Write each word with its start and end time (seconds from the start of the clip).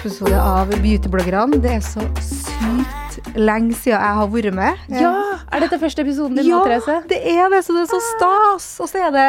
episode 0.00 0.36
av 0.40 0.70
Beautybloggerne. 0.80 1.58
Det 1.60 1.74
er 1.76 1.82
så 1.84 2.00
sykt 2.24 3.18
lenge 3.36 3.76
siden 3.76 3.98
jeg 3.98 4.16
har 4.16 4.30
vært 4.32 4.54
med. 4.56 4.78
Ja! 4.96 5.10
Er 5.52 5.64
dette 5.64 5.76
første 5.82 6.00
episoden 6.06 6.38
din 6.38 6.48
nå, 6.48 6.62
Therese? 6.64 7.02
det 7.10 7.18
er 7.20 7.50
det, 7.52 7.60
så 7.66 7.74
det 7.76 7.82
er 7.82 7.90
så 7.90 8.00
stas. 8.06 8.68
Og 8.80 8.88
så 8.88 9.02
er 9.08 9.12
det 9.12 9.26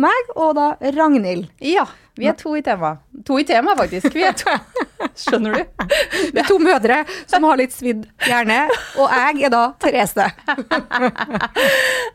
meg 0.00 0.32
og 0.36 0.54
da 0.56 0.70
Ragnhild. 0.96 1.50
Ja. 1.60 1.84
Vi 2.16 2.26
er 2.30 2.36
to 2.38 2.54
i 2.56 2.62
tema. 2.64 2.94
To 3.28 3.36
i 3.40 3.44
tema, 3.44 3.74
faktisk. 3.76 4.14
Vi 4.14 4.22
er 4.24 4.32
to. 4.36 4.52
Skjønner 5.22 5.52
du? 5.52 5.86
Det 6.32 6.40
er 6.40 6.46
to 6.48 6.56
mødre 6.60 7.02
som 7.28 7.44
har 7.44 7.58
litt 7.60 7.74
svidd 7.74 8.06
hjerne, 8.24 8.56
og 9.00 9.12
jeg 9.12 9.44
er 9.46 9.52
da 9.52 9.62
Therese. 9.80 10.26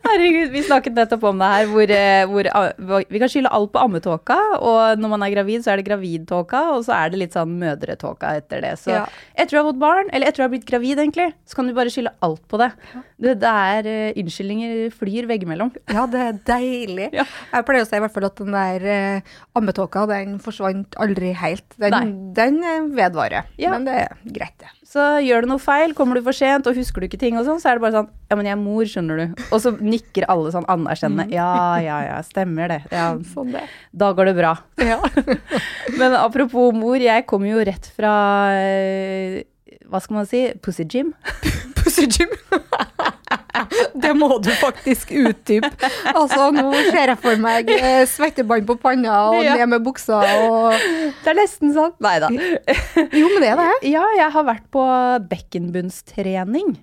Herregud, 0.02 0.50
vi 0.52 0.62
snakket 0.66 0.96
nettopp 0.96 1.24
om 1.30 1.38
det 1.42 1.48
her, 1.52 1.68
hvor, 1.70 1.92
eh, 1.94 2.22
hvor, 2.30 2.48
hvor 2.88 3.06
vi 3.14 3.20
kan 3.22 3.30
skylde 3.32 3.52
alt 3.54 3.72
på 3.74 3.82
ammetåka, 3.82 4.38
og 4.58 4.98
når 5.00 5.12
man 5.14 5.24
er 5.26 5.34
gravid, 5.34 5.64
så 5.64 5.72
er 5.74 5.80
det 5.80 5.86
gravidtåka, 5.88 6.62
og 6.76 6.84
så 6.86 6.96
er 6.98 7.12
det 7.14 7.22
litt 7.22 7.36
sånn 7.36 7.54
mødretåka 7.62 8.34
etter 8.40 8.62
det. 8.64 8.74
Så 8.82 8.90
Ja. 8.96 9.04
etter 9.34 9.50
du 9.56 9.60
har 9.60 9.68
fått 9.70 9.80
barn, 9.82 10.10
eller 10.12 10.26
etter 10.26 10.42
du 10.42 10.46
har 10.48 10.52
blitt 10.54 10.66
gravid, 10.68 10.98
egentlig, 10.98 11.30
så 11.46 11.54
kan 11.58 11.66
du 11.70 11.74
bare 11.74 11.90
skylde 11.94 12.14
alt 12.22 12.42
på 12.50 12.58
det. 12.62 12.70
Det, 13.22 13.36
det 13.42 13.48
er 13.48 13.82
uh, 13.86 14.20
unnskyldninger 14.22 14.90
flyr 14.98 15.26
veggimellom. 15.30 15.70
Ja, 15.92 16.06
det 16.10 16.20
er 16.26 16.32
deilig. 16.56 17.08
Ja. 17.14 17.24
Jeg 17.52 17.66
pleier 17.68 17.84
å 17.84 17.88
si 17.88 17.96
i 17.96 18.02
hvert 18.02 18.14
fall 18.14 18.26
at 18.26 18.36
den 18.42 18.52
der 18.56 18.86
uh, 18.90 19.20
ammetåka, 19.58 19.91
den 20.08 20.38
forsvant 20.42 20.96
aldri 21.00 21.32
helt. 21.36 21.64
Den, 21.80 22.32
den 22.36 22.58
eh, 22.64 22.86
vedvarer. 22.96 23.44
Ja. 23.60 23.70
Men 23.74 23.84
det 23.86 23.96
er 24.04 24.14
greit, 24.24 24.54
det. 24.62 24.70
Så 24.92 25.04
gjør 25.24 25.44
du 25.44 25.48
noe 25.52 25.62
feil, 25.62 25.94
kommer 25.96 26.18
du 26.18 26.24
for 26.26 26.36
sent 26.36 26.66
og 26.68 26.76
husker 26.76 27.00
du 27.00 27.06
ikke 27.08 27.20
ting 27.20 27.38
og 27.40 27.46
sånn, 27.46 27.60
så 27.62 27.70
er 27.70 27.78
det 27.78 27.84
bare 27.86 27.94
sånn 27.96 28.08
Ja, 28.28 28.36
men 28.36 28.48
jeg 28.48 28.52
er 28.56 28.60
mor, 28.60 28.84
skjønner 28.88 29.20
du. 29.22 29.44
Og 29.52 29.62
så 29.64 29.72
nikker 29.78 30.26
alle 30.32 30.52
sånn 30.52 30.66
anerkjennende. 30.72 31.28
Ja, 31.32 31.48
ja, 31.80 32.00
ja, 32.10 32.18
stemmer 32.26 32.68
det. 32.74 32.80
Ja, 32.92 33.06
Sånn 33.32 33.52
det. 33.54 33.62
da 33.92 34.10
går 34.16 34.32
det 34.32 34.36
bra. 34.40 34.52
Ja. 34.80 34.98
Men 36.00 36.16
apropos 36.20 36.72
mor, 36.76 36.96
jeg 37.00 37.24
kommer 37.30 37.52
jo 37.52 37.64
rett 37.64 37.88
fra 37.96 38.12
eh, 38.58 39.42
Hva 39.88 40.00
skal 40.04 40.18
man 40.20 40.28
si? 40.28 40.44
Pussy 40.64 40.84
gym. 40.88 41.14
Pussy 41.82 42.06
Gym. 42.08 42.30
det 44.04 44.12
må 44.18 44.28
du 44.42 44.50
faktisk 44.60 45.12
utdype. 45.16 45.70
Altså, 46.12 46.48
nå 46.54 46.70
ser 46.90 47.12
jeg 47.14 47.18
for 47.22 47.36
meg 47.42 47.70
eh, 47.74 48.02
svettebånd 48.08 48.66
på 48.68 48.76
panna 48.82 49.18
og 49.32 49.42
Ja. 49.44 49.54
ned 49.60 49.68
med 49.76 49.84
buksa 49.86 50.20
og 50.48 50.72
Det 51.24 51.32
er 51.32 51.38
nesten 51.38 51.72
sånn. 51.76 51.94
Nei 52.04 52.16
da. 52.22 52.30
Jo, 53.20 53.28
men 53.32 53.40
det 53.44 53.52
er 53.52 53.60
det. 53.62 53.70
Ja, 53.92 54.04
jeg 54.18 54.30
har 54.34 54.44
vært 54.48 54.66
på 54.74 54.84
bekkenbunnstrening. 55.32 56.76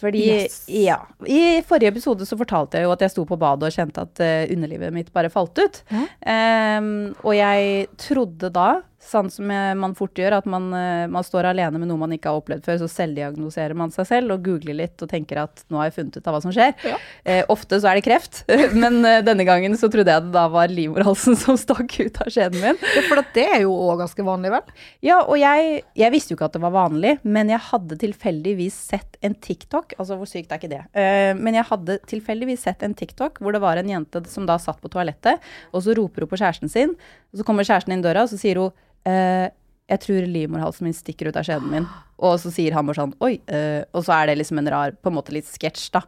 Fordi, 0.00 0.24
Yes. 0.26 0.64
ja. 0.66 0.96
I 1.30 1.60
forrige 1.62 1.92
episode 1.94 2.26
så 2.26 2.34
fortalte 2.36 2.78
jeg 2.80 2.88
jo 2.88 2.92
at 2.92 3.04
jeg 3.04 3.12
sto 3.12 3.22
på 3.28 3.36
badet 3.38 3.68
og 3.68 3.74
kjente 3.76 4.02
at 4.02 4.20
eh, 4.24 4.50
underlivet 4.50 4.90
mitt 4.92 5.12
bare 5.14 5.30
falt 5.30 5.56
ut. 5.62 5.78
Em, 6.26 7.12
og 7.22 7.34
jeg 7.38 7.86
trodde 8.02 8.50
da, 8.50 8.80
sånn 9.00 9.30
som 9.32 9.48
man 9.48 9.94
fort 9.96 10.18
gjør, 10.18 10.36
at 10.40 10.46
man, 10.50 10.68
eh, 10.76 11.06
man 11.10 11.24
står 11.24 11.48
alene 11.50 11.80
med 11.80 11.88
noe 11.88 12.00
man 12.00 12.12
ikke 12.14 12.30
har 12.30 12.40
opplevd 12.40 12.66
før, 12.66 12.80
så 12.82 12.88
selvdiagnoserer 12.92 13.76
man 13.78 13.92
seg 13.94 14.06
selv 14.08 14.34
og 14.34 14.44
googler 14.44 14.76
litt 14.76 15.00
og 15.00 15.08
tenker 15.10 15.40
at 15.42 15.64
nå 15.72 15.80
har 15.80 15.88
jeg 15.88 15.96
funnet 15.96 16.18
ut 16.18 16.28
av 16.28 16.36
hva 16.36 16.42
som 16.44 16.54
skjer. 16.54 16.74
Ja. 16.84 16.98
Eh, 17.24 17.40
ofte 17.52 17.80
så 17.80 17.90
er 17.90 17.98
det 17.98 18.04
kreft, 18.04 18.42
men 18.82 19.00
eh, 19.08 19.22
denne 19.26 19.46
gangen 19.48 19.76
så 19.80 19.88
trodde 19.92 20.12
jeg 20.12 20.26
det 20.26 20.34
da 20.34 20.44
var 20.52 20.72
livmorhalsen 20.72 21.38
som 21.44 21.58
stakk 21.60 21.96
ut 22.00 22.20
av 22.20 22.32
skjeden 22.32 22.60
min. 22.60 22.80
Ja, 22.96 23.04
For 23.08 23.24
det 23.36 23.46
er 23.46 23.64
jo 23.64 23.72
òg 23.88 24.02
ganske 24.04 24.26
vanlig, 24.26 24.52
vel? 24.54 24.84
Ja, 25.06 25.22
og 25.22 25.40
jeg, 25.40 25.80
jeg 25.98 26.14
visste 26.14 26.34
jo 26.34 26.38
ikke 26.38 26.50
at 26.50 26.58
det 26.58 26.64
var 26.66 26.76
vanlig, 26.76 27.16
men 27.24 27.52
jeg 27.52 27.62
hadde 27.70 27.98
tilfeldigvis 28.04 28.76
sett 28.92 29.18
en 29.24 29.36
TikTok. 29.36 29.96
Altså, 29.98 30.18
hvor 30.20 30.28
sykt 30.28 30.52
er 30.52 30.60
ikke 30.60 30.72
det? 30.72 30.82
Eh, 30.92 31.32
men 31.38 31.56
jeg 31.56 31.68
hadde 31.72 31.98
tilfeldigvis 32.10 32.68
sett 32.68 32.84
en 32.86 32.96
TikTok 32.96 33.40
hvor 33.40 33.56
det 33.56 33.62
var 33.64 33.80
en 33.80 33.90
jente 33.90 34.22
som 34.30 34.46
da 34.48 34.58
satt 34.60 34.80
på 34.84 34.92
toalettet, 34.92 35.40
og 35.72 35.84
så 35.84 35.96
roper 35.96 36.26
hun 36.26 36.30
på 36.30 36.40
kjæresten 36.40 36.72
sin, 36.72 36.94
og 37.32 37.40
så 37.40 37.46
kommer 37.46 37.66
kjæresten 37.66 37.96
inn 37.96 38.04
døra, 38.04 38.26
og 38.26 38.32
så 38.32 38.38
sier 38.40 38.60
hun 38.60 38.76
eh, 39.08 39.48
jeg 39.90 40.00
tror 40.04 40.26
livmorhalsen 40.30 40.86
min 40.86 40.94
stikker 40.94 41.28
ut 41.30 41.36
av 41.40 41.44
skjeden 41.48 41.70
min. 41.72 41.86
Og 42.22 42.36
så 42.38 42.52
sier 42.54 42.72
han 42.76 42.86
bare 42.86 43.00
sånn 43.00 43.14
oi. 43.24 43.40
eh, 43.50 43.82
og 43.92 44.04
så 44.06 44.12
er 44.20 44.26
det 44.30 44.38
liksom 44.38 44.58
en 44.60 44.68
rar, 44.70 44.92
på 44.92 45.10
en 45.10 45.16
måte 45.16 45.32
litt 45.34 45.48
sketsj, 45.50 45.90
da. 45.96 46.02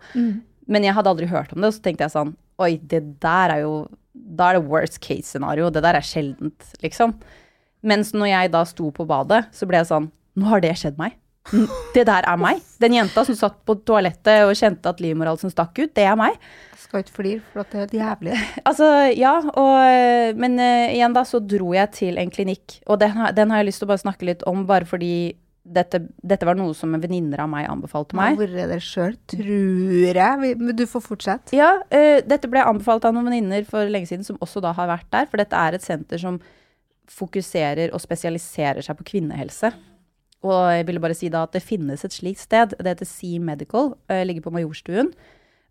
Men 0.70 0.84
jeg 0.86 0.94
hadde 0.94 1.10
aldri 1.10 1.26
hørt 1.26 1.52
om 1.52 1.60
det, 1.60 1.72
og 1.72 1.74
så 1.74 1.82
tenkte 1.82 2.04
jeg 2.06 2.14
sånn 2.14 2.36
Oi, 2.62 2.76
det 2.78 3.18
der 3.18 3.50
er 3.56 3.60
jo 3.64 3.88
Da 4.14 4.50
er 4.52 4.58
det 4.60 4.68
worst 4.68 5.00
case 5.00 5.24
scenario. 5.32 5.70
Det 5.72 5.82
der 5.82 5.96
er 5.98 6.04
sjeldent, 6.04 6.68
liksom. 6.84 7.16
Mens 7.82 8.12
når 8.14 8.28
jeg 8.28 8.52
da 8.52 8.60
sto 8.68 8.90
på 8.94 9.06
badet, 9.08 9.46
så 9.56 9.66
ble 9.66 9.80
jeg 9.80 9.88
sånn 9.90 10.10
Nå 10.38 10.46
har 10.52 10.60
det 10.62 10.76
skjedd 10.78 10.98
meg. 11.00 11.16
Det 11.92 12.04
der 12.06 12.26
er 12.28 12.38
meg. 12.40 12.62
Den 12.80 12.94
jenta 12.96 13.24
som 13.26 13.36
satt 13.36 13.58
på 13.66 13.74
toalettet 13.86 14.44
og 14.46 14.54
kjente 14.56 14.92
at 14.92 15.02
livmorhalsen 15.02 15.52
stakk 15.52 15.74
ut, 15.80 15.92
det 15.96 16.06
er 16.06 16.16
meg. 16.18 16.38
Jeg 16.72 16.84
skal 16.84 17.02
ikke 17.02 17.16
flire, 17.18 17.42
for 17.52 17.72
det 17.72 17.82
er 17.82 17.98
jævlig. 17.98 18.38
Altså, 18.68 18.88
ja, 19.18 19.34
og, 19.50 20.38
men 20.38 20.58
uh, 20.60 20.94
igjen 20.94 21.14
da 21.16 21.24
så 21.28 21.42
dro 21.42 21.72
jeg 21.76 21.92
til 21.98 22.20
en 22.20 22.32
klinikk, 22.32 22.78
og 22.86 23.00
den, 23.02 23.18
den 23.36 23.52
har 23.52 23.62
jeg 23.62 23.70
lyst 23.70 23.82
til 23.82 23.88
å 23.88 23.92
bare 23.92 24.04
snakke 24.04 24.28
litt 24.28 24.46
om, 24.48 24.64
bare 24.68 24.88
fordi 24.88 25.12
dette, 25.62 26.00
dette 26.26 26.46
var 26.46 26.58
noe 26.58 26.74
som 26.74 26.94
venninner 26.98 27.44
av 27.44 27.50
meg 27.50 27.68
anbefalte 27.70 28.16
meg. 28.18 28.38
Hvor 28.38 28.50
meg. 28.50 28.72
det 28.72 28.80
sjøl, 28.82 29.14
tror 29.30 30.18
jeg. 30.18 30.56
Men 30.58 30.74
du 30.78 30.82
får 30.90 31.04
fortsette. 31.04 31.54
Ja, 31.58 31.74
uh, 31.82 32.18
dette 32.26 32.50
ble 32.50 32.64
anbefalt 32.66 33.06
av 33.08 33.14
noen 33.16 33.30
venninner 33.30 33.66
for 33.68 33.90
lenge 33.90 34.10
siden, 34.10 34.26
som 34.26 34.40
også 34.42 34.62
da 34.64 34.74
har 34.78 34.90
vært 34.90 35.10
der, 35.14 35.30
for 35.30 35.42
dette 35.42 35.58
er 35.58 35.78
et 35.78 35.86
senter 35.86 36.22
som 36.22 36.40
fokuserer 37.12 37.90
og 37.92 38.00
spesialiserer 38.00 38.84
seg 38.84 38.98
på 38.98 39.10
kvinnehelse. 39.14 39.72
Og 40.42 40.58
jeg 40.74 40.86
ville 40.88 41.02
bare 41.02 41.14
si 41.14 41.28
da 41.30 41.44
at 41.46 41.54
det 41.54 41.62
finnes 41.62 42.02
et 42.04 42.14
slikt 42.14 42.42
sted. 42.42 42.74
Det 42.78 42.86
heter 42.96 43.06
Sea 43.08 43.38
Medical, 43.40 43.94
Jeg 44.10 44.26
ligger 44.26 44.42
på 44.48 44.52
Majorstuen. 44.54 45.12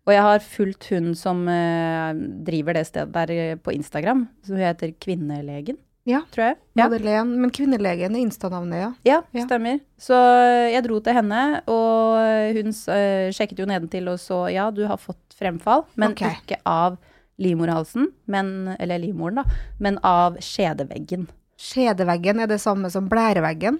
Og 0.02 0.10
jeg 0.14 0.22
har 0.24 0.42
fulgt 0.42 0.88
hun 0.90 1.12
som 1.14 1.44
eh, 1.46 2.12
driver 2.42 2.74
det 2.74 2.86
stedet 2.88 3.12
der 3.14 3.30
eh, 3.30 3.54
på 3.54 3.70
Instagram, 3.70 4.24
Hun 4.48 4.58
heter 4.58 4.94
Kvinnelegen, 4.98 5.76
Ja. 6.04 6.22
tror 6.32 6.44
jeg. 6.48 6.56
Ja. 6.74 6.88
Madeleine. 6.88 7.36
Men 7.38 7.50
kvinnelegen 7.54 8.16
er 8.16 8.24
Insta-navnet, 8.24 8.80
ja. 8.80 8.88
Ja, 9.04 9.20
Ja. 9.32 9.44
stemmer. 9.46 9.78
Så 10.00 10.16
eh, 10.16 10.72
jeg 10.72 10.82
dro 10.88 10.98
til 10.98 11.14
henne, 11.14 11.62
og 11.70 12.56
hun 12.56 12.72
sjekket 12.72 13.60
jo 13.62 13.68
nedentil 13.70 14.08
og 14.10 14.18
så 14.18 14.50
ja, 14.50 14.70
du 14.74 14.86
har 14.88 14.98
fått 14.98 15.36
fremfall, 15.38 15.84
men 15.94 16.10
okay. 16.16 16.34
ikke 16.42 16.58
av 16.66 16.98
livmorhalsen, 17.38 18.08
men, 18.26 18.74
eller 18.80 18.98
livmoren 18.98 19.38
da, 19.42 19.44
men 19.78 19.98
av 20.02 20.36
skjedeveggen. 20.42 21.28
Skjedeveggen 21.62 22.42
er 22.42 22.50
det 22.50 22.58
samme 22.60 22.90
som 22.90 23.06
blæreveggen. 23.10 23.78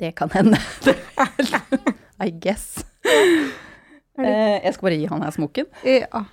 Det 0.00 0.14
kan 0.18 0.30
hende. 0.34 0.58
I 2.26 2.30
guess. 2.42 2.84
Eh, 4.18 4.58
jeg 4.64 4.74
skal 4.74 4.86
bare 4.88 4.98
gi 4.98 5.06
han 5.10 5.22
her 5.22 5.34
smokken. 5.34 5.66
Ja. 5.86 6.24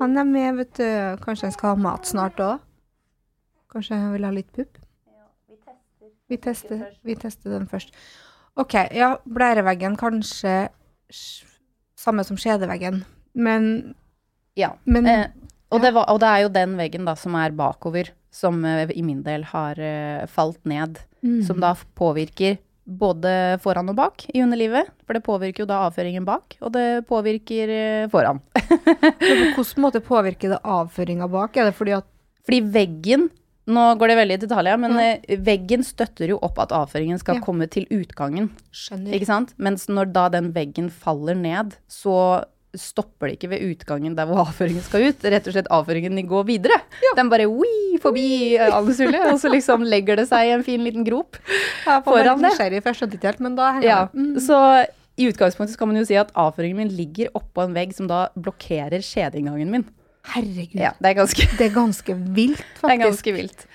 Han 0.00 0.16
er 0.18 0.24
med, 0.24 0.56
vet 0.60 0.76
du. 0.78 0.86
Kanskje 1.24 1.48
han 1.48 1.54
skal 1.56 1.74
ha 1.74 1.80
mat 1.80 2.08
snart 2.08 2.40
òg? 2.42 2.58
Kanskje 3.70 3.98
han 4.00 4.12
vil 4.14 4.26
ha 4.26 4.32
litt 4.34 4.50
pupp? 4.56 4.78
Vi 6.30 6.38
tester, 6.38 6.84
vi 7.02 7.14
tester 7.18 7.50
den 7.50 7.66
først. 7.70 7.90
OK, 8.58 8.74
ja, 8.94 9.16
blæreveggen 9.26 9.96
kanskje 9.98 10.68
samme 11.98 12.22
som 12.26 12.38
skjedeveggen, 12.38 13.02
men, 13.34 13.94
Ja. 14.56 14.72
men 14.84 15.06
Eh, 15.06 15.26
og, 15.70 15.80
det 15.82 15.92
var, 15.96 16.08
og 16.10 16.18
det 16.22 16.28
er 16.30 16.42
jo 16.44 16.50
den 16.54 16.76
veggen 16.80 17.06
da 17.08 17.14
som 17.18 17.36
er 17.38 17.54
bakover, 17.56 18.10
som 18.30 18.64
eh, 18.64 18.90
i 18.94 19.02
min 19.06 19.22
del 19.26 19.44
har 19.52 19.78
eh, 19.78 20.26
falt 20.30 20.60
ned. 20.68 20.98
Mm. 21.22 21.42
Som 21.46 21.60
da 21.62 21.74
påvirker 21.98 22.58
både 22.90 23.58
foran 23.62 23.90
og 23.92 23.96
bak 23.98 24.24
i 24.34 24.40
underlivet. 24.42 24.88
For 25.06 25.14
det 25.14 25.22
påvirker 25.26 25.62
jo 25.64 25.68
da 25.70 25.82
avføringen 25.86 26.24
bak, 26.26 26.56
og 26.64 26.72
det 26.74 26.86
påvirker 27.10 27.70
eh, 27.74 28.06
foran. 28.10 28.40
På 28.54 29.34
hvilken 29.60 29.84
måte 29.84 30.00
påvirker 30.02 30.54
det 30.56 30.62
avføringa 30.64 31.28
bak? 31.30 31.56
Er 31.60 31.70
det 31.70 31.76
fordi 31.78 31.94
at 31.98 32.08
Fordi 32.46 32.62
veggen 32.74 33.28
Nå 33.70 33.82
går 34.00 34.08
det 34.10 34.14
veldig 34.18 34.34
i 34.34 34.40
detalj, 34.42 34.70
men 34.82 34.96
eh, 34.98 35.36
veggen 35.46 35.84
støtter 35.86 36.32
jo 36.32 36.38
opp 36.42 36.56
at 36.58 36.72
avføringen 36.74 37.20
skal 37.20 37.36
Ja. 37.38 37.42
komme 37.44 37.68
til 37.70 37.84
utgangen. 37.94 38.48
Skjønner. 38.74 39.12
Ikke 39.14 39.28
sant? 39.28 39.52
Mens 39.62 39.84
når 39.86 40.08
da 40.10 40.24
den 40.32 40.48
veggen 40.56 40.88
faller 40.90 41.36
ned, 41.38 41.76
så 41.86 42.42
stopper 42.76 43.30
det 43.30 43.36
ikke 43.38 43.50
ved 43.50 43.64
utgangen 43.72 44.14
der 44.18 44.28
hvor 44.28 44.44
avføringen 44.44 44.84
skal 44.84 45.08
ut. 45.10 45.24
Rett 45.24 45.48
og 45.48 45.56
slett 45.56 45.70
avføringen 45.74 46.20
går 46.30 46.46
videre. 46.48 46.78
Ja. 47.02 47.14
Den 47.18 47.30
bare 47.32 47.48
wii 47.50 47.98
forbi 48.02 48.28
anushullet, 48.62 49.26
og 49.32 49.40
så 49.42 49.50
liksom 49.52 49.84
legger 49.88 50.20
det 50.20 50.28
seg 50.30 50.48
i 50.48 50.54
en 50.54 50.64
fin 50.66 50.82
liten 50.84 51.06
grop 51.06 51.40
foran 52.06 52.42
det. 52.44 52.54
Jeg 52.60 52.82
skjønte 52.86 53.18
ikke 53.18 53.32
helt, 53.32 53.44
men 53.44 53.58
da 53.58 53.74
henger 53.76 53.88
ja. 53.88 54.00
Mm. 54.14 54.34
Så 54.42 54.58
i 55.20 55.28
utgangspunktet 55.28 55.78
kan 55.78 55.90
man 55.90 56.00
jo 56.00 56.06
si 56.08 56.16
at 56.18 56.30
avføringen 56.38 56.84
min 56.84 56.92
ligger 56.96 57.32
oppå 57.36 57.66
en 57.66 57.76
vegg 57.76 57.92
som 57.96 58.08
da 58.10 58.28
blokkerer 58.38 59.02
skjedeinngangen 59.04 59.72
min. 59.72 59.88
Herregud. 60.30 60.80
Ja, 60.80 60.92
det, 61.00 61.12
er 61.12 61.22
ganske, 61.22 61.46
det 61.58 61.66
er 61.66 61.74
ganske 61.74 62.16
vilt, 62.36 62.66
faktisk. 62.80 62.84
Det 62.90 62.94
er 62.94 63.06
ganske 63.06 63.34
vilt. 63.36 63.66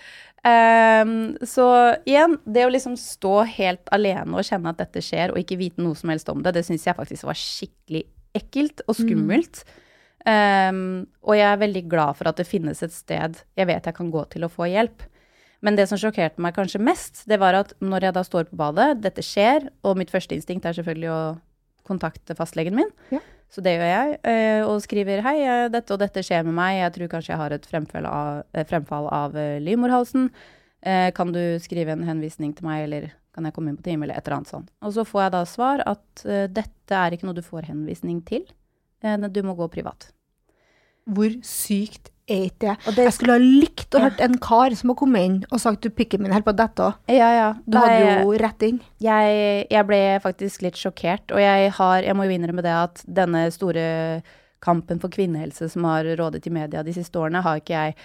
Um, 0.46 1.14
så 1.42 1.66
igjen, 2.06 2.36
det 2.46 2.68
å 2.68 2.74
liksom 2.74 2.94
stå 3.02 3.40
helt 3.56 3.90
alene 3.96 4.38
og 4.38 4.46
kjenne 4.46 4.70
at 4.70 4.82
dette 4.84 5.02
skjer, 5.02 5.34
og 5.34 5.42
ikke 5.42 5.58
vite 5.58 5.82
noe 5.82 5.98
som 5.98 6.12
helst 6.14 6.30
om 6.30 6.44
det, 6.46 6.54
det 6.54 6.62
syns 6.68 6.86
jeg 6.86 6.98
faktisk 6.98 7.26
var 7.26 7.40
skikkelig 7.40 8.04
ekkelt 8.38 8.84
og 8.86 8.98
skummelt. 9.00 9.64
Mm. 9.66 9.82
Um, 10.26 10.78
og 11.22 11.36
jeg 11.38 11.46
er 11.46 11.60
veldig 11.62 11.84
glad 11.86 12.18
for 12.18 12.32
at 12.32 12.40
det 12.40 12.48
finnes 12.50 12.80
et 12.82 12.90
sted 12.90 13.36
jeg 13.54 13.68
vet 13.70 13.86
jeg 13.86 13.94
kan 13.94 14.08
gå 14.10 14.24
til 14.34 14.48
å 14.48 14.50
få 14.50 14.66
hjelp. 14.72 15.04
Men 15.66 15.78
det 15.78 15.86
som 15.90 16.00
sjokkerte 16.02 16.42
meg 16.42 16.56
kanskje 16.58 16.82
mest, 16.82 17.24
det 17.30 17.38
var 17.42 17.58
at 17.58 17.74
når 17.82 18.08
jeg 18.08 18.16
da 18.18 18.24
står 18.26 18.50
på 18.50 18.58
badet, 18.60 19.00
dette 19.02 19.24
skjer, 19.26 19.70
og 19.86 19.98
mitt 19.98 20.12
første 20.14 20.36
instinkt 20.38 20.66
er 20.66 20.78
selvfølgelig 20.78 21.12
å 21.14 21.22
kontakte 21.86 22.36
fastlegen 22.38 22.78
min. 22.78 22.92
Ja. 23.14 23.22
Så 23.54 23.62
det 23.66 23.76
gjør 23.78 23.88
jeg, 23.88 24.18
eh, 24.26 24.62
og 24.66 24.82
skriver 24.84 25.22
hei, 25.26 25.38
eh, 25.46 25.68
dette 25.74 25.94
og 25.94 26.02
dette 26.02 26.24
skjer 26.26 26.44
med 26.46 26.58
meg, 26.58 26.80
jeg 26.82 26.94
tror 26.98 27.12
kanskje 27.14 27.34
jeg 27.34 27.42
har 27.42 27.56
et 27.56 27.68
fremfall 27.70 28.08
av, 28.10 28.44
eh, 28.54 28.66
fremfall 28.66 29.10
av 29.14 29.34
livmorhalsen. 29.62 30.30
Kan 30.86 31.32
du 31.34 31.58
skrive 31.58 31.90
en 31.90 32.04
henvisning 32.06 32.54
til 32.54 32.68
meg, 32.68 32.84
eller 32.84 33.12
kan 33.36 33.48
jeg 33.48 33.56
komme 33.56 33.72
inn 33.72 33.78
på 33.80 33.86
time, 33.86 34.08
eller 34.08 34.18
et 34.18 34.26
eller 34.26 34.40
annet 34.40 34.54
sånt. 34.54 34.72
Og 34.82 34.96
så 34.96 35.06
får 35.08 35.26
jeg 35.26 35.36
da 35.36 35.46
svar 35.52 35.86
at 35.92 36.26
dette 36.56 37.00
er 37.04 37.16
ikke 37.16 37.28
noe 37.28 37.38
du 37.38 37.44
får 37.46 37.68
henvisning 37.68 38.22
til, 38.28 38.46
du 39.04 39.42
må 39.46 39.54
gå 39.60 39.68
privat. 39.74 40.08
Hvor 41.06 41.34
sykt 41.46 42.10
er 42.26 42.48
ikke 42.48 42.74
det. 42.74 42.96
det. 42.96 43.04
Jeg 43.06 43.14
skulle 43.14 43.36
ha 43.38 43.42
likt 43.42 43.96
å 43.96 44.02
hørt 44.02 44.22
en 44.24 44.38
kar 44.42 44.74
som 44.78 44.92
har 44.92 44.98
kommet 44.98 45.28
inn 45.28 45.38
og 45.52 45.62
sagt 45.62 45.86
du 45.86 45.94
pikken 45.94 46.24
min 46.24 46.34
holder 46.34 46.48
på 46.48 46.56
dette 46.58 46.88
òg. 46.88 46.98
Ja, 47.12 47.30
ja. 47.36 47.50
Du 47.66 47.78
hadde 47.78 48.16
jo 48.24 48.34
rett 48.42 48.66
inn. 48.66 48.82
Jeg, 49.04 49.68
jeg, 49.70 49.86
ble 49.90 50.02
faktisk 50.24 50.66
litt 50.66 50.80
sjokkert, 50.80 51.30
og 51.36 51.42
jeg 51.42 51.70
har, 51.78 52.00
jeg 52.08 52.18
må 52.18 52.26
jo 52.26 52.36
innrømme 52.36 52.66
det 52.66 52.74
at 52.74 53.06
denne 53.06 53.46
store 53.54 53.86
kampen 54.66 55.02
for 55.02 55.14
kvinnehelse 55.14 55.70
som 55.70 55.86
har 55.86 56.08
rådet 56.18 56.46
i 56.50 56.54
media 56.54 56.82
de 56.86 56.96
siste 56.96 57.20
årene, 57.22 57.44
har 57.46 57.62
ikke 57.62 57.76
jeg 57.76 57.98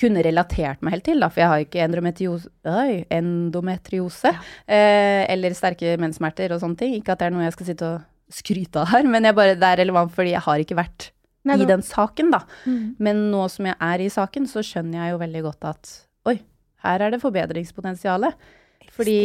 kunne 0.00 0.24
relatert 0.24 0.82
meg 0.84 0.96
helt 0.96 1.06
til, 1.06 1.20
da, 1.22 1.28
for 1.30 1.42
jeg 1.42 1.52
har 1.52 1.64
ikke 1.64 1.84
endometriose, 1.84 2.50
øy, 2.64 3.04
endometriose 3.12 4.32
ja. 4.32 4.42
eh, 4.64 5.24
eller 5.32 5.56
sterke 5.56 5.96
menssmerter 6.00 6.54
og 6.56 6.62
sånne 6.62 6.80
ting. 6.80 6.96
Ikke 6.98 7.14
at 7.14 7.22
det 7.22 7.28
er 7.28 7.36
noe 7.36 7.46
jeg 7.46 7.56
skal 7.56 7.70
sitte 7.70 7.88
og 7.94 8.34
skryte 8.40 8.82
av 8.82 8.92
her, 8.94 9.08
men 9.12 9.28
bare, 9.36 9.56
det 9.58 9.72
er 9.72 9.82
relevant 9.84 10.14
fordi 10.14 10.34
jeg 10.34 10.46
har 10.46 10.62
ikke 10.64 10.78
vært 10.78 11.10
Nei, 11.48 11.56
i 11.56 11.68
den 11.68 11.80
saken, 11.84 12.32
da. 12.34 12.42
Mm. 12.68 12.96
Men 13.00 13.26
nå 13.32 13.46
som 13.52 13.68
jeg 13.70 13.78
er 13.80 14.02
i 14.04 14.10
saken, 14.12 14.48
så 14.50 14.64
skjønner 14.66 15.04
jeg 15.04 15.14
jo 15.14 15.20
veldig 15.22 15.44
godt 15.46 15.68
at 15.70 15.92
oi, 16.28 16.36
her 16.84 17.04
er 17.06 17.14
det 17.14 17.22
forbedringspotensialet. 17.22 18.48
Fordi 18.90 19.20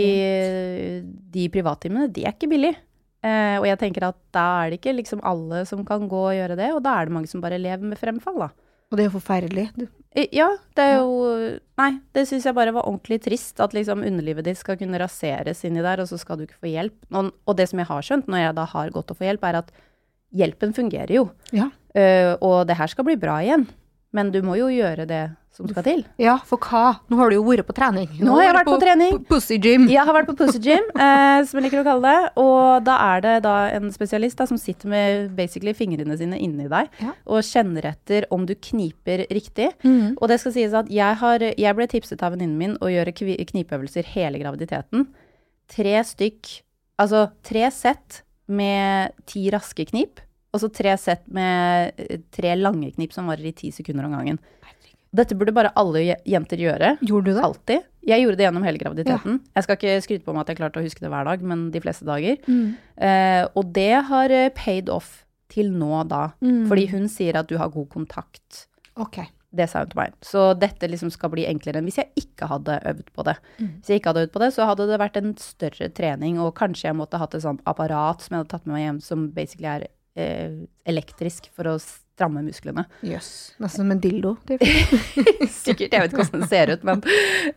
de 1.33 1.47
privattimene, 1.51 2.07
de 2.13 2.23
er 2.23 2.35
ikke 2.35 2.47
billige. 2.51 2.77
Eh, 3.25 3.57
og 3.57 3.65
jeg 3.65 3.79
tenker 3.81 4.05
at 4.07 4.17
da 4.35 4.45
er 4.61 4.71
det 4.71 4.79
ikke 4.79 4.93
liksom 4.99 5.23
alle 5.25 5.63
som 5.67 5.81
kan 5.87 6.05
gå 6.09 6.21
og 6.29 6.35
gjøre 6.37 6.57
det, 6.59 6.69
og 6.75 6.83
da 6.85 6.93
er 6.95 7.07
det 7.07 7.15
mange 7.15 7.31
som 7.31 7.41
bare 7.43 7.59
lever 7.59 7.83
med 7.83 7.99
fremfall, 7.99 8.37
da. 8.45 8.49
Og 8.95 8.99
det 8.99 9.03
er 9.03 9.09
jo 9.09 9.17
forferdelig. 9.17 9.63
Du. 9.75 9.87
Ja, 10.31 10.47
det 10.79 10.83
er 10.87 10.93
jo 11.01 11.15
Nei, 11.75 11.89
det 12.15 12.21
syns 12.29 12.45
jeg 12.47 12.55
bare 12.55 12.71
var 12.71 12.87
ordentlig 12.87 13.17
trist. 13.25 13.59
At 13.59 13.73
liksom 13.75 14.05
underlivet 14.07 14.47
ditt 14.47 14.61
skal 14.61 14.77
kunne 14.79 15.01
raseres 15.01 15.65
inni 15.67 15.83
der, 15.83 15.99
og 15.99 16.07
så 16.07 16.15
skal 16.21 16.39
du 16.39 16.45
ikke 16.45 16.61
få 16.63 16.71
hjelp. 16.71 16.95
Og, 17.11 17.33
og 17.43 17.57
det 17.59 17.65
som 17.67 17.81
jeg 17.81 17.89
har 17.89 18.05
skjønt, 18.07 18.29
når 18.31 18.45
jeg 18.45 18.55
da 18.55 18.67
har 18.71 18.93
gått 18.95 19.11
og 19.11 19.19
få 19.19 19.27
hjelp, 19.27 19.43
er 19.43 19.59
at 19.59 19.73
hjelpen 20.39 20.71
fungerer 20.77 21.11
jo. 21.17 21.25
Ja. 21.51 21.67
Uh, 21.91 22.31
og 22.39 22.55
det 22.69 22.79
her 22.79 22.91
skal 22.91 23.09
bli 23.09 23.17
bra 23.19 23.41
igjen. 23.43 23.67
Men 24.15 24.31
du 24.31 24.39
må 24.45 24.55
jo 24.59 24.69
gjøre 24.71 25.05
det 25.09 25.25
som 25.55 25.67
skal 25.71 25.85
til. 25.85 26.01
Ja, 26.19 26.35
for 26.43 26.59
hva? 26.59 26.97
Nå 27.11 27.17
har 27.19 27.31
du 27.31 27.37
jo 27.37 27.43
vært 27.47 27.67
på 27.67 27.75
trening. 27.75 28.09
Nå, 28.17 28.27
Nå 28.27 28.33
har 28.35 28.49
jeg 28.49 28.55
vært 28.57 28.67
på, 28.67 28.75
på 28.75 28.83
trening. 28.83 29.17
Pussy 29.29 29.57
gym. 29.63 29.85
Jeg 29.91 30.03
har 30.07 30.15
vært 30.17 30.27
på 30.27 30.35
Pussy 30.39 30.59
gym, 30.63 30.89
eh, 30.91 31.39
som 31.47 31.59
jeg 31.59 31.67
liker 31.67 31.81
å 31.81 31.85
kalle 31.87 32.11
det. 32.11 32.31
Og 32.41 32.83
da 32.87 32.97
er 33.05 33.23
det 33.23 33.35
da 33.45 33.53
en 33.75 33.87
spesialist 33.95 34.39
da, 34.41 34.47
som 34.49 34.59
sitter 34.59 34.91
med 34.91 35.29
basically 35.37 35.71
fingrene 35.77 36.17
sine 36.19 36.39
inni 36.43 36.67
deg 36.71 36.91
ja. 36.99 37.13
og 37.23 37.47
kjenner 37.47 37.87
etter 37.93 38.27
om 38.35 38.43
du 38.47 38.51
kniper 38.55 39.25
riktig. 39.31 39.71
Mm. 39.87 40.17
Og 40.17 40.27
det 40.31 40.41
skal 40.43 40.55
sies 40.57 40.75
at 40.75 40.91
jeg, 40.91 41.19
har, 41.23 41.47
jeg 41.55 41.79
ble 41.79 41.87
tipset 41.91 42.23
av 42.25 42.35
venninnen 42.35 42.59
min 42.59 42.77
å 42.83 42.91
gjøre 42.91 43.15
knipeøvelser 43.15 44.11
hele 44.15 44.43
graviditeten. 44.43 45.07
Tre 45.71 45.97
stykk, 46.11 46.51
altså 47.01 47.29
tre 47.47 47.67
sett 47.73 48.21
med 48.51 49.15
ti 49.25 49.47
raske 49.53 49.87
knip 49.87 50.19
og 50.55 50.61
så 50.63 50.71
tre 50.71 50.95
sett 51.01 51.25
med 51.35 51.97
eh, 51.99 52.21
tre 52.33 52.55
lange 52.55 52.93
knip 52.95 53.15
som 53.15 53.27
varer 53.31 53.51
i 53.51 53.55
ti 53.55 53.73
sekunder 53.75 54.07
om 54.07 54.15
gangen. 54.15 54.39
Dette 55.15 55.35
burde 55.37 55.53
bare 55.55 55.71
alle 55.79 56.17
jenter 56.27 56.59
gjøre. 56.59 56.95
Gjorde 57.05 57.29
du 57.29 57.37
det? 57.37 57.43
Alltid. 57.47 57.85
Jeg 58.05 58.23
gjorde 58.23 58.39
det 58.39 58.45
gjennom 58.47 58.65
hele 58.67 58.81
graviditeten. 58.81 59.37
Ja. 59.39 59.53
Jeg 59.57 59.65
skal 59.65 59.77
ikke 59.79 59.93
skryte 60.03 60.25
på 60.25 60.33
meg 60.35 60.43
at 60.43 60.51
jeg 60.51 60.59
klarte 60.59 60.81
å 60.81 60.85
huske 60.85 61.03
det 61.03 61.11
hver 61.13 61.27
dag, 61.27 61.45
men 61.45 61.69
de 61.73 61.81
fleste 61.83 62.07
dager. 62.07 62.41
Mm. 62.47 62.75
Eh, 63.07 63.43
og 63.55 63.71
det 63.75 63.93
har 64.09 64.33
eh, 64.35 64.51
paid 64.55 64.91
off 64.93 65.21
til 65.51 65.71
nå 65.71 66.03
da. 66.09 66.27
Mm. 66.43 66.65
Fordi 66.71 66.85
hun 66.91 67.07
sier 67.11 67.39
at 67.39 67.49
du 67.49 67.55
har 67.61 67.71
god 67.73 67.87
kontakt. 67.93 68.65
Ok. 68.99 69.23
Det 69.55 69.69
sa 69.71 69.85
hun 69.85 69.91
til 69.93 70.01
meg. 70.01 70.15
Så 70.25 70.49
dette 70.59 70.89
liksom 70.91 71.11
skal 71.13 71.31
bli 71.31 71.45
enklere 71.47 71.79
enn 71.79 71.87
hvis 71.87 72.01
jeg 72.01 72.25
ikke 72.25 72.49
hadde 72.51 72.75
øvd 72.91 73.11
på 73.15 73.25
det. 73.27 73.37
Mm. 73.55 73.69
Hvis 73.77 73.91
jeg 73.91 74.01
ikke 74.01 74.11
hadde 74.11 74.25
øvd 74.25 74.33
på 74.33 74.43
det, 74.43 74.49
så 74.57 74.67
hadde 74.67 74.87
det 74.89 74.99
vært 74.99 75.19
en 75.21 75.35
større 75.39 75.91
trening, 75.95 76.41
og 76.43 76.57
kanskje 76.59 76.89
jeg 76.89 76.99
måtte 76.99 77.21
hatt 77.21 77.37
et 77.37 77.45
sånt 77.45 77.63
apparat 77.69 78.25
som 78.25 78.35
jeg 78.35 78.43
hadde 78.43 78.51
tatt 78.51 78.67
med 78.67 78.75
meg 78.75 78.83
hjem, 78.83 79.03
som 79.05 79.29
basically 79.37 79.71
er 79.71 79.87
elektrisk 80.15 81.49
for 81.51 81.67
å 81.67 81.77
stramme 82.15 82.45
musklene. 82.45 82.85
Jøss. 83.03 83.11
Yes. 83.11 83.29
Nesten 83.59 83.83
som 83.83 83.91
en 83.91 83.99
dildo. 83.99 84.35
Sikkert. 85.51 85.91
Jeg 85.91 85.99
vet 85.99 86.13
ikke 86.13 86.21
hvordan 86.21 86.45
den 86.45 86.51
ser 86.51 86.71
ut, 86.71 86.85
men, 86.87 87.01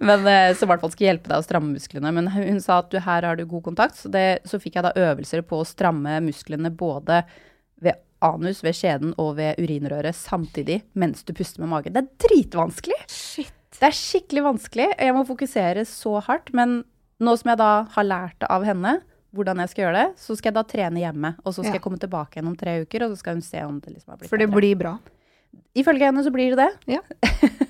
men 0.02 0.26
eh, 0.26 0.50
som 0.58 0.66
i 0.66 0.72
hvert 0.72 0.82
fall 0.82 0.94
skal 0.94 1.08
hjelpe 1.12 1.30
deg 1.30 1.38
å 1.38 1.46
stramme 1.46 1.76
musklene. 1.76 2.12
Men 2.16 2.30
hun 2.34 2.58
sa 2.64 2.80
at 2.82 2.90
du, 2.90 2.98
her 3.04 3.26
har 3.28 3.38
du 3.38 3.44
god 3.46 3.68
kontakt, 3.70 3.98
så, 4.00 4.10
det, 4.10 4.26
så 4.48 4.58
fikk 4.62 4.80
jeg 4.80 4.88
da 4.88 4.94
øvelser 5.10 5.46
på 5.46 5.60
å 5.62 5.68
stramme 5.68 6.18
musklene 6.26 6.72
både 6.74 7.22
ved 7.78 8.00
anus, 8.26 8.64
ved 8.66 8.74
skjeden 8.74 9.14
og 9.22 9.36
ved 9.38 9.60
urinrøret 9.62 10.16
samtidig 10.18 10.80
mens 10.98 11.22
du 11.22 11.30
puster 11.38 11.62
med 11.62 11.70
magen. 11.76 11.94
Det 11.94 12.02
er 12.02 12.26
dritvanskelig! 12.26 12.98
Shit. 13.06 13.54
Det 13.78 13.92
er 13.92 13.94
skikkelig 13.94 14.42
vanskelig. 14.42 14.88
Jeg 14.98 15.14
må 15.14 15.22
fokusere 15.28 15.84
så 15.86 16.18
hardt. 16.26 16.50
Men 16.56 16.80
nå 17.22 17.34
som 17.38 17.52
jeg 17.52 17.60
da 17.60 17.72
har 17.94 18.06
lært 18.06 18.40
det 18.42 18.50
av 18.50 18.66
henne, 18.66 18.98
hvordan 19.34 19.60
jeg 19.62 19.72
skal 19.72 19.84
gjøre 19.86 20.02
det. 20.02 20.08
Så 20.22 20.36
skal 20.38 20.50
jeg 20.50 20.58
da 20.58 20.64
trene 20.68 21.02
hjemme, 21.02 21.34
og 21.42 21.52
så 21.52 21.60
skal 21.60 21.74
ja. 21.74 21.78
jeg 21.78 21.84
komme 21.84 22.00
tilbake 22.00 22.38
igjen 22.38 22.50
om 22.50 22.56
tre 22.58 22.78
uker, 22.84 23.04
og 23.06 23.12
så 23.12 23.22
skal 23.22 23.38
hun 23.38 23.44
se 23.44 23.64
om 23.66 23.76
det 23.84 23.94
liksom 23.94 24.14
har 24.14 24.20
blitt 24.20 24.32
For 24.32 24.40
det 24.40 24.48
bedre. 24.48 24.60
blir 24.62 24.80
bra? 24.80 24.94
Ifølge 25.78 26.08
henne 26.08 26.24
så 26.24 26.32
blir 26.34 26.54
det 26.54 26.64
det. 26.64 26.96
Ja. 26.98 27.02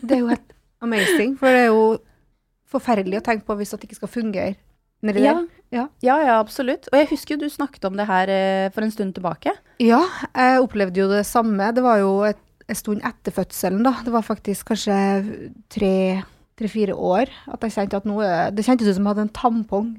Det 0.08 0.16
er 0.16 0.22
jo 0.22 0.30
helt 0.30 0.54
amazing, 0.84 1.34
for 1.38 1.52
det 1.52 1.66
er 1.66 1.70
jo 1.72 1.84
forferdelig 2.68 3.20
å 3.20 3.24
tenke 3.24 3.48
på 3.48 3.56
hvis 3.58 3.72
det 3.74 3.88
ikke 3.88 3.98
skal 3.98 4.10
fungere 4.12 4.56
ja. 5.00 5.46
Ja. 5.70 5.88
ja. 6.02 6.16
ja, 6.26 6.38
absolutt. 6.40 6.88
Og 6.90 6.98
jeg 6.98 7.08
husker 7.12 7.36
jo 7.36 7.44
du 7.44 7.52
snakket 7.52 7.84
om 7.86 7.96
det 7.98 8.08
her 8.08 8.30
eh, 8.32 8.70
for 8.74 8.82
en 8.82 8.90
stund 8.90 9.14
tilbake. 9.14 9.52
Ja, 9.78 10.00
jeg 10.34 10.64
opplevde 10.64 10.98
jo 10.98 11.06
det 11.10 11.24
samme. 11.28 11.70
Det 11.74 11.84
var 11.84 12.00
jo 12.02 12.24
et, 12.26 12.40
en 12.66 12.78
stund 12.78 13.04
etter 13.06 13.34
fødselen, 13.34 13.84
da. 13.86 13.94
Det 14.04 14.12
var 14.14 14.26
faktisk 14.26 14.72
kanskje 14.72 14.96
tre-fire 15.70 16.96
år 16.96 17.30
at 17.46 17.62
jeg 17.62 17.76
kjente 17.76 18.00
at 18.00 18.08
noe 18.08 18.26
Det 18.50 18.66
kjentes 18.66 18.90
ut 18.90 18.96
som 18.98 19.06
jeg 19.06 19.12
hadde 19.12 19.26
en 19.28 19.36
tampong 19.38 19.92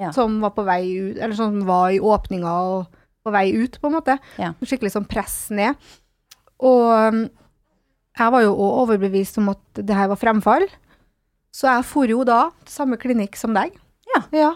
ja. 0.00 0.10
som 0.16 0.38
var 0.42 0.54
på 0.56 0.64
vei 0.66 0.82
ut, 0.96 1.18
eller 1.18 1.36
som 1.36 1.60
var 1.68 1.90
i 1.94 2.00
åpninga 2.00 2.54
og 2.72 3.00
på 3.20 3.32
vei 3.34 3.50
ut, 3.52 3.76
på 3.80 3.90
en 3.90 3.98
måte. 3.98 4.16
Ja. 4.40 4.54
Skikkelig 4.64 4.94
sånn 4.94 5.08
press 5.08 5.50
ned. 5.52 5.76
Og 6.64 6.86
um, 6.88 7.24
jeg 8.16 8.34
var 8.34 8.44
jo 8.44 8.54
òg 8.54 8.78
overbevist 8.84 9.38
om 9.40 9.52
at 9.52 9.80
det 9.80 9.96
her 9.96 10.10
var 10.12 10.20
fremfall. 10.20 10.66
Så 11.54 11.68
jeg 11.68 11.86
for 11.88 12.10
jo 12.10 12.24
da 12.26 12.46
til 12.64 12.74
samme 12.74 12.98
klinikk 13.00 13.36
som 13.38 13.54
deg. 13.56 13.76
Ja. 14.14 14.24
ja 14.34 14.50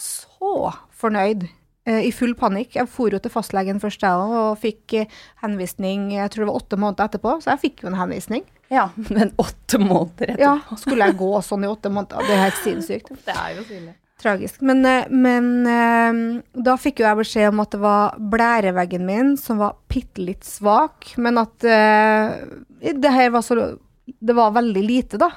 så 0.00 0.70
fornøyd. 1.00 1.46
Eh, 1.88 2.06
I 2.08 2.12
full 2.12 2.34
panikk. 2.38 2.76
Jeg 2.76 2.88
for 2.92 3.12
jo 3.12 3.20
til 3.22 3.32
fastlegen 3.32 3.80
først, 3.82 4.04
jeg 4.04 4.16
òg, 4.16 4.34
og 4.36 4.60
fikk 4.60 4.96
eh, 5.00 5.18
henvisning 5.44 6.10
jeg 6.14 6.32
tror 6.32 6.44
det 6.44 6.50
var 6.50 6.60
åtte 6.60 6.80
måneder 6.80 7.10
etterpå. 7.10 7.36
Så 7.40 7.54
jeg 7.54 7.62
fikk 7.64 7.84
jo 7.84 7.90
en 7.92 7.98
henvisning. 8.00 8.44
Ja, 8.70 8.90
men 9.10 9.34
åtte 9.40 9.80
måneder 9.82 10.34
etterpå? 10.34 10.44
Ja, 10.44 10.78
skulle 10.80 11.10
jeg 11.10 11.18
gå 11.20 11.32
sånn 11.46 11.66
i 11.66 11.72
åtte 11.72 11.92
måneder? 11.92 12.26
Det 12.28 12.36
er 12.36 12.46
helt 12.46 12.62
sinnssykt. 12.64 13.12
Det 13.26 13.36
er 13.36 13.58
jo 13.58 13.66
synlig. 13.68 13.96
Tragisk. 14.20 14.60
Men, 14.60 14.84
eh, 14.84 15.08
men, 15.08 15.66
eh, 15.66 16.42
da 16.52 16.76
fikk 16.76 17.00
jo 17.00 17.06
jeg 17.06 17.20
beskjed 17.22 17.48
om 17.48 17.62
at 17.62 17.72
det 17.72 17.80
var 17.80 18.18
blæreveggen 18.18 19.06
min 19.06 19.36
som 19.40 19.62
var 19.62 19.78
bitte 19.88 20.20
litt 20.20 20.44
svak, 20.44 21.14
men 21.16 21.40
at 21.40 21.64
uh, 21.64 22.36
det 22.80 23.12
her 23.14 23.30
var 23.30 23.42
så 23.46 23.78
Det 24.20 24.34
var 24.34 24.50
veldig 24.50 24.82
lite, 24.82 25.16
da. 25.16 25.30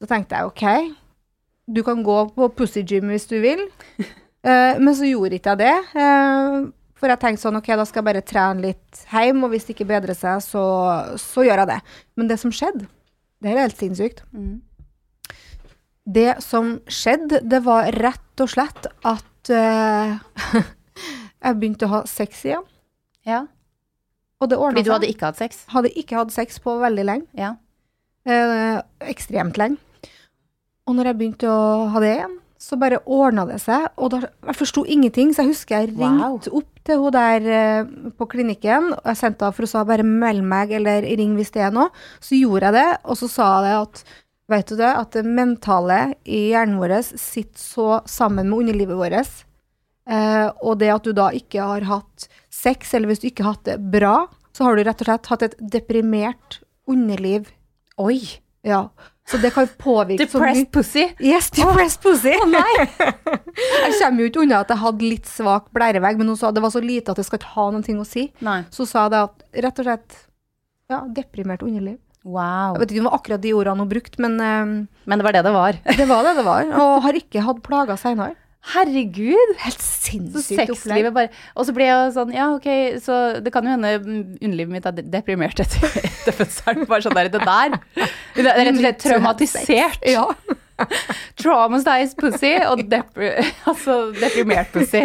Så 0.00 0.06
tenkte 0.06 0.38
jeg 0.38 0.46
OK, 0.46 0.94
du 1.66 1.82
kan 1.82 2.04
gå 2.04 2.18
på 2.36 2.48
Pussy 2.54 2.84
Gym 2.86 3.10
hvis 3.10 3.26
du 3.26 3.40
vil. 3.42 3.66
Men 4.42 4.94
så 4.94 5.06
gjorde 5.06 5.38
ikke 5.38 5.54
jeg 5.54 5.58
det. 5.58 6.72
For 6.98 7.10
jeg 7.10 7.18
tenkte 7.18 7.42
sånn, 7.42 7.58
ok, 7.58 7.68
da 7.78 7.84
skal 7.86 8.00
jeg 8.00 8.06
bare 8.08 8.22
trene 8.26 8.62
litt 8.62 9.02
hjemme, 9.10 9.44
og 9.46 9.52
hvis 9.52 9.66
det 9.66 9.74
ikke 9.74 9.88
bedrer 9.90 10.14
seg, 10.14 10.42
så, 10.42 10.64
så 11.18 11.42
gjør 11.46 11.64
jeg 11.64 11.70
det. 11.72 11.78
Men 12.18 12.30
det 12.30 12.38
som 12.42 12.54
skjedde, 12.54 12.86
det 13.42 13.50
her 13.50 13.58
er 13.58 13.66
helt 13.66 13.82
sinnssykt. 13.82 14.22
Mm. 14.30 14.60
Det 16.02 16.42
som 16.42 16.76
skjedde, 16.90 17.42
det 17.46 17.62
var 17.62 17.92
rett 17.94 18.42
og 18.42 18.50
slett 18.50 18.88
at 19.06 19.52
uh, 19.54 20.18
jeg 21.46 21.58
begynte 21.60 21.86
å 21.86 21.92
ha 21.96 22.02
sex 22.10 22.42
igjen. 22.48 22.64
Ja. 23.28 23.44
Og 24.42 24.50
det 24.50 24.58
ordna 24.58 24.74
seg. 24.74 24.82
Fordi 24.82 24.88
du 24.88 24.94
hadde 24.96 25.10
ikke 25.12 25.30
hatt 25.30 25.38
sex? 25.38 25.64
Hadde 25.70 25.94
ikke 25.94 26.18
hatt 26.18 26.34
sex 26.34 26.58
på 26.62 26.74
veldig 26.82 27.06
lenge. 27.06 27.28
Ja. 27.38 27.54
Uh, 28.26 28.82
ekstremt 29.06 29.58
lenge. 29.60 29.78
Og 30.90 30.96
når 30.98 31.12
jeg 31.12 31.20
begynte 31.20 31.50
å 31.50 31.90
ha 31.94 32.02
det 32.02 32.16
igjen, 32.16 32.38
så 32.62 32.78
bare 32.78 33.00
ordna 33.10 33.44
det 33.46 33.58
seg. 33.62 33.88
Og 33.98 34.12
da, 34.14 34.20
jeg 34.46 34.58
forsto 34.58 34.84
ingenting, 34.86 35.32
så 35.34 35.42
jeg 35.42 35.52
husker 35.54 35.80
jeg 35.80 35.92
ringte 35.92 36.50
wow. 36.50 36.60
opp 36.60 36.82
til 36.86 37.00
hun 37.02 37.14
der 37.14 37.46
uh, 37.46 38.10
på 38.18 38.28
klinikken. 38.34 38.90
Og 38.98 39.10
jeg 39.10 39.18
sendte 39.18 39.46
henne 39.46 39.56
for 39.56 39.66
hun 39.66 39.72
sa 39.72 39.84
bare 39.86 40.06
meld 40.06 40.46
meg 40.46 40.74
eller 40.78 41.06
ring 41.06 41.34
hvis 41.38 41.54
det 41.54 41.66
er 41.66 41.74
noe. 41.74 41.90
Så 42.22 42.38
gjorde 42.38 42.70
jeg 42.70 42.78
det, 42.78 42.90
og 43.02 43.18
så 43.18 43.30
sa 43.30 43.48
jeg 43.66 43.78
at 43.80 44.04
vet 44.50 44.68
du 44.68 44.76
det, 44.78 44.90
at 44.90 45.14
det 45.14 45.22
mentale 45.26 46.00
i 46.24 46.48
hjernen 46.52 46.80
vår 46.80 46.98
sitter 47.12 47.60
så 47.60 47.88
sammen 48.08 48.50
med 48.50 48.64
underlivet 48.64 48.98
vårt. 48.98 49.44
Eh, 50.10 50.48
og 50.60 50.78
det 50.80 50.90
at 50.90 51.06
du 51.06 51.14
da 51.14 51.30
ikke 51.36 51.62
har 51.62 51.86
hatt 51.86 52.28
sex, 52.52 52.94
eller 52.94 53.12
hvis 53.12 53.22
du 53.22 53.28
ikke 53.30 53.46
har 53.46 53.56
hatt 53.56 53.68
det 53.70 53.78
bra, 53.92 54.16
så 54.52 54.66
har 54.66 54.76
du 54.76 54.84
rett 54.84 55.02
og 55.04 55.08
slett 55.08 55.32
hatt 55.32 55.46
et 55.46 55.58
deprimert 55.60 56.60
underliv. 56.90 57.48
Oi! 58.02 58.20
Ja. 58.66 58.88
Så 59.26 59.38
det 59.38 59.52
kan 59.54 59.68
påvirke 59.78 60.24
Depressed 60.24 60.70
pussy? 60.74 61.04
Yes, 61.22 61.50
depressed 61.50 62.02
oh. 62.02 62.10
pussy. 62.10 62.34
Oh, 62.36 62.48
nei. 62.50 62.86
jeg 63.86 63.94
kommer 64.00 64.24
jo 64.24 64.28
ikke 64.28 64.42
unna 64.42 64.62
at 64.64 64.72
jeg 64.74 64.82
hadde 64.82 65.06
litt 65.06 65.30
svak 65.30 65.70
blærevegg, 65.74 66.18
men 66.18 66.32
hun 66.32 66.38
sa 66.38 66.50
det 66.54 66.62
var 66.64 66.74
så 66.74 66.82
lite 66.82 67.14
at 67.14 67.20
det 67.20 67.26
skal 67.28 67.40
ikke 67.40 67.54
ha 67.54 67.68
noe 67.74 68.02
å 68.02 68.06
si. 68.08 68.26
Nei. 68.42 68.60
Så 68.74 68.86
sa 68.90 69.06
det 69.12 69.22
at 69.28 69.46
rett 69.66 69.82
og 69.82 69.88
slett 69.88 70.18
ja, 70.90 71.04
deprimert 71.06 71.62
underliv. 71.64 72.00
Wow. 72.22 72.76
Jeg 72.76 72.84
vet 72.84 72.92
ikke 72.92 73.02
om 73.02 73.06
det 73.06 73.10
var 73.10 73.18
akkurat 73.18 73.42
de 73.42 73.54
ordene 73.58 73.82
hun 73.82 73.90
brukte, 73.90 74.22
men 74.22 74.38
uh, 74.38 74.86
Men 75.10 75.18
det 75.18 75.26
var 75.26 75.34
det 75.34 75.42
det 75.46 75.54
var? 75.56 75.80
det 75.98 76.06
var 76.08 76.22
det 76.28 76.36
det 76.38 76.46
var. 76.46 76.70
Og 76.78 76.94
har 77.08 77.18
ikke 77.18 77.44
hatt 77.48 77.62
plager 77.66 77.98
seinere. 77.98 78.38
Herregud! 78.72 79.56
Helt 79.58 79.82
sinnssykt 79.82 80.70
opplegg. 80.70 81.32
Og 81.58 81.66
så 81.66 81.74
ble 81.74 81.88
jeg 81.88 82.12
sånn, 82.14 82.30
ja 82.34 82.46
ok, 82.54 82.68
så 83.02 83.18
det 83.42 83.50
kan 83.54 83.66
jo 83.66 83.74
hende 83.74 83.96
underlivet 84.38 84.70
mitt 84.70 84.86
er 84.86 85.02
deprimert 85.02 85.58
etter, 85.64 85.82
etter 86.12 86.36
fødselen. 86.36 86.86
Bare 86.86 87.02
sånn 87.02 87.18
der, 87.18 87.30
det 87.32 87.42
der. 87.42 87.74
Det 88.38 88.46
er 88.46 88.62
rett 88.62 88.76
og 88.76 88.82
slett 88.84 89.02
traumatisert. 89.02 90.06
Ja. 90.06 90.28
Traumatized 91.42 92.16
pussy 92.18 92.54
og 92.66 92.80
depri 92.90 93.28
altså 93.70 93.98
deprimert 94.16 94.70
pussy. 94.74 95.02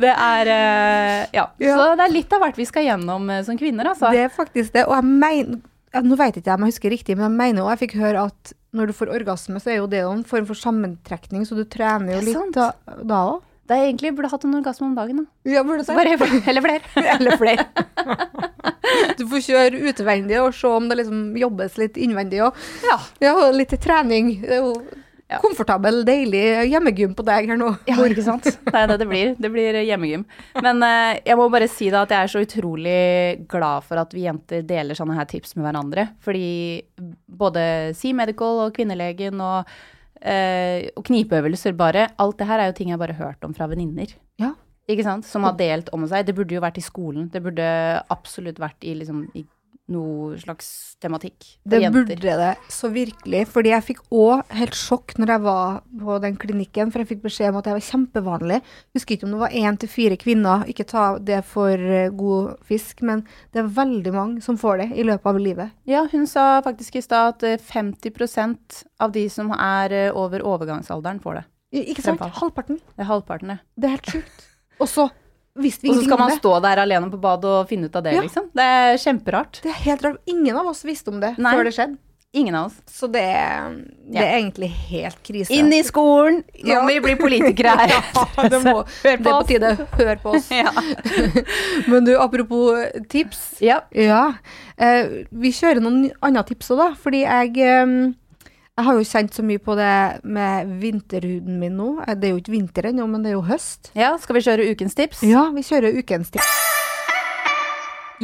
Det 0.00 0.12
er 0.12 0.52
uh, 0.52 1.18
ja. 1.34 1.48
Så 1.56 1.88
det 1.96 2.06
er 2.06 2.12
litt 2.12 2.36
av 2.36 2.44
hvert 2.44 2.60
vi 2.60 2.68
skal 2.68 2.86
gjennom 2.86 3.32
uh, 3.32 3.40
som 3.48 3.58
kvinner, 3.60 3.94
altså. 3.94 4.12
Det 4.12 4.26
er 4.28 4.32
faktisk 4.32 4.76
det. 4.76 4.84
Og 4.88 4.96
jeg 5.00 5.08
mener 5.08 5.62
ja, 5.94 6.02
Nå 6.02 6.18
vet 6.18 6.34
jeg 6.34 6.42
ikke 6.42 6.58
om 6.58 6.66
jeg 6.66 6.74
husker 6.74 6.92
riktig, 6.92 7.16
men 7.16 7.28
jeg 7.28 7.38
mener 7.38 7.64
òg 7.64 7.74
jeg 7.76 7.84
fikk 7.86 7.96
høre 8.02 8.28
at 8.28 8.54
når 8.74 8.90
du 8.90 8.96
får 8.98 9.12
orgasme, 9.14 9.60
så 9.62 9.70
er 9.70 9.76
jo 9.78 9.90
det 9.90 10.02
jo 10.02 10.10
en 10.10 10.24
form 10.26 10.46
for 10.48 10.58
sammentrekning, 10.58 11.44
så 11.46 11.54
du 11.54 11.62
trener 11.70 12.16
jo 12.16 12.22
litt 12.26 12.56
da 12.58 13.20
òg. 13.30 13.42
Det 13.64 13.76
er 13.78 13.86
egentlig 13.86 14.10
burde 14.12 14.28
hatt 14.28 14.42
en 14.44 14.56
orgasme 14.58 14.90
om 14.90 14.96
dagen, 14.96 15.22
da. 15.22 15.52
Ja, 15.54 15.62
burde 15.64 15.86
det. 15.86 15.94
Bare, 15.96 16.40
eller 16.50 16.60
flere. 16.60 17.04
eller 17.14 17.38
flere. 17.40 17.64
du 19.18 19.24
får 19.30 19.44
kjøre 19.46 19.80
utvendig 19.88 20.36
og 20.42 20.50
se 20.52 20.68
om 20.68 20.90
det 20.90 20.98
liksom 21.00 21.22
jobbes 21.40 21.78
litt 21.80 21.96
innvendig 21.96 22.42
òg. 22.44 22.58
Ja. 22.84 22.98
ja. 23.24 23.32
Litt 23.56 23.72
trening. 23.80 24.34
Det 24.42 24.58
er 24.58 24.66
jo 24.66 24.74
ja. 25.34 25.40
komfortabel, 25.42 26.02
deilig 26.06 26.42
hjemmegym 26.70 27.14
på 27.16 27.24
deg 27.26 27.50
her 27.50 27.60
nå. 27.60 27.70
Ja, 27.90 27.98
ikke 28.06 28.24
sant. 28.26 28.46
Det 28.46 28.74
er 28.74 28.90
det 28.90 28.98
det 29.02 29.08
blir. 29.10 29.32
Det 29.38 29.50
blir 29.52 29.78
hjemmegym. 29.82 30.24
Men 30.64 30.82
uh, 30.84 31.14
jeg 31.18 31.38
må 31.40 31.48
bare 31.52 31.68
si 31.70 31.90
da 31.92 32.04
at 32.04 32.14
jeg 32.14 32.26
er 32.26 32.32
så 32.32 32.44
utrolig 32.44 32.98
glad 33.50 33.86
for 33.86 34.00
at 34.02 34.14
vi 34.16 34.26
jenter 34.26 34.64
deler 34.66 34.98
sånne 34.98 35.18
her 35.18 35.28
tips 35.30 35.56
med 35.58 35.68
hverandre. 35.68 36.08
Fordi 36.24 36.82
både 37.26 37.64
Sea 37.98 38.16
Medical 38.16 38.64
og 38.66 38.74
Kvinnelegen 38.76 39.42
og, 39.44 39.72
uh, 40.24 40.78
og 40.94 41.06
knipeøvelser 41.06 41.76
bare, 41.78 42.10
alt 42.22 42.38
det 42.40 42.50
her 42.50 42.62
er 42.62 42.70
jo 42.70 42.78
ting 42.78 42.94
jeg 42.94 43.02
bare 43.02 43.16
har 43.18 43.34
hørt 43.34 43.48
om 43.48 43.56
fra 43.56 43.68
venninner. 43.70 44.14
Ja. 44.40 44.54
Ikke 44.90 45.04
sant? 45.06 45.24
Som 45.24 45.46
har 45.48 45.54
delt 45.56 45.88
om 45.96 46.04
seg. 46.08 46.26
Det 46.28 46.34
burde 46.36 46.56
jo 46.56 46.60
vært 46.60 46.78
i 46.80 46.84
skolen. 46.84 47.30
Det 47.32 47.40
burde 47.44 47.66
absolutt 48.12 48.58
vært 48.60 48.84
i, 48.84 48.92
liksom, 48.98 49.22
i 49.32 49.46
noe 49.92 50.38
slags 50.40 50.96
tematikk 51.02 51.44
for 51.44 51.74
det 51.74 51.80
jenter. 51.82 52.06
Det 52.06 52.16
burde 52.22 52.36
det 52.40 52.72
så 52.72 52.88
virkelig. 52.92 53.42
Fordi 53.52 53.72
jeg 53.74 53.86
fikk 53.90 54.00
òg 54.14 54.54
helt 54.56 54.78
sjokk 54.78 55.16
når 55.20 55.32
jeg 55.34 55.42
var 55.44 55.80
på 56.00 56.16
den 56.24 56.38
klinikken, 56.40 56.92
for 56.92 57.02
jeg 57.02 57.10
fikk 57.12 57.24
beskjed 57.26 57.52
om 57.52 57.58
at 57.60 57.68
jeg 57.68 57.76
var 57.76 57.86
kjempevanlig. 57.88 58.60
Husker 58.96 59.16
ikke 59.16 59.28
om 59.28 59.34
det 59.34 59.42
var 59.42 59.56
én 59.60 59.80
til 59.80 59.92
fire 59.92 60.18
kvinner, 60.20 60.64
ikke 60.70 60.88
ta 60.88 61.06
det 61.20 61.42
for 61.48 61.74
eh, 61.74 62.12
god 62.16 62.54
fisk, 62.64 63.02
men 63.04 63.26
det 63.52 63.64
er 63.64 63.74
veldig 63.80 64.14
mange 64.14 64.44
som 64.44 64.58
får 64.60 64.84
det 64.84 64.88
i 64.96 65.06
løpet 65.06 65.30
av 65.34 65.40
livet. 65.42 65.74
Ja, 65.90 66.06
hun 66.12 66.24
sa 66.30 66.46
faktisk 66.64 66.96
i 66.96 67.04
stad 67.04 67.44
at 67.44 67.66
50 67.68 68.08
eh, 68.08 68.54
av 69.04 69.12
de 69.12 69.26
som 69.32 69.52
er 69.56 69.92
eh, 69.92 70.14
over 70.16 70.44
overgangsalderen, 70.44 71.20
får 71.20 71.42
det. 71.42 71.44
Ikke 71.84 72.04
sant? 72.06 72.22
Halvparten. 72.38 72.78
Det 72.94 73.02
er 73.02 73.10
halvparten, 73.10 73.56
ja. 73.56 73.60
Det 73.76 73.88
er 73.88 73.96
helt 73.98 74.10
sjukt. 74.14 74.48
Og 74.82 74.88
så 74.90 75.08
visste 75.54 75.86
vi 75.86 75.92
Og 75.92 76.00
så 76.00 76.06
skal 76.08 76.18
man 76.18 76.34
stå 76.38 76.56
der 76.64 76.82
alene 76.84 77.10
på 77.12 77.20
badet 77.22 77.50
og 77.50 77.68
finne 77.70 77.90
ut 77.90 77.96
av 77.96 78.06
det, 78.06 78.16
ja. 78.16 78.24
liksom. 78.24 78.48
Det 78.54 78.70
er 78.78 78.98
kjemperart. 79.02 79.60
Det 79.62 79.70
er 79.70 79.78
helt 79.84 80.02
rart. 80.06 80.18
Ingen 80.30 80.58
av 80.58 80.72
oss 80.72 80.82
visste 80.86 81.14
om 81.14 81.22
det 81.22 81.36
Nei. 81.38 81.54
før 81.54 81.68
det 81.68 81.76
skjedde. 81.76 82.00
Ingen 82.34 82.56
av 82.58 82.66
oss. 82.66 82.78
Så 82.90 83.06
det, 83.06 83.20
det 84.10 84.18
ja. 84.18 84.24
er 84.24 84.40
egentlig 84.40 84.68
helt 84.88 85.20
krise. 85.22 85.54
Inn 85.54 85.70
i 85.70 85.78
skolen! 85.86 86.40
Nå 86.64 86.72
ja. 86.72 86.80
må 86.82 86.90
vi 86.90 86.96
bli 87.04 87.14
politikere 87.20 87.76
her. 87.78 87.94
ja, 88.16 88.48
det, 88.50 88.58
må, 88.64 88.80
det 89.04 89.12
er 89.12 89.22
på 89.22 89.36
tide. 89.46 89.70
Hør 89.94 90.18
på 90.24 90.34
oss. 90.40 90.50
Men 91.92 92.08
du, 92.08 92.16
apropos 92.18 92.82
tips. 93.12 93.44
Ja. 93.62 93.84
Eh, 93.94 95.14
vi 95.30 95.54
kjører 95.54 95.78
noen 95.84 96.08
andre 96.18 96.42
tips 96.50 96.74
òg, 96.74 96.82
da. 96.82 96.90
Fordi 97.06 97.22
jeg 97.22 97.54
eh, 97.62 97.94
jeg 98.74 98.86
har 98.88 98.96
jo 98.98 99.06
kjent 99.06 99.36
så 99.36 99.42
mye 99.46 99.60
på 99.62 99.76
det 99.78 99.90
med 100.26 100.70
vinterhuden 100.82 101.60
min 101.60 101.76
nå. 101.78 101.88
Eh, 102.02 102.16
det 102.18 102.26
er 102.28 102.32
jo 102.34 102.40
ikke 102.42 102.54
vinter 102.56 102.88
ennå, 102.90 103.06
men 103.10 103.22
det 103.22 103.30
er 103.30 103.36
jo 103.36 103.44
høst. 103.46 103.92
Ja, 103.94 104.16
Skal 104.18 104.38
vi 104.38 104.42
kjøre 104.46 104.66
ukens 104.72 104.96
tips? 104.98 105.22
Ja, 105.26 105.44
vi 105.54 105.62
kjører 105.62 105.94
ukens 106.00 106.32
tips. 106.34 106.50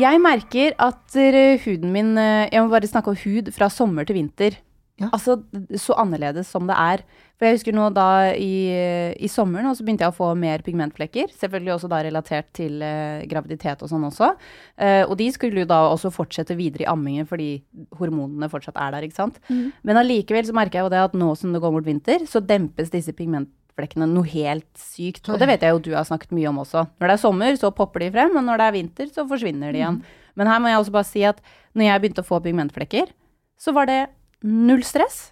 Jeg 0.01 0.21
merker 0.23 0.75
at 0.79 1.17
huden 1.65 1.91
min 1.93 2.17
eh, 2.19 2.49
Jeg 2.51 2.63
må 2.63 2.71
bare 2.71 2.87
snakke 2.91 3.11
om 3.13 3.19
hud 3.23 3.51
fra 3.55 3.69
sommer 3.71 4.07
til 4.07 4.19
vinter. 4.19 4.59
Ja. 5.01 5.09
Altså 5.15 5.39
så 5.79 5.95
annerledes 5.97 6.51
som 6.51 6.67
det 6.69 6.77
er. 6.77 7.05
For 7.41 7.49
jeg 7.49 7.57
husker 7.57 7.73
nå 7.73 7.87
da 7.97 8.35
i, 8.37 8.69
i 9.17 9.29
sommeren, 9.33 9.71
og 9.71 9.77
så 9.79 9.85
begynte 9.87 10.05
jeg 10.05 10.13
å 10.13 10.17
få 10.19 10.27
mer 10.37 10.61
pigmentflekker. 10.61 11.31
Selvfølgelig 11.41 11.73
også 11.73 11.89
da 11.89 12.03
relatert 12.05 12.51
til 12.59 12.83
eh, 12.85 13.23
graviditet 13.31 13.81
og 13.81 13.89
sånn 13.89 14.05
også. 14.11 14.29
Eh, 14.77 15.07
og 15.07 15.15
de 15.17 15.31
skulle 15.33 15.63
jo 15.63 15.71
da 15.71 15.79
også 15.89 16.11
fortsette 16.13 16.53
videre 16.59 16.85
i 16.85 16.91
ammingen 16.93 17.25
fordi 17.25 17.63
hormonene 17.97 18.51
fortsatt 18.53 18.77
er 18.77 18.93
der, 18.93 19.07
ikke 19.09 19.17
sant. 19.23 19.39
Mm. 19.49 19.71
Men 19.89 20.01
allikevel 20.03 20.51
så 20.51 20.59
merker 20.59 20.83
jeg 20.83 20.85
jo 20.85 20.93
det 20.93 21.01
at 21.07 21.17
nå 21.17 21.31
som 21.41 21.57
det 21.57 21.63
går 21.65 21.73
mot 21.79 21.89
vinter, 21.89 22.27
så 22.29 22.45
dempes 22.45 22.93
disse 22.93 23.17
pigmentflekkene 23.17 24.11
noe 24.13 24.29
helt 24.35 24.69
sykt. 24.77 25.33
Og 25.33 25.41
det 25.41 25.49
vet 25.49 25.65
jeg 25.65 25.73
jo 25.73 25.81
du 25.89 25.91
har 25.97 26.05
snakket 26.11 26.37
mye 26.37 26.53
om 26.53 26.61
også. 26.67 26.85
Når 27.01 27.09
det 27.09 27.17
er 27.17 27.25
sommer, 27.25 27.57
så 27.57 27.73
popper 27.73 28.05
de 28.05 28.11
frem, 28.19 28.37
og 28.37 28.45
når 28.51 28.61
det 28.61 28.69
er 28.69 28.77
vinter, 28.77 29.11
så 29.17 29.25
forsvinner 29.33 29.73
de 29.73 29.81
igjen. 29.81 30.03
Mm. 30.05 30.37
Men 30.37 30.53
her 30.53 30.61
må 30.61 30.75
jeg 30.75 30.85
også 30.85 30.97
bare 31.01 31.09
si 31.09 31.25
at 31.25 31.41
når 31.73 31.89
jeg 31.89 32.05
begynte 32.05 32.21
å 32.21 32.31
få 32.35 32.45
pigmentflekker, 32.45 33.17
så 33.57 33.73
var 33.73 33.89
det 33.89 34.01
null 34.45 34.85
stress 34.85 35.31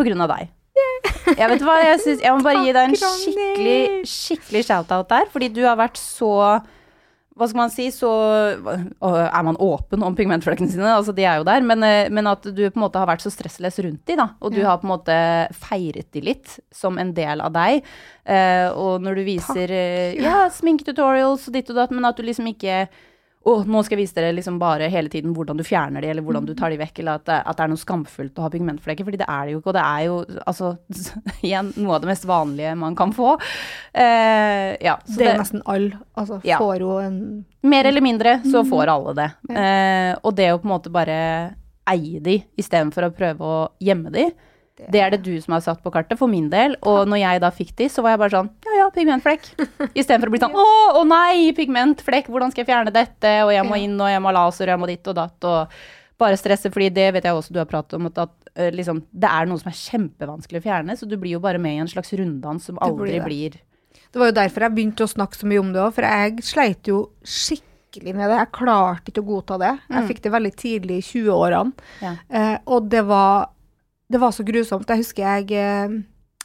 på 0.00 0.08
grunn 0.08 0.24
av 0.24 0.32
deg. 0.32 0.56
Jeg 1.40 1.48
vet 1.48 1.64
hva, 1.64 1.74
jeg, 1.84 1.98
synes, 2.02 2.22
jeg 2.24 2.34
må 2.34 2.44
bare 2.44 2.62
gi 2.64 2.72
deg 2.74 2.86
en 2.88 2.96
skikkelig, 2.98 3.80
skikkelig 4.08 4.62
shout-out 4.66 5.10
der, 5.10 5.28
fordi 5.32 5.50
du 5.52 5.60
har 5.64 5.76
vært 5.78 6.00
så 6.00 6.32
hva 7.32 7.46
skal 7.48 7.60
man 7.62 7.70
si, 7.72 7.86
så 7.94 8.08
er 8.60 9.44
man 9.46 9.56
åpen 9.62 10.02
om 10.04 10.16
pigmentflekkene 10.16 10.68
sine, 10.68 10.90
altså 10.92 11.14
de 11.16 11.24
er 11.24 11.40
jo 11.40 11.46
der, 11.48 11.64
men, 11.64 11.84
eh, 11.86 12.10
men, 12.12 12.28
at 12.28 12.44
du 12.44 12.60
på 12.66 12.76
en 12.76 12.84
måte 12.84 13.00
har 13.00 13.08
vært 13.08 13.24
så 13.24 13.32
stressless 13.32 13.80
rundt 13.84 14.04
de, 14.08 14.18
da, 14.20 14.28
og 14.40 14.52
du 14.52 14.60
ja. 14.60 14.66
har 14.68 14.82
på 14.82 14.86
en 14.86 14.92
måte 14.92 15.16
feiret 15.56 16.10
de 16.12 16.24
litt 16.28 16.58
som 16.74 17.00
en 17.00 17.14
del 17.16 17.40
av 17.40 17.54
deg. 17.54 17.88
Uh, 18.22 18.68
og 18.78 19.02
når 19.02 19.18
du 19.18 19.22
viser 19.26 19.72
uh, 19.72 20.12
ja, 20.20 20.44
sminketutorials 20.52 21.48
og 21.48 21.56
ditt 21.56 21.72
og 21.72 21.80
datt, 21.80 21.94
men 21.94 22.06
at 22.06 22.20
du 22.20 22.26
liksom 22.26 22.52
ikke 22.52 22.84
å, 23.42 23.54
nå 23.66 23.80
skal 23.82 23.96
jeg 23.96 24.04
vise 24.04 24.14
dere 24.16 24.34
liksom 24.36 24.58
bare 24.60 24.86
hele 24.92 25.10
tiden 25.10 25.32
hvordan 25.34 25.58
du 25.58 25.64
fjerner 25.66 26.04
de, 26.04 26.10
eller 26.12 26.24
hvordan 26.24 26.46
du 26.46 26.52
tar 26.58 26.70
de 26.70 26.78
vekk, 26.80 27.00
eller 27.02 27.18
at 27.18 27.30
at 27.42 27.58
det 27.58 27.64
er 27.64 27.72
noe 27.72 27.80
skamfullt 27.80 28.38
å 28.38 28.44
ha 28.46 28.50
pigmentflekker, 28.52 29.06
fordi 29.06 29.20
det 29.22 29.28
er 29.28 29.48
det 29.48 29.54
jo 29.54 29.62
ikke, 29.62 29.72
og 29.72 29.76
det 29.78 29.86
er 29.86 30.04
jo 30.06 30.18
altså 30.46 30.72
igjen 31.48 31.72
noe 31.78 31.96
av 31.96 32.04
det 32.04 32.12
mest 32.12 32.28
vanlige 32.28 32.74
man 32.78 32.98
kan 32.98 33.14
få. 33.16 33.34
Uh, 33.96 34.68
ja, 34.82 34.98
det 35.08 35.18
er 35.18 35.32
det, 35.32 35.40
nesten 35.42 35.64
alle, 35.70 35.98
altså 36.18 36.38
ja. 36.46 36.60
får 36.62 36.86
jo 36.86 37.00
en 37.02 37.18
Mer 37.62 37.86
eller 37.86 38.02
mindre 38.02 38.40
så 38.42 38.64
mhm. 38.64 38.70
får 38.72 38.90
alle 38.90 39.12
det. 39.14 39.28
Uh, 39.46 40.12
og 40.26 40.32
det 40.34 40.48
å 40.50 40.56
på 40.58 40.66
en 40.66 40.72
måte 40.72 40.90
bare 40.90 41.18
eie 41.92 42.18
de 42.22 42.40
istedenfor 42.58 43.06
å 43.06 43.12
prøve 43.14 43.46
å 43.46 43.60
gjemme 43.82 44.10
de, 44.14 44.24
det 44.90 45.00
er 45.02 45.14
det 45.14 45.22
du 45.24 45.32
som 45.42 45.54
har 45.56 45.62
satt 45.64 45.82
på 45.84 45.92
kartet, 45.94 46.18
for 46.18 46.30
min 46.30 46.48
del. 46.52 46.74
Og 46.88 47.08
når 47.10 47.22
jeg 47.22 47.42
da 47.44 47.50
fikk 47.54 47.72
de, 47.78 47.88
så 47.92 48.04
var 48.04 48.14
jeg 48.14 48.22
bare 48.24 48.36
sånn 48.36 48.52
ja 48.66 48.78
ja, 48.80 48.90
pigmentflekk. 48.94 49.48
Istedenfor 49.98 50.30
å 50.30 50.34
bli 50.34 50.42
sånn 50.42 50.58
å, 50.58 50.68
å 51.00 51.02
nei, 51.08 51.52
pigmentflekk, 51.56 52.30
hvordan 52.32 52.52
skal 52.52 52.64
jeg 52.64 52.70
fjerne 52.72 52.94
dette, 52.94 53.34
og 53.46 53.52
jeg 53.54 53.66
må 53.68 53.80
inn, 53.82 53.98
og 54.00 54.10
jeg 54.10 54.22
må 54.22 54.32
ha 54.32 54.36
laser, 54.40 54.68
og 54.68 54.74
jeg 54.74 54.82
må 54.82 54.90
ditt 54.90 55.12
og 55.12 55.18
datt, 55.18 55.48
og 55.48 55.82
bare 56.22 56.38
stresse, 56.38 56.70
fordi 56.72 56.92
det 56.94 57.08
vet 57.16 57.26
jeg 57.26 57.36
også 57.36 57.54
du 57.54 57.60
har 57.62 57.70
pratet 57.70 57.98
om, 57.98 58.08
at, 58.10 58.22
uh, 58.58 58.68
liksom, 58.74 59.04
det 59.10 59.30
er 59.30 59.50
noe 59.50 59.62
som 59.62 59.72
er 59.72 59.80
kjempevanskelig 59.80 60.62
å 60.62 60.66
fjerne, 60.66 60.96
så 60.98 61.08
du 61.08 61.18
blir 61.18 61.36
jo 61.36 61.42
bare 61.42 61.60
med 61.62 61.78
i 61.78 61.82
en 61.84 61.90
slags 61.90 62.14
runddans 62.18 62.70
som 62.70 62.80
aldri 62.84 63.16
det 63.16 63.24
blir 63.26 63.58
Det 64.12 64.20
var 64.20 64.30
jo 64.30 64.38
derfor 64.38 64.66
jeg 64.66 64.76
begynte 64.76 65.06
å 65.06 65.10
snakke 65.10 65.38
så 65.38 65.48
mye 65.50 65.62
om 65.62 65.72
det 65.74 65.82
òg, 65.82 65.94
for 65.96 66.06
jeg 66.06 66.46
sleit 66.46 66.90
jo 66.90 67.02
skikkelig 67.24 68.14
med 68.14 68.28
det. 68.28 68.38
Jeg 68.42 68.52
klarte 68.56 69.12
ikke 69.12 69.24
å 69.24 69.30
godta 69.30 69.58
det. 69.60 69.72
Jeg 69.88 69.98
mm. 69.98 70.06
fikk 70.10 70.22
det 70.24 70.36
veldig 70.36 70.52
tidlig 70.62 71.00
i 71.00 71.06
20-årene, 71.08 71.90
ja. 72.04 72.14
eh, 72.28 72.54
og 72.68 72.92
det 72.92 73.02
var 73.08 73.50
det 74.12 74.20
var 74.20 74.34
så 74.34 74.44
grusomt. 74.46 74.88
Jeg 74.88 75.02
husker 75.02 75.24
jeg, 75.24 75.52
eh, 75.58 76.02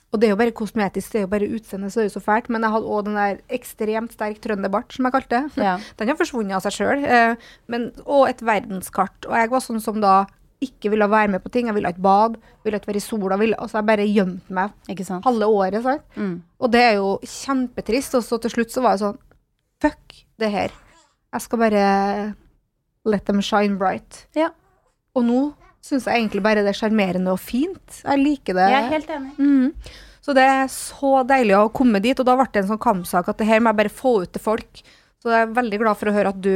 Og 0.07 0.21
det 0.21 0.29
er 0.29 0.31
jo 0.31 0.39
bare 0.39 0.55
kosmetisk, 0.55 1.11
det 1.11 1.19
er 1.19 1.23
jo 1.25 1.31
bare 1.33 1.49
utseendet, 1.51 1.91
så 1.91 1.99
er 1.99 2.05
jo 2.07 2.13
så 2.15 2.21
fælt. 2.23 2.47
Men 2.49 2.63
jeg 2.63 2.71
hadde 2.71 2.87
òg 2.87 3.05
den 3.05 3.17
der 3.19 3.41
ekstremt 3.51 4.13
sterk 4.15 4.39
trønderbart, 4.39 4.93
som 4.95 5.03
jeg 5.03 5.11
kalte 5.11 5.35
det. 5.35 5.57
Ja. 5.59 5.73
Den 5.99 6.07
har 6.07 6.15
forsvunnet 6.15 6.55
av 6.55 6.63
seg 6.63 6.77
sjøl. 6.77 7.03
Eh, 7.03 7.35
og 8.05 8.29
et 8.29 8.39
verdenskart. 8.39 9.27
Og 9.27 9.35
jeg 9.35 9.51
var 9.51 9.65
sånn 9.65 9.83
som 9.83 9.99
da 9.99 10.21
ikke 10.63 10.93
ville 10.93 11.09
være 11.11 11.33
med 11.35 11.43
på 11.43 11.51
ting. 11.51 11.67
Jeg 11.67 11.75
ville 11.75 11.91
ikke 11.91 12.05
bade, 12.07 12.39
ville 12.63 12.79
ikke 12.79 12.93
være 12.93 13.03
i 13.03 13.03
sola. 13.03 13.37
Ville, 13.37 13.59
altså 13.59 13.81
jeg 13.81 13.89
bare 13.91 14.07
gjemte 14.07 14.55
meg 14.55 14.71
halve 15.27 15.51
året. 15.59 15.83
Sant? 15.83 16.07
Mm. 16.15 16.41
Og 16.63 16.71
det 16.71 16.81
er 16.85 16.95
jo 17.01 17.11
kjempetrist. 17.27 18.15
Og 18.15 18.23
så 18.23 18.39
til 18.41 18.55
slutt 18.55 18.73
så 18.73 18.81
var 18.85 18.95
jeg 18.95 19.03
sånn 19.05 19.23
Fuck 19.83 20.23
det 20.41 20.49
her. 20.49 20.71
Jeg 21.35 21.43
skal 21.43 21.59
bare 21.61 21.83
let 23.05 23.27
them 23.27 23.43
shine 23.45 23.77
bright. 23.77 24.23
Ja. 24.39 24.49
Og 25.13 25.27
nå 25.27 25.41
syns 25.85 26.07
jeg 26.07 26.19
egentlig 26.21 26.43
bare 26.45 26.63
det 26.65 26.73
er 26.73 26.79
sjarmerende 26.79 27.33
og 27.33 27.41
fint. 27.41 28.01
Jeg 28.03 28.21
liker 28.23 28.57
det. 28.57 28.67
Jeg 28.73 28.83
er 28.83 28.93
helt 28.95 29.13
enig. 29.17 29.33
Mm. 29.37 29.95
Så 30.27 30.35
det 30.35 30.43
er 30.43 30.65
så 30.71 31.21
deilig 31.27 31.55
å 31.55 31.69
komme 31.71 32.01
dit. 32.03 32.17
Og 32.19 32.27
da 32.27 32.35
ble 32.35 32.49
det 32.51 32.65
en 32.65 32.73
sånn 32.73 32.83
kampsak 32.83 33.29
at 33.31 33.39
det 33.39 33.47
her 33.47 33.61
må 33.61 33.71
jeg 33.71 33.81
bare 33.81 33.93
få 34.01 34.13
ut 34.25 34.33
til 34.35 34.43
folk. 34.43 34.83
Så 35.23 35.31
jeg 35.31 35.45
er 35.45 35.55
veldig 35.55 35.79
glad 35.83 35.99
for 35.99 36.11
å 36.11 36.15
høre 36.17 36.33
at 36.33 36.41
du 36.43 36.53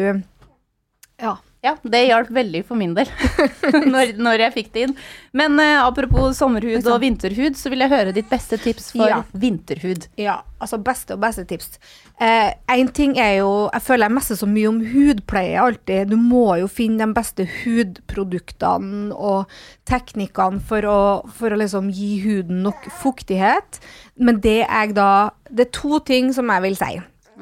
ja, 1.21 1.35
ja, 1.61 1.75
det 1.85 1.99
hjalp 2.07 2.31
veldig 2.33 2.63
for 2.65 2.77
min 2.79 2.95
del 2.97 3.09
når, 3.93 4.15
når, 4.17 4.41
jeg 4.47 4.53
fikk 4.55 4.69
det 4.73 4.85
inn. 4.87 4.93
Men 5.37 5.59
uh, 5.61 5.83
apropos 5.85 6.33
sommerhud 6.39 6.87
og 6.89 7.03
vinterhud, 7.03 7.57
så 7.57 7.69
vil 7.69 7.83
jeg 7.83 7.91
høre 7.91 8.13
ditt 8.15 8.31
beste 8.31 8.57
tips 8.61 8.89
for 8.95 9.11
ja. 9.11 9.19
vinterhud. 9.37 10.07
Ja, 10.17 10.39
altså 10.57 10.79
beste 10.81 11.13
og 11.13 11.21
beste 11.21 11.45
tips. 11.45 11.75
Én 12.21 12.89
uh, 12.89 12.93
ting 12.93 13.15
er 13.17 13.39
jo 13.39 13.51
Jeg 13.73 13.81
føler 13.81 14.05
jeg 14.05 14.13
messer 14.13 14.37
så 14.37 14.49
mye 14.49 14.71
om 14.71 14.79
hudpleie 14.89 15.61
alltid. 15.61 16.09
Du 16.09 16.17
må 16.17 16.47
jo 16.63 16.69
finne 16.69 17.05
de 17.05 17.17
beste 17.17 17.45
hudproduktene 17.59 19.13
og 19.13 19.53
teknikkene 19.89 20.63
for 20.65 20.89
å, 20.89 20.97
for 21.29 21.53
å 21.53 21.61
liksom 21.61 21.93
gi 21.93 22.15
huden 22.25 22.65
nok 22.65 22.89
fuktighet. 23.03 23.77
Men 24.17 24.41
det 24.41 24.63
er 24.65 24.97
da 24.97 25.11
Det 25.45 25.67
er 25.67 25.77
to 25.77 26.01
ting 26.09 26.33
som 26.33 26.49
jeg 26.49 26.65
vil 26.65 26.81
si. 26.81 26.91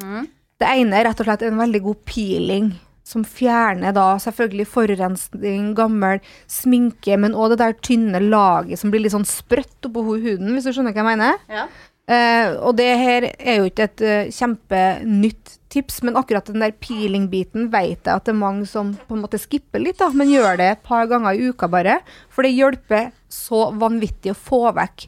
Mm. 0.04 0.28
Det 0.60 0.76
ene 0.76 1.00
er 1.00 1.08
rett 1.08 1.24
og 1.24 1.32
slett 1.32 1.48
en 1.48 1.60
veldig 1.64 1.86
god 1.88 2.06
peeling 2.10 2.72
som 3.10 3.26
fjerner 3.26 3.94
da 3.96 4.12
selvfølgelig 4.22 4.68
forurensning, 4.70 5.72
gammel 5.78 6.22
sminke, 6.52 7.18
men 7.18 7.34
òg 7.34 7.56
det 7.56 7.62
der 7.64 7.78
tynne 7.82 8.22
laget 8.28 8.82
som 8.82 8.94
blir 8.94 9.02
litt 9.02 9.16
sånn 9.16 9.28
sprøtt 9.28 9.90
oppå 9.90 10.06
huden, 10.12 10.52
hvis 10.54 10.70
du 10.70 10.74
skjønner 10.76 10.94
hva 10.94 11.02
jeg 11.02 11.10
mener? 11.10 11.40
Ja. 11.50 11.70
Uh, 12.10 12.56
og 12.66 12.74
det 12.80 12.88
her 12.98 13.28
er 13.38 13.60
jo 13.60 13.68
ikke 13.70 13.86
et 13.86 14.02
uh, 14.02 14.30
kjempenytt 14.34 15.58
tips, 15.70 16.00
men 16.02 16.18
akkurat 16.18 16.48
den 16.50 16.64
der 16.64 16.74
peeling-biten 16.82 17.68
vet 17.70 18.02
jeg 18.02 18.10
at 18.10 18.26
det 18.26 18.34
er 18.34 18.40
mange 18.40 18.66
som 18.70 18.96
på 19.06 19.14
en 19.14 19.22
måte 19.22 19.38
skipper 19.42 19.84
litt, 19.84 20.00
da, 20.02 20.08
men 20.18 20.32
gjør 20.34 20.58
det 20.58 20.72
et 20.72 20.82
par 20.86 21.06
ganger 21.12 21.38
i 21.38 21.52
uka 21.52 21.70
bare. 21.70 22.00
For 22.34 22.46
det 22.46 22.56
hjelper 22.56 23.12
så 23.30 23.68
vanvittig 23.78 24.34
å 24.34 24.40
få 24.40 24.64
vekk 24.80 25.06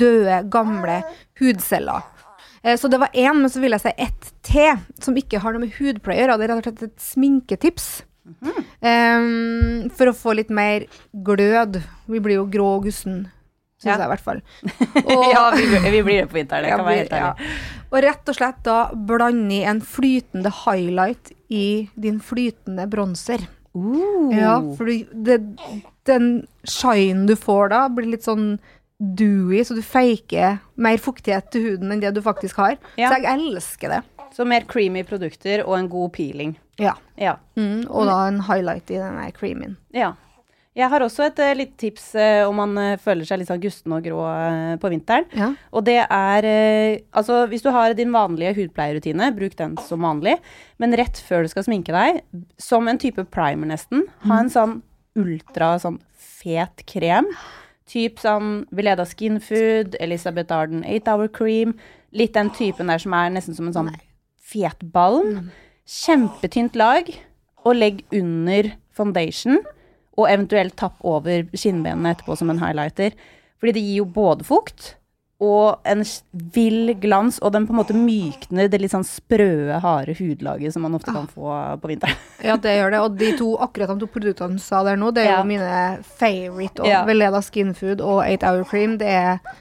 døde, 0.00 0.40
gamle 0.48 1.02
hudceller. 1.40 2.08
Eh, 2.62 2.76
så 2.76 2.88
det 2.88 3.00
var 3.00 3.08
én, 3.12 3.40
men 3.40 3.50
så 3.50 3.62
vil 3.62 3.74
jeg 3.76 3.84
si 3.84 3.96
ett 3.96 4.30
til, 4.46 4.78
som 5.00 5.16
ikke 5.16 5.40
har 5.42 5.54
noe 5.54 5.64
med 5.64 5.74
hudpleie 5.78 6.20
å 6.20 6.24
gjøre. 6.24 6.38
Det 6.38 6.46
er 6.46 6.52
rett 6.52 6.62
og 6.62 6.68
slett 6.68 6.88
et 6.88 7.04
sminketips. 7.04 7.90
Mm. 8.30 8.58
Um, 8.84 9.90
for 9.96 10.10
å 10.10 10.16
få 10.16 10.36
litt 10.38 10.50
mer 10.54 10.86
glød. 11.26 11.80
Vi 12.10 12.22
blir 12.22 12.40
jo 12.40 12.48
grå 12.52 12.68
og 12.76 12.86
gussen, 12.86 13.24
syns 13.80 13.94
ja. 13.94 13.96
jeg 13.96 14.06
i 14.06 14.12
hvert 14.12 14.26
fall. 14.26 14.42
Og, 15.16 15.24
ja, 15.32 15.44
vi, 15.56 15.64
vi, 15.66 16.02
blir 16.06 16.22
det 16.22 16.28
på 16.30 16.38
vinteren. 16.38 16.68
Det 16.68 16.74
kan 16.76 16.86
være 16.86 17.00
helt 17.00 17.16
ærlig. 17.16 17.48
Ja. 17.48 17.86
Og 17.90 18.02
rett 18.06 18.30
og 18.30 18.36
slett 18.36 18.60
da 18.66 18.80
blande 18.94 19.56
i 19.56 19.62
en 19.66 19.80
flytende 19.82 20.52
highlight 20.62 21.32
i 21.50 21.88
din 21.98 22.20
flytende 22.22 22.86
bronser. 22.90 23.48
Uh. 23.74 24.30
Ja, 24.34 24.58
for 24.76 24.90
det, 24.90 25.40
den 26.06 26.30
shinen 26.66 27.26
du 27.30 27.36
får 27.38 27.72
da, 27.72 27.84
blir 27.94 28.12
litt 28.12 28.26
sånn 28.26 28.58
dewy, 29.00 29.64
så 29.64 29.74
du 29.74 29.82
faker 29.82 30.60
mer 30.76 31.00
fuktighet 31.00 31.48
til 31.52 31.70
huden 31.70 31.94
enn 31.94 32.02
det 32.02 32.12
du 32.16 32.20
faktisk 32.24 32.60
har. 32.60 32.76
Ja. 33.00 33.08
Så 33.08 33.20
jeg 33.22 33.32
elsker 33.32 33.96
det. 33.96 34.00
Så 34.36 34.46
mer 34.46 34.66
creamy 34.68 35.02
produkter 35.08 35.64
og 35.64 35.78
en 35.78 35.88
god 35.90 36.12
peeling. 36.14 36.56
Ja. 36.80 36.94
ja. 37.18 37.38
Mm, 37.58 37.86
og 37.88 38.08
da 38.08 38.18
en 38.28 38.42
highlight 38.46 38.92
i 38.92 39.00
den 39.00 39.20
creamien. 39.36 39.78
Ja. 39.96 40.14
Jeg 40.78 40.86
har 40.92 41.02
også 41.02 41.24
et 41.26 41.40
uh, 41.42 41.50
litt 41.58 41.72
tips 41.80 42.12
uh, 42.14 42.46
om 42.46 42.60
man 42.60 42.76
uh, 42.78 43.00
føler 43.02 43.26
seg 43.26 43.40
litt 43.40 43.48
sånn 43.50 43.62
gusten 43.62 43.94
og 43.96 44.04
grå 44.04 44.20
på 44.80 44.90
vinteren. 44.92 45.26
Ja. 45.34 45.48
Og 45.74 45.82
det 45.88 45.98
er 46.04 46.46
Altså, 47.10 47.42
hvis 47.50 47.64
du 47.64 47.72
har 47.74 47.96
din 47.98 48.12
vanlige 48.14 48.54
hudpleierrutine, 48.60 49.32
bruk 49.34 49.56
den 49.58 49.74
som 49.88 50.06
vanlig. 50.06 50.36
Men 50.78 50.94
rett 50.96 51.18
før 51.26 51.42
du 51.44 51.50
skal 51.52 51.66
sminke 51.66 51.94
deg, 51.96 52.20
som 52.60 52.86
en 52.88 53.00
type 53.00 53.24
primer 53.34 53.72
nesten, 53.72 54.06
ha 54.28 54.38
en 54.38 54.52
mm. 54.52 54.54
sånn 54.54 54.78
ultra 55.18 55.74
sånn 55.82 55.98
fet 56.14 56.86
krem 56.88 57.26
Typ 57.90 58.20
sånn 58.22 58.68
Veleda 58.74 59.06
Skinfood, 59.08 59.96
Elisabeth 60.02 60.54
Arden 60.54 60.84
8 60.86 61.10
Hour 61.10 61.30
Cream. 61.34 61.74
Litt 62.14 62.36
den 62.36 62.52
typen 62.54 62.90
der 62.90 63.02
som 63.02 63.16
er 63.18 63.32
nesten 63.34 63.56
som 63.56 63.66
en 63.66 63.74
sånn 63.74 63.90
fetbalm. 64.52 65.32
Mm. 65.40 65.50
Kjempetynt 65.90 66.78
lag. 66.78 67.10
Og 67.66 67.76
legg 67.76 68.04
under 68.14 68.70
foundation. 68.96 69.58
Og 70.14 70.30
eventuelt 70.30 70.76
tapp 70.78 71.02
over 71.06 71.48
skinnbenene 71.50 72.14
etterpå 72.14 72.38
som 72.38 72.52
en 72.52 72.62
highlighter. 72.62 73.16
Fordi 73.60 73.76
det 73.76 73.84
gir 73.84 74.02
jo 74.04 74.08
både 74.14 74.46
fukt 74.46 74.94
og 75.40 75.80
en 75.88 76.02
vill 76.52 76.92
glans, 77.00 77.38
og 77.40 77.54
den 77.54 77.64
på 77.64 77.72
en 77.72 77.78
måte 77.78 77.96
mykner 77.96 78.68
det 78.68 78.82
litt 78.82 78.92
sånn 78.92 79.06
sprøe, 79.08 79.78
harde 79.80 80.12
hudlaget 80.18 80.74
som 80.74 80.84
man 80.84 80.98
ofte 80.98 81.14
kan 81.16 81.30
få 81.32 81.54
på 81.80 81.94
vinteren. 81.94 82.18
Ja, 82.44 82.58
det 82.60 82.74
gjør 82.76 82.92
det. 82.92 83.00
Og 83.04 83.16
de 83.20 83.30
to, 83.38 83.48
akkurat 83.60 83.90
de 83.92 84.02
to 84.02 84.08
produktene 84.12 84.60
du 84.60 84.62
sa 84.64 84.82
der 84.84 85.00
nå, 85.00 85.10
det 85.16 85.24
er 85.24 85.34
ja. 85.34 85.40
jo 85.40 85.48
mine 85.48 85.80
favorite. 86.20 86.84
Og 86.84 86.88
ja. 86.88 87.02
Veleda 87.08 87.40
Skinfood 87.44 88.04
og 88.04 88.22
8 88.26 88.48
Hour 88.52 88.68
Cream, 88.68 88.96
det 89.00 89.10
er, 89.16 89.58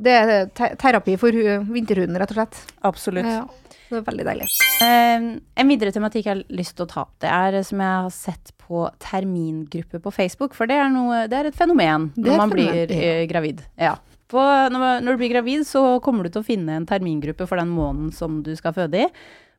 det 0.00 0.14
er 0.20 0.32
te 0.56 0.70
terapi 0.80 1.16
for 1.20 1.36
vinterhuden, 1.72 2.20
rett 2.20 2.32
og 2.32 2.40
slett. 2.42 2.62
Absolutt. 2.84 3.28
Ja, 3.28 3.44
det 3.88 4.00
er 4.02 4.06
veldig 4.08 4.28
deilig. 4.28 4.48
Uh, 4.84 5.28
en 5.40 5.72
videre 5.72 5.92
tematikk 5.94 6.28
jeg 6.28 6.34
har 6.34 6.56
lyst 6.60 6.76
til 6.76 6.84
å 6.84 6.90
ta 6.90 7.04
opp, 7.06 7.14
det 7.24 7.32
er 7.32 7.60
som 7.64 7.80
jeg 7.80 8.00
har 8.06 8.16
sett 8.16 8.56
på 8.64 8.86
termingruppe 9.04 10.00
på 10.04 10.12
Facebook, 10.12 10.56
for 10.56 10.68
det 10.68 10.80
er, 10.80 10.90
noe, 10.92 11.24
det 11.32 11.40
er 11.40 11.52
et 11.52 11.56
fenomen 11.56 12.10
når 12.16 12.40
man 12.40 12.52
fenomen. 12.52 12.74
blir 12.92 12.92
uh, 12.92 13.22
gravid. 13.32 13.64
Ja. 13.80 13.96
På, 14.34 14.42
når, 14.74 15.14
du 15.14 15.20
blir 15.20 15.30
gravid, 15.30 15.62
så 15.68 15.82
kommer 16.02 16.26
du 16.26 16.34
til 16.34 16.42
å 16.42 16.46
finne 16.46 16.78
en 16.78 16.86
termingruppe 16.88 17.46
for 17.46 17.60
den 17.60 17.70
måneden 17.70 18.10
som 18.14 18.40
du 18.46 18.50
skal 18.58 18.74
føde 18.76 19.04
i. 19.04 19.08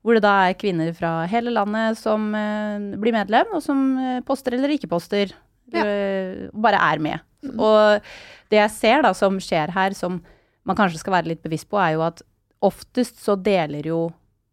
Hvor 0.06 0.18
det 0.18 0.26
da 0.26 0.34
er 0.46 0.58
kvinner 0.60 0.92
fra 0.94 1.24
hele 1.30 1.54
landet 1.56 1.98
som 1.98 2.28
eh, 2.38 2.92
blir 3.00 3.16
medlem, 3.16 3.56
og 3.56 3.64
som 3.66 3.86
eh, 3.98 4.20
poster 4.28 4.58
eller 4.58 4.76
ikke 4.76 4.92
poster. 4.92 5.32
Ja. 5.74 5.82
Eh, 5.82 6.46
bare 6.54 6.82
er 6.92 7.02
med. 7.02 7.24
Mm. 7.46 7.56
Og 7.56 8.12
det 8.54 8.60
jeg 8.60 8.76
ser 8.76 9.06
da 9.06 9.16
som 9.18 9.40
skjer 9.42 9.74
her, 9.74 9.96
som 9.98 10.20
man 10.66 10.78
kanskje 10.78 11.02
skal 11.02 11.18
være 11.18 11.32
litt 11.32 11.44
bevisst 11.46 11.70
på, 11.72 11.80
er 11.82 11.96
jo 11.96 12.06
at 12.06 12.22
oftest 12.66 13.24
så 13.24 13.38
deler 13.40 13.92
jo 13.94 14.06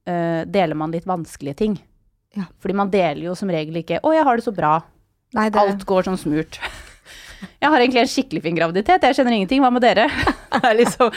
Deler 0.03 0.75
man 0.75 0.91
litt 0.91 1.05
vanskelige 1.07 1.55
ting. 1.61 1.77
Ja. 2.35 2.49
Fordi 2.59 2.75
man 2.75 2.89
deler 2.91 3.21
jo 3.23 3.37
som 3.39 3.53
regel 3.55 3.77
ikke 3.79 4.01
'Å, 4.03 4.11
jeg 4.17 4.25
har 4.27 4.41
det 4.41 4.43
så 4.43 4.51
bra'. 4.51 4.81
Nei, 5.39 5.45
det... 5.49 5.61
Alt 5.63 5.85
går 5.87 6.09
som 6.09 6.17
smurt. 6.19 6.59
Jeg 7.63 7.71
har 7.73 7.81
egentlig 7.81 8.03
en 8.03 8.13
skikkelig 8.13 8.43
fin 8.45 8.59
graviditet, 8.59 9.07
jeg 9.07 9.19
kjenner 9.19 9.37
ingenting. 9.37 9.63
Hva 9.65 9.73
med 9.75 9.85
dere? 9.85 10.09
Det 10.53 10.69
er, 10.69 10.77
liksom, 10.79 11.11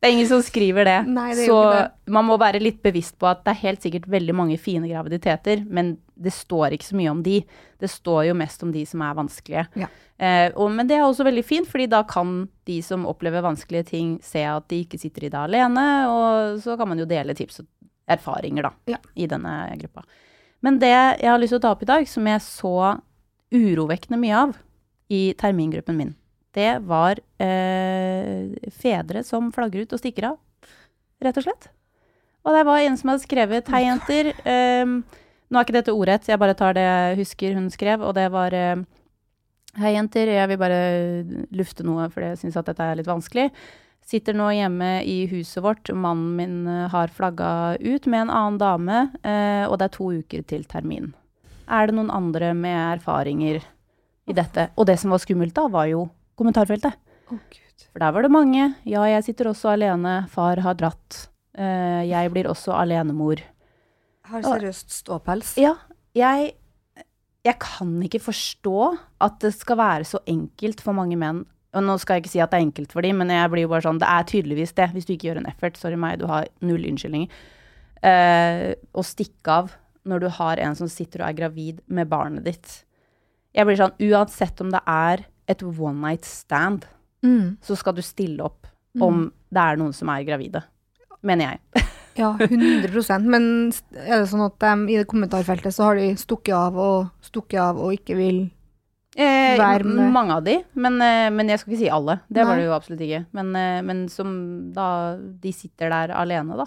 det 0.00 0.08
er 0.08 0.12
ingen 0.12 0.28
som 0.28 0.40
skriver 0.42 0.84
det. 0.84 0.96
Nei, 1.08 1.28
det 1.38 1.46
så 1.46 1.58
man 2.10 2.26
må 2.26 2.34
være 2.40 2.60
litt 2.60 2.80
bevisst 2.82 3.14
på 3.20 3.28
at 3.30 3.44
det 3.46 3.52
er 3.52 3.60
helt 3.62 3.84
sikkert 3.84 4.08
veldig 4.10 4.34
mange 4.36 4.56
fine 4.60 4.88
graviditeter, 4.90 5.62
men 5.64 5.94
det 6.20 6.32
står 6.34 6.74
ikke 6.76 6.88
så 6.88 6.98
mye 6.98 7.12
om 7.12 7.22
de. 7.24 7.38
Det 7.80 7.88
står 7.88 8.26
jo 8.28 8.36
mest 8.36 8.64
om 8.66 8.72
de 8.74 8.82
som 8.88 9.04
er 9.06 9.16
vanskelige. 9.16 9.64
Ja. 9.80 9.88
Eh, 10.20 10.48
og, 10.52 10.72
men 10.74 10.90
det 10.90 10.98
er 10.98 11.06
også 11.06 11.24
veldig 11.24 11.44
fint, 11.46 11.68
fordi 11.70 11.86
da 11.92 12.02
kan 12.08 12.42
de 12.68 12.80
som 12.84 13.06
opplever 13.08 13.44
vanskelige 13.46 13.88
ting, 13.92 14.16
se 14.24 14.42
at 14.44 14.66
de 14.72 14.82
ikke 14.84 15.00
sitter 15.00 15.28
i 15.28 15.32
det 15.32 15.40
alene, 15.40 15.86
og 16.10 16.58
så 16.64 16.76
kan 16.80 16.90
man 16.90 17.00
jo 17.00 17.08
dele 17.08 17.36
tips 17.38 17.62
og 17.62 17.70
erfaringer, 18.10 18.68
da, 18.68 18.96
ja. 18.96 18.98
i 19.14 19.30
denne 19.30 19.54
gruppa. 19.80 20.04
Men 20.66 20.80
det 20.82 20.92
jeg 20.92 21.30
har 21.30 21.40
lyst 21.40 21.54
til 21.54 21.62
å 21.62 21.64
ta 21.64 21.72
opp 21.72 21.86
i 21.86 21.88
dag, 21.88 22.08
som 22.10 22.26
jeg 22.28 22.42
så 22.44 22.74
urovekkende 23.54 24.20
mye 24.20 24.42
av, 24.44 24.58
i 25.10 25.32
termingruppen 25.38 25.98
min. 25.98 26.14
Det 26.54 26.80
var 26.86 27.18
eh, 27.38 28.50
fedre 28.74 29.22
som 29.26 29.50
flagger 29.54 29.84
ut 29.84 29.92
og 29.94 30.02
stikker 30.02 30.32
av, 30.32 30.38
rett 31.22 31.38
og 31.38 31.46
slett. 31.46 31.68
Og 32.46 32.56
det 32.56 32.62
var 32.66 32.82
en 32.82 32.96
som 32.96 33.12
hadde 33.12 33.26
skrevet 33.26 33.68
'Hei, 33.68 33.84
jenter'. 33.86 34.32
Eh, 34.44 34.86
nå 35.50 35.58
er 35.58 35.66
ikke 35.66 35.78
dette 35.78 35.94
ordrett, 35.94 36.28
jeg 36.30 36.38
bare 36.38 36.54
tar 36.54 36.74
det 36.74 36.86
jeg 36.86 37.20
husker 37.20 37.54
hun 37.54 37.70
skrev, 37.70 38.02
og 38.02 38.14
det 38.14 38.30
var 38.32 38.54
eh, 38.54 38.82
'Hei, 39.78 39.94
jenter, 39.94 40.26
jeg 40.26 40.48
vil 40.48 40.58
bare 40.58 40.80
lufte 41.54 41.86
noe, 41.86 42.08
for 42.10 42.22
jeg 42.22 42.38
syns 42.38 42.56
at 42.56 42.66
dette 42.66 42.82
er 42.82 42.98
litt 42.98 43.10
vanskelig'. 43.10 43.50
Sitter 44.10 44.34
nå 44.34 44.48
hjemme 44.50 45.04
i 45.06 45.26
huset 45.30 45.62
vårt. 45.62 45.90
Mannen 45.94 46.34
min 46.34 46.66
eh, 46.66 46.88
har 46.90 47.12
flagga 47.14 47.76
ut 47.78 48.06
med 48.10 48.24
en 48.24 48.32
annen 48.34 48.58
dame, 48.58 49.02
uh, 49.22 49.70
og 49.70 49.78
det 49.78 49.86
er 49.86 49.94
to 49.94 50.08
uker 50.18 50.42
til 50.50 50.64
termin. 50.66 51.12
Er 51.70 51.86
det 51.86 51.94
noen 51.94 52.10
andre 52.10 52.50
med 52.58 52.96
erfaringer 52.96 53.60
i 54.30 54.36
dette. 54.36 54.68
Og 54.78 54.88
det 54.88 54.98
som 55.02 55.14
var 55.14 55.22
skummelt 55.22 55.54
da, 55.56 55.66
var 55.72 55.90
jo 55.90 56.06
kommentarfeltet. 56.40 56.96
Oh, 57.30 57.40
For 57.90 58.02
der 58.02 58.14
var 58.16 58.26
det 58.26 58.32
mange. 58.32 58.70
Ja, 58.88 59.04
jeg 59.10 59.26
sitter 59.26 59.50
også 59.50 59.74
alene. 59.74 60.22
Far 60.32 60.62
har 60.64 60.78
dratt. 60.78 61.26
Uh, 61.58 62.02
jeg 62.06 62.32
blir 62.32 62.48
også 62.50 62.74
alenemor. 62.78 63.42
Har 64.30 64.46
seriøst 64.46 64.94
ståpels? 65.02 65.56
Ja. 65.58 65.74
Jeg, 66.16 66.52
jeg 67.46 67.56
kan 67.62 67.96
ikke 68.06 68.22
forstå 68.22 68.76
at 69.22 69.40
det 69.42 69.54
skal 69.56 69.78
være 69.80 70.06
så 70.06 70.22
enkelt 70.30 70.82
for 70.84 70.96
mange 70.96 71.18
menn 71.18 71.44
og 71.70 71.84
nå 71.86 71.96
skal 72.02 72.18
jeg 72.18 72.24
ikke 72.24 72.32
si 72.32 72.42
at 72.42 72.50
det 72.50 72.58
er 72.58 72.66
enkelt 72.66 72.94
for 72.94 73.06
dem, 73.06 73.20
men 73.22 73.30
jeg 73.30 73.50
blir 73.52 73.64
jo 73.66 73.70
bare 73.70 73.84
sånn 73.84 74.00
Det 74.02 74.10
er 74.10 74.26
tydeligvis 74.26 74.74
det, 74.78 74.88
hvis 74.94 75.06
du 75.06 75.12
ikke 75.14 75.28
gjør 75.28 75.42
en 75.42 75.50
effort. 75.52 75.78
Sorry 75.78 75.98
meg, 76.00 76.18
du 76.18 76.26
har 76.30 76.48
null 76.66 76.86
unnskyldninger. 76.90 77.30
Uh, 78.00 78.72
å 78.96 79.04
stikke 79.04 79.58
av 79.60 79.74
når 80.08 80.24
du 80.24 80.28
har 80.40 80.62
en 80.64 80.78
som 80.78 80.88
sitter 80.90 81.22
og 81.22 81.28
er 81.28 81.36
gravid 81.36 81.82
med 81.86 82.10
barnet 82.10 82.46
ditt. 82.48 82.72
Jeg 83.56 83.66
blir 83.66 83.78
sånn 83.80 83.96
Uansett 84.10 84.60
om 84.62 84.70
det 84.72 84.82
er 84.86 85.24
et 85.50 85.62
one 85.66 85.98
night 85.98 86.26
stand, 86.28 86.84
mm. 87.26 87.58
så 87.64 87.76
skal 87.78 87.96
du 87.96 88.02
stille 88.06 88.44
opp 88.46 88.68
mm. 88.94 89.02
om 89.02 89.24
det 89.50 89.64
er 89.64 89.80
noen 89.80 89.96
som 89.96 90.12
er 90.12 90.26
gravide. 90.28 90.62
Mener 91.26 91.50
jeg. 91.50 91.88
ja, 92.22 92.30
100% 92.38 93.26
Men 93.28 93.44
er 93.98 94.22
det 94.22 94.30
sånn 94.30 94.46
at 94.46 94.68
um, 94.70 94.86
i 94.88 95.00
det 95.00 95.08
kommentarfeltet 95.10 95.74
så 95.74 95.90
har 95.90 96.00
de 96.00 96.14
stukket 96.20 96.54
av 96.56 96.78
og 96.80 97.10
stukket 97.26 97.60
av 97.64 97.82
og 97.82 97.98
ikke 97.98 98.16
vil 98.20 98.46
Eh, 99.18 99.58
mange 99.82 100.36
av 100.36 100.44
de, 100.46 100.60
men, 100.78 101.00
eh, 101.02 101.28
men, 101.34 101.48
jeg 101.50 101.58
skal 101.58 101.72
ikke 101.72 101.80
si 101.80 101.88
alle. 101.90 102.20
Det 102.30 102.44
Nei. 102.44 102.46
var 102.46 102.56
det 102.56 102.66
jo 102.68 102.74
absolutt 102.76 103.00
ikke. 103.02 103.24
Men, 103.34 103.56
eh, 103.58 103.82
men, 103.82 104.08
som 104.08 104.72
da 104.72 105.16
De 105.18 105.52
sitter 105.52 105.90
der 105.90 106.14
alene, 106.14 106.56
da. 106.56 106.66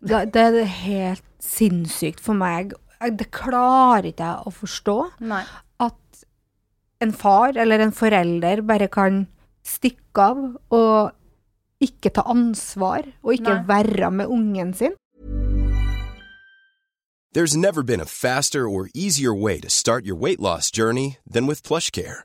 Det, 0.00 0.32
det 0.32 0.40
er 0.40 0.64
helt 0.64 1.24
sinnssykt 1.38 2.20
for 2.20 2.34
meg. 2.34 2.72
Det 2.98 3.30
klarer 3.30 4.10
ikke 4.10 4.26
jeg 4.26 4.48
å 4.48 4.54
forstå. 4.54 4.96
Nei. 5.30 5.44
At 5.78 6.24
en 7.00 7.12
far 7.14 7.54
eller 7.54 7.84
en 7.84 7.94
forelder 7.94 8.64
bare 8.66 8.88
kan 8.90 9.26
stikke 9.66 10.24
av 10.32 10.40
og 10.74 11.14
ikke 11.84 12.10
ta 12.10 12.24
ansvar, 12.26 13.06
og 13.22 13.36
ikke 13.36 13.54
Nei. 13.54 13.66
være 13.68 14.10
med 14.10 14.26
ungen 14.26 14.74
sin. 14.74 14.96
There's 17.34 17.54
never 17.54 17.82
been 17.84 18.00
a 18.00 18.06
faster 18.06 18.68
or 18.68 18.88
easier 18.94 19.34
way 19.34 19.60
to 19.60 19.70
start 19.70 20.04
your 20.04 20.16
weight 20.16 20.40
loss 20.40 20.72
journey 20.72 21.18
than 21.30 21.46
with 21.46 21.62
PlushCare. 21.62 22.24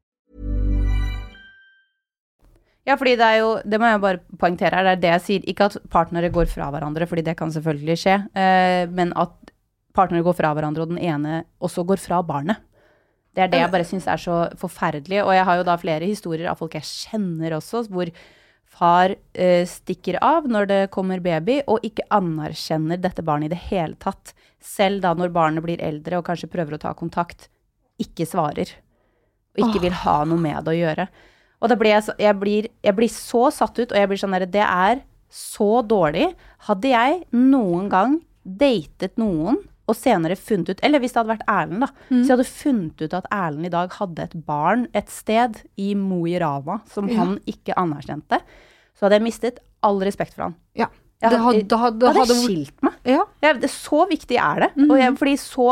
Ja, 2.87 2.95
fordi 2.97 3.13
det 3.19 3.27
er 3.27 3.37
jo, 3.43 3.49
det 3.61 3.77
må 3.77 3.89
jeg 3.91 4.01
bare 4.01 4.21
poengtere 4.41 4.79
her, 4.79 4.87
det 4.87 4.93
er 4.95 5.01
det 5.03 5.11
jeg 5.11 5.23
sier. 5.27 5.47
Ikke 5.51 5.67
at 5.69 5.77
partnere 5.93 6.31
går 6.33 6.49
fra 6.49 6.71
hverandre, 6.73 7.05
fordi 7.09 7.23
det 7.27 7.37
kan 7.37 7.53
selvfølgelig 7.53 7.97
skje, 8.01 8.17
eh, 8.33 8.89
men 8.89 9.13
at 9.21 9.35
partnere 9.93 10.25
går 10.25 10.37
fra 10.39 10.53
hverandre, 10.57 10.85
og 10.85 10.95
den 10.95 11.01
ene 11.01 11.43
også 11.61 11.85
går 11.85 12.01
fra 12.01 12.23
barnet. 12.25 12.63
Det 13.31 13.45
er 13.45 13.51
det 13.51 13.61
jeg 13.61 13.71
bare 13.71 13.87
syns 13.87 14.09
er 14.11 14.19
så 14.19 14.37
forferdelig. 14.59 15.21
Og 15.23 15.31
jeg 15.35 15.47
har 15.47 15.59
jo 15.59 15.67
da 15.67 15.77
flere 15.79 16.07
historier 16.09 16.49
av 16.51 16.59
folk 16.59 16.75
jeg 16.75 16.87
kjenner 16.89 17.55
også, 17.55 17.85
hvor 17.91 18.11
far 18.71 19.13
eh, 19.33 19.63
stikker 19.67 20.17
av 20.23 20.47
når 20.51 20.67
det 20.67 20.81
kommer 20.91 21.23
baby, 21.23 21.61
og 21.69 21.85
ikke 21.87 22.07
anerkjenner 22.11 22.99
dette 22.99 23.23
barnet 23.23 23.51
i 23.51 23.53
det 23.55 23.61
hele 23.69 23.95
tatt. 24.01 24.33
Selv 24.61 25.03
da 25.05 25.13
når 25.15 25.31
barnet 25.35 25.63
blir 25.63 25.83
eldre 25.83 26.19
og 26.19 26.27
kanskje 26.27 26.51
prøver 26.51 26.75
å 26.75 26.81
ta 26.81 26.95
kontakt, 26.97 27.47
ikke 28.01 28.27
svarer. 28.27 28.73
Og 29.55 29.67
ikke 29.67 29.83
vil 29.83 29.95
ha 30.03 30.21
noe 30.27 30.39
med 30.39 30.63
det 30.65 30.73
å 30.73 30.79
gjøre. 30.79 31.07
Og 31.61 31.69
da 31.69 31.77
blir 31.77 31.93
jeg, 31.93 32.05
så, 32.07 32.15
jeg, 32.19 32.37
blir, 32.41 32.67
jeg 32.81 32.97
blir 32.97 33.11
så 33.13 33.47
satt 33.53 33.77
ut, 33.77 33.91
og 33.91 33.97
jeg 33.97 34.09
blir 34.09 34.21
sånn 34.21 34.33
derre 34.35 34.49
Det 34.49 34.65
er 34.65 35.03
så 35.31 35.81
dårlig. 35.85 36.31
Hadde 36.67 36.91
jeg 36.91 37.19
noen 37.35 37.89
gang 37.91 38.17
datet 38.41 39.19
noen 39.21 39.59
og 39.91 39.97
senere 39.97 40.37
funnet 40.39 40.71
ut 40.71 40.81
Eller 40.85 41.01
hvis 41.01 41.13
det 41.13 41.19
hadde 41.19 41.33
vært 41.33 41.49
Erlend, 41.51 41.85
da. 41.85 41.89
Mm. 42.09 42.21
Så 42.21 42.23
jeg 42.23 42.33
hadde 42.33 42.49
funnet 42.49 43.03
ut 43.03 43.15
at 43.17 43.29
Erlend 43.35 43.67
i 43.67 43.73
dag 43.73 43.93
hadde 43.99 44.25
et 44.25 44.35
barn 44.47 44.87
et 44.97 45.11
sted 45.13 45.61
i 45.81 45.91
Mo 45.99 46.23
i 46.29 46.37
Rana 46.41 46.79
som 46.91 47.09
ja. 47.11 47.19
han 47.21 47.37
ikke 47.49 47.77
anerkjente. 47.79 48.41
Så 48.95 49.05
hadde 49.05 49.19
jeg 49.19 49.27
mistet 49.27 49.61
all 49.85 50.01
respekt 50.05 50.35
for 50.37 50.47
han. 50.47 50.57
Ja. 50.77 50.89
Jeg 51.21 51.37
hadde, 51.37 51.61
det 51.69 51.77
hadde, 51.77 51.99
det 52.01 52.07
hadde, 52.09 52.21
hadde 52.23 52.35
skilt 52.41 52.85
meg. 52.85 52.95
Ja. 53.05 53.19
Ja, 53.43 53.51
det, 53.57 53.69
så 53.69 54.05
viktig 54.09 54.37
er 54.41 54.63
det. 54.63 54.69
Mm 54.75 54.89
-hmm. 54.89 54.97
jeg, 54.97 55.17
fordi 55.17 55.35
så 55.37 55.67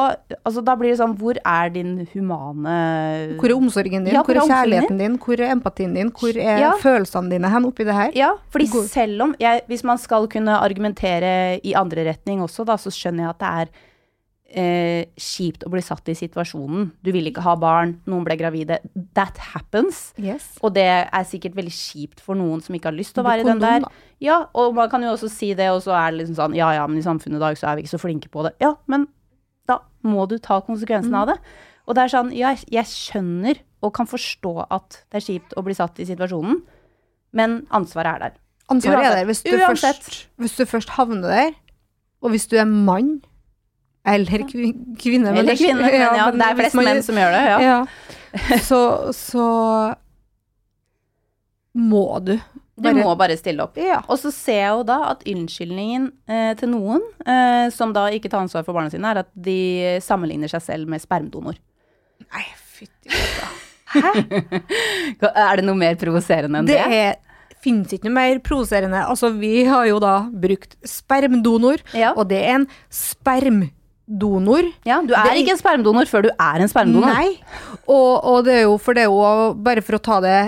Altså, 0.46 0.62
da 0.62 0.76
blir 0.76 0.90
det 0.90 0.98
sånn 0.98 1.18
Hvor 1.18 1.38
er 1.46 1.70
din 1.70 2.08
humane 2.14 3.36
Hvor 3.40 3.50
er 3.50 3.56
omsorgen 3.56 4.06
din? 4.06 4.14
Ja, 4.14 4.24
hvor, 4.24 4.36
er 4.36 4.48
kjærligheten 4.48 4.98
din? 4.98 5.18
Hvor 5.18 5.40
er 5.40 5.52
empatien 5.52 5.94
din? 5.94 6.12
Hvor 6.12 6.38
er 6.38 6.60
ja. 6.60 6.72
følelsene 6.82 7.30
dine 7.30 7.50
hen 7.50 7.66
oppi 7.66 7.84
det 7.84 7.94
her? 7.94 8.12
Ja, 8.16 8.32
fordi 8.50 8.68
selv 8.68 9.22
om 9.22 9.36
jeg, 9.40 9.62
Hvis 9.68 9.84
man 9.84 9.98
skal 9.98 10.28
kunne 10.28 10.58
argumentere 10.58 11.60
i 11.64 11.74
andre 11.74 12.06
retning 12.10 12.42
også, 12.42 12.64
da, 12.64 12.78
så 12.78 12.90
skjønner 12.90 13.24
jeg 13.24 13.30
at 13.30 13.40
det 13.40 13.48
er 13.48 13.68
eh, 14.50 15.10
kjipt 15.20 15.66
å 15.66 15.72
bli 15.74 15.82
satt 15.84 16.10
i 16.12 16.16
situasjonen. 16.18 16.90
Du 17.06 17.12
vil 17.16 17.30
ikke 17.30 17.44
ha 17.46 17.56
barn, 17.60 17.96
noen 18.10 18.26
ble 18.28 18.38
gravide. 18.40 18.80
That 19.18 19.38
happens. 19.54 20.10
Yes. 20.22 20.52
Og 20.66 20.74
det 20.78 20.88
er 20.90 21.28
sikkert 21.30 21.58
veldig 21.58 21.74
kjipt 21.74 22.24
for 22.24 22.40
noen 22.40 22.64
som 22.66 22.76
ikke 22.76 22.92
har 22.92 22.98
lyst 22.98 23.16
til 23.16 23.24
å 23.24 23.30
være 23.30 23.46
i 23.46 23.50
den 23.50 23.64
der. 23.64 23.88
Ja, 24.24 24.42
og 24.58 24.76
man 24.78 24.92
kan 24.92 25.06
jo 25.06 25.14
også 25.14 25.30
si 25.32 25.54
det, 25.58 25.70
og 25.72 25.84
så 25.86 25.96
er 25.96 26.12
det 26.12 26.24
liksom 26.24 26.38
sånn 26.40 26.58
ja 26.58 26.74
ja, 26.76 26.84
men 26.90 27.00
i 27.00 27.06
samfunnet 27.06 27.40
i 27.40 27.46
dag 27.46 27.60
så 27.60 27.70
er 27.70 27.78
vi 27.78 27.86
ikke 27.86 27.96
så 27.96 28.02
flinke 28.02 28.32
på 28.34 28.44
det. 28.48 28.56
Ja, 28.64 28.74
men 28.92 29.08
da 29.70 29.82
må 30.06 30.26
du 30.30 30.38
ta 30.44 30.60
konsekvensen 30.66 31.14
mm. 31.14 31.22
av 31.22 31.34
det. 31.34 31.40
Og 31.90 31.98
det 31.98 32.04
er 32.04 32.14
sånn, 32.14 32.34
ja, 32.38 32.54
jeg 32.70 32.90
skjønner 32.90 33.64
og 33.86 33.96
kan 33.96 34.10
forstå 34.10 34.54
at 34.68 35.02
det 35.10 35.22
er 35.22 35.26
kjipt 35.26 35.56
å 35.58 35.64
bli 35.66 35.78
satt 35.78 36.02
i 36.02 36.08
situasjonen, 36.10 36.60
men 37.38 37.62
ansvaret 37.74 38.18
er 38.18 38.26
der. 38.26 38.38
Ansvaret 38.70 39.08
er 39.08 39.18
der 39.22 39.30
hvis 39.30 39.42
du, 39.46 39.56
først, 39.58 40.28
hvis 40.38 40.58
du 40.58 40.66
først 40.70 40.94
havner 40.98 41.32
der, 41.32 41.56
og 42.22 42.34
hvis 42.34 42.50
du 42.52 42.58
er 42.60 42.68
mann 42.68 43.22
eller 44.08 44.46
kvinner. 45.00 45.34
Eller 45.34 45.56
kvinner, 45.56 45.84
men 45.84 46.02
ja, 46.02 46.14
ja 46.18 46.30
det 46.32 46.46
er 46.46 46.60
flest 46.62 46.80
menn 46.80 47.02
som 47.06 47.20
gjør 47.20 47.36
det. 47.36 47.44
Ja. 47.50 47.60
ja. 47.64 47.80
Så, 48.70 48.80
så 49.18 49.46
må 51.74 52.20
du. 52.22 52.36
Bare, 52.80 52.94
du 52.96 53.02
må 53.04 53.14
bare 53.20 53.36
stille 53.40 53.64
opp. 53.66 53.78
Ja. 53.82 54.00
Og 54.08 54.20
så 54.22 54.32
ser 54.32 54.60
jeg 54.62 54.76
jo 54.78 54.84
da 54.88 55.00
at 55.10 55.26
unnskyldningen 55.28 56.06
eh, 56.32 56.52
til 56.60 56.72
noen 56.72 57.04
eh, 57.26 57.68
som 57.76 57.92
da 57.96 58.06
ikke 58.14 58.32
tar 58.32 58.46
ansvar 58.46 58.64
for 58.68 58.78
barna 58.78 58.94
sine, 58.94 59.10
er 59.10 59.24
at 59.26 59.32
de 59.34 59.98
sammenligner 60.06 60.52
seg 60.52 60.64
selv 60.64 60.92
med 60.92 61.04
spermdonor. 61.04 61.58
Nei, 62.30 62.46
fytti 62.78 63.12
da. 63.12 63.50
Hæ? 63.90 64.14
er 65.50 65.60
det 65.60 65.66
noe 65.66 65.80
mer 65.82 65.98
provoserende 66.00 66.62
enn 66.62 66.70
det? 66.70 66.78
Det 66.80 67.02
er 67.02 67.18
finnes 67.60 67.92
ikke 67.92 68.08
noe 68.08 68.16
mer 68.16 68.40
provoserende. 68.46 69.02
Altså, 69.04 69.34
vi 69.36 69.66
har 69.68 69.90
jo 69.90 70.00
da 70.00 70.14
brukt 70.32 70.78
spermdonor, 70.88 71.84
ja. 71.98 72.14
og 72.16 72.30
det 72.32 72.40
er 72.46 72.62
en 72.62 72.70
sperm 72.94 73.66
donor. 74.10 74.66
Ja, 74.88 75.02
Du 75.06 75.14
er, 75.14 75.30
er 75.30 75.38
ikke 75.38 75.54
en 75.54 75.62
spermdonor 75.62 76.10
før 76.10 76.26
du 76.26 76.32
er 76.34 76.64
en 76.64 76.72
spermdonor. 76.72 77.14
Nei, 77.14 77.30
og, 77.86 78.26
og, 78.26 78.42
det 78.48 78.56
er 78.58 78.66
jo 78.66 78.80
for 78.82 78.98
det 78.98 79.06
er 79.06 79.12
jo 79.12 79.54
bare 79.62 79.84
for 79.86 80.00
å 80.00 80.04
ta 80.04 80.20
det 80.26 80.40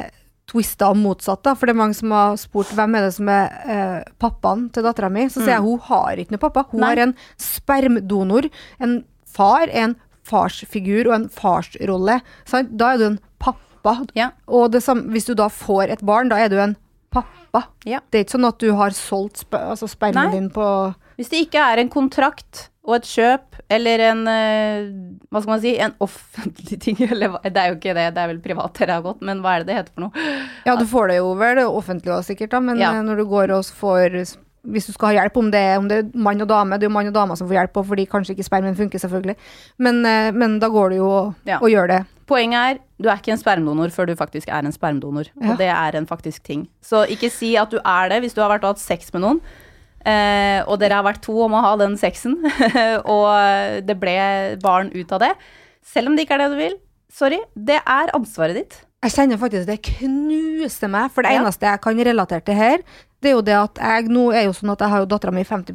twista 0.52 0.90
og 0.92 1.00
motsatt, 1.00 1.44
da, 1.46 1.54
for 1.56 1.70
det 1.70 1.76
er 1.76 1.80
mange 1.80 1.96
som 1.96 2.12
har 2.12 2.36
spurt 2.42 2.74
hvem 2.76 2.98
er 2.98 3.06
det 3.06 3.14
som 3.16 3.30
er 3.32 3.54
eh, 3.72 3.98
pappaen 4.20 4.66
til 4.74 4.84
dattera 4.84 5.08
mi. 5.14 5.30
Så 5.32 5.40
sier 5.40 5.56
jeg 5.56 5.64
mm. 5.64 5.70
hun 5.70 5.84
har 5.88 6.20
ikke 6.20 6.36
noe 6.36 6.44
pappa. 6.44 6.66
Hun 6.74 6.84
Nei. 6.84 6.90
har 6.92 7.04
en 7.06 7.14
spermdonor. 7.40 8.50
En 8.84 8.98
far 9.32 9.70
er 9.70 9.86
en 9.86 9.98
farsfigur 10.28 11.08
og 11.08 11.16
en 11.16 11.28
farsrolle. 11.32 12.20
Sant? 12.50 12.74
Da 12.80 12.94
er 12.94 13.00
du 13.00 13.06
en 13.14 13.20
pappa. 13.42 14.02
Ja. 14.18 14.34
Og 14.52 14.76
samme, 14.84 15.08
hvis 15.14 15.30
du 15.30 15.36
da 15.38 15.48
får 15.54 15.96
et 15.96 16.04
barn, 16.06 16.34
da 16.34 16.42
er 16.42 16.52
du 16.52 16.60
en 16.60 16.76
pappa. 17.14 17.66
Ja. 17.88 18.02
Det 18.10 18.20
er 18.20 18.28
ikke 18.28 18.38
sånn 18.38 18.50
at 18.52 18.60
du 18.64 18.74
har 18.80 18.96
solgt 18.98 19.44
sp 19.44 19.56
altså 19.60 19.90
spermen 19.92 20.36
din 20.36 20.52
på 20.54 20.66
Hvis 21.20 21.32
det 21.32 21.46
ikke 21.48 21.64
er 21.64 21.82
en 21.82 21.92
kontrakt 21.92 22.71
og 22.82 22.96
et 22.98 23.08
kjøp 23.08 23.58
eller 23.72 24.02
en 24.08 24.22
eh, 24.30 24.88
Hva 25.30 25.42
skal 25.42 25.54
man 25.54 25.64
si? 25.64 25.74
En 25.78 25.94
offentlig 26.02 26.80
ting. 26.86 26.98
Eller 27.06 27.38
det 27.46 27.58
er 27.58 27.72
jo 27.72 27.78
ikke 27.78 27.96
det, 27.98 28.08
det 28.16 28.24
er 28.24 28.32
vel 28.34 28.44
privat 28.44 28.78
dere 28.80 28.98
har 28.98 29.06
gått, 29.06 29.22
men 29.26 29.44
hva 29.44 29.56
er 29.56 29.64
det 29.64 29.72
det 29.72 29.80
heter 29.80 29.96
for 29.96 30.08
noe? 30.08 30.30
Ja, 30.66 30.78
du 30.80 30.88
får 30.90 31.12
det 31.12 31.20
jo 31.22 31.34
vel 31.40 31.62
offentlig 31.68 32.16
òg 32.16 32.24
sikkert, 32.28 32.56
da, 32.56 32.64
men 32.64 32.82
ja. 32.82 32.96
Eh, 32.98 33.04
når 33.06 33.22
du 33.22 33.28
går 33.30 33.54
og 33.58 33.70
får 33.78 34.24
hvis 34.62 34.86
du 34.86 34.92
skal 34.94 35.10
ha 35.10 35.24
hjelp, 35.24 35.38
om 35.42 35.48
det, 35.50 35.62
om 35.80 35.88
det 35.90 35.96
er 35.98 36.10
mann 36.22 36.44
og 36.44 36.50
dame 36.50 36.78
Det 36.78 36.86
er 36.86 36.92
jo 36.92 36.94
mann 36.94 37.08
og 37.10 37.16
dame 37.16 37.38
som 37.38 37.48
får 37.50 37.58
hjelp, 37.58 37.80
fordi 37.88 38.04
kanskje 38.10 38.36
ikke 38.36 38.46
spermen 38.46 38.76
funker, 38.78 39.02
selvfølgelig. 39.02 39.36
Men, 39.82 40.04
eh, 40.06 40.30
men 40.38 40.60
da 40.62 40.70
går 40.70 40.94
det 40.94 41.00
jo 41.00 41.08
og, 41.10 41.32
ja. 41.50 41.58
gjøre 41.58 41.88
det. 41.96 42.02
Poenget 42.30 42.60
er, 42.60 42.78
du 43.02 43.10
er 43.10 43.18
ikke 43.18 43.34
en 43.34 43.42
spermdonor 43.42 43.90
før 43.92 44.12
du 44.12 44.14
faktisk 44.16 44.52
er 44.54 44.62
en 44.66 44.76
spermdonor. 44.76 45.32
Ja. 45.34 45.52
Og 45.52 45.58
det 45.58 45.72
er 45.74 45.98
en 45.98 46.08
faktisk 46.08 46.46
ting. 46.46 46.68
Så 46.86 47.04
ikke 47.10 47.32
si 47.34 47.56
at 47.58 47.74
du 47.74 47.80
er 47.82 48.14
det 48.14 48.22
hvis 48.22 48.38
du 48.38 48.42
har 48.42 48.54
vært 48.54 48.68
og 48.68 48.76
hatt 48.76 48.84
sex 48.84 49.10
med 49.16 49.26
noen 49.26 49.42
Eh, 50.02 50.60
og 50.66 50.80
dere 50.82 50.98
har 50.98 51.06
vært 51.06 51.22
to 51.26 51.36
om 51.46 51.54
å 51.54 51.64
ha 51.66 51.74
den 51.78 51.98
sexen, 52.00 52.40
og 53.16 53.84
det 53.86 53.98
ble 54.02 54.16
barn 54.64 54.90
ut 54.96 55.12
av 55.14 55.22
det. 55.28 55.34
Selv 55.86 56.10
om 56.10 56.16
det 56.18 56.26
ikke 56.26 56.40
er 56.40 56.46
det 56.46 56.54
du 56.54 56.58
vil. 56.62 56.80
Sorry, 57.12 57.42
det 57.54 57.82
er 57.82 58.14
ansvaret 58.16 58.58
ditt. 58.58 58.80
Jeg 59.02 59.16
kjenner 59.16 59.40
faktisk 59.42 59.66
det 59.66 59.80
knuser 59.82 60.92
meg, 60.94 61.10
for 61.14 61.26
det 61.26 61.34
ja. 61.34 61.42
eneste 61.42 61.66
jeg 61.66 61.82
kan 61.82 62.04
relatere 62.06 62.46
til 62.46 62.58
her, 62.58 62.84
det 63.22 63.32
er 63.32 63.34
jo 63.34 63.46
det 63.46 63.58
at 63.58 63.82
jeg 63.82 64.12
nå 64.14 64.28
er 64.34 64.46
jo 64.48 64.54
sånn 64.58 64.74
at 64.74 64.84
jeg 64.84 64.94
har 64.94 65.04
jo 65.04 65.10
dattera 65.10 65.34
mi 65.34 65.44
50 65.46 65.74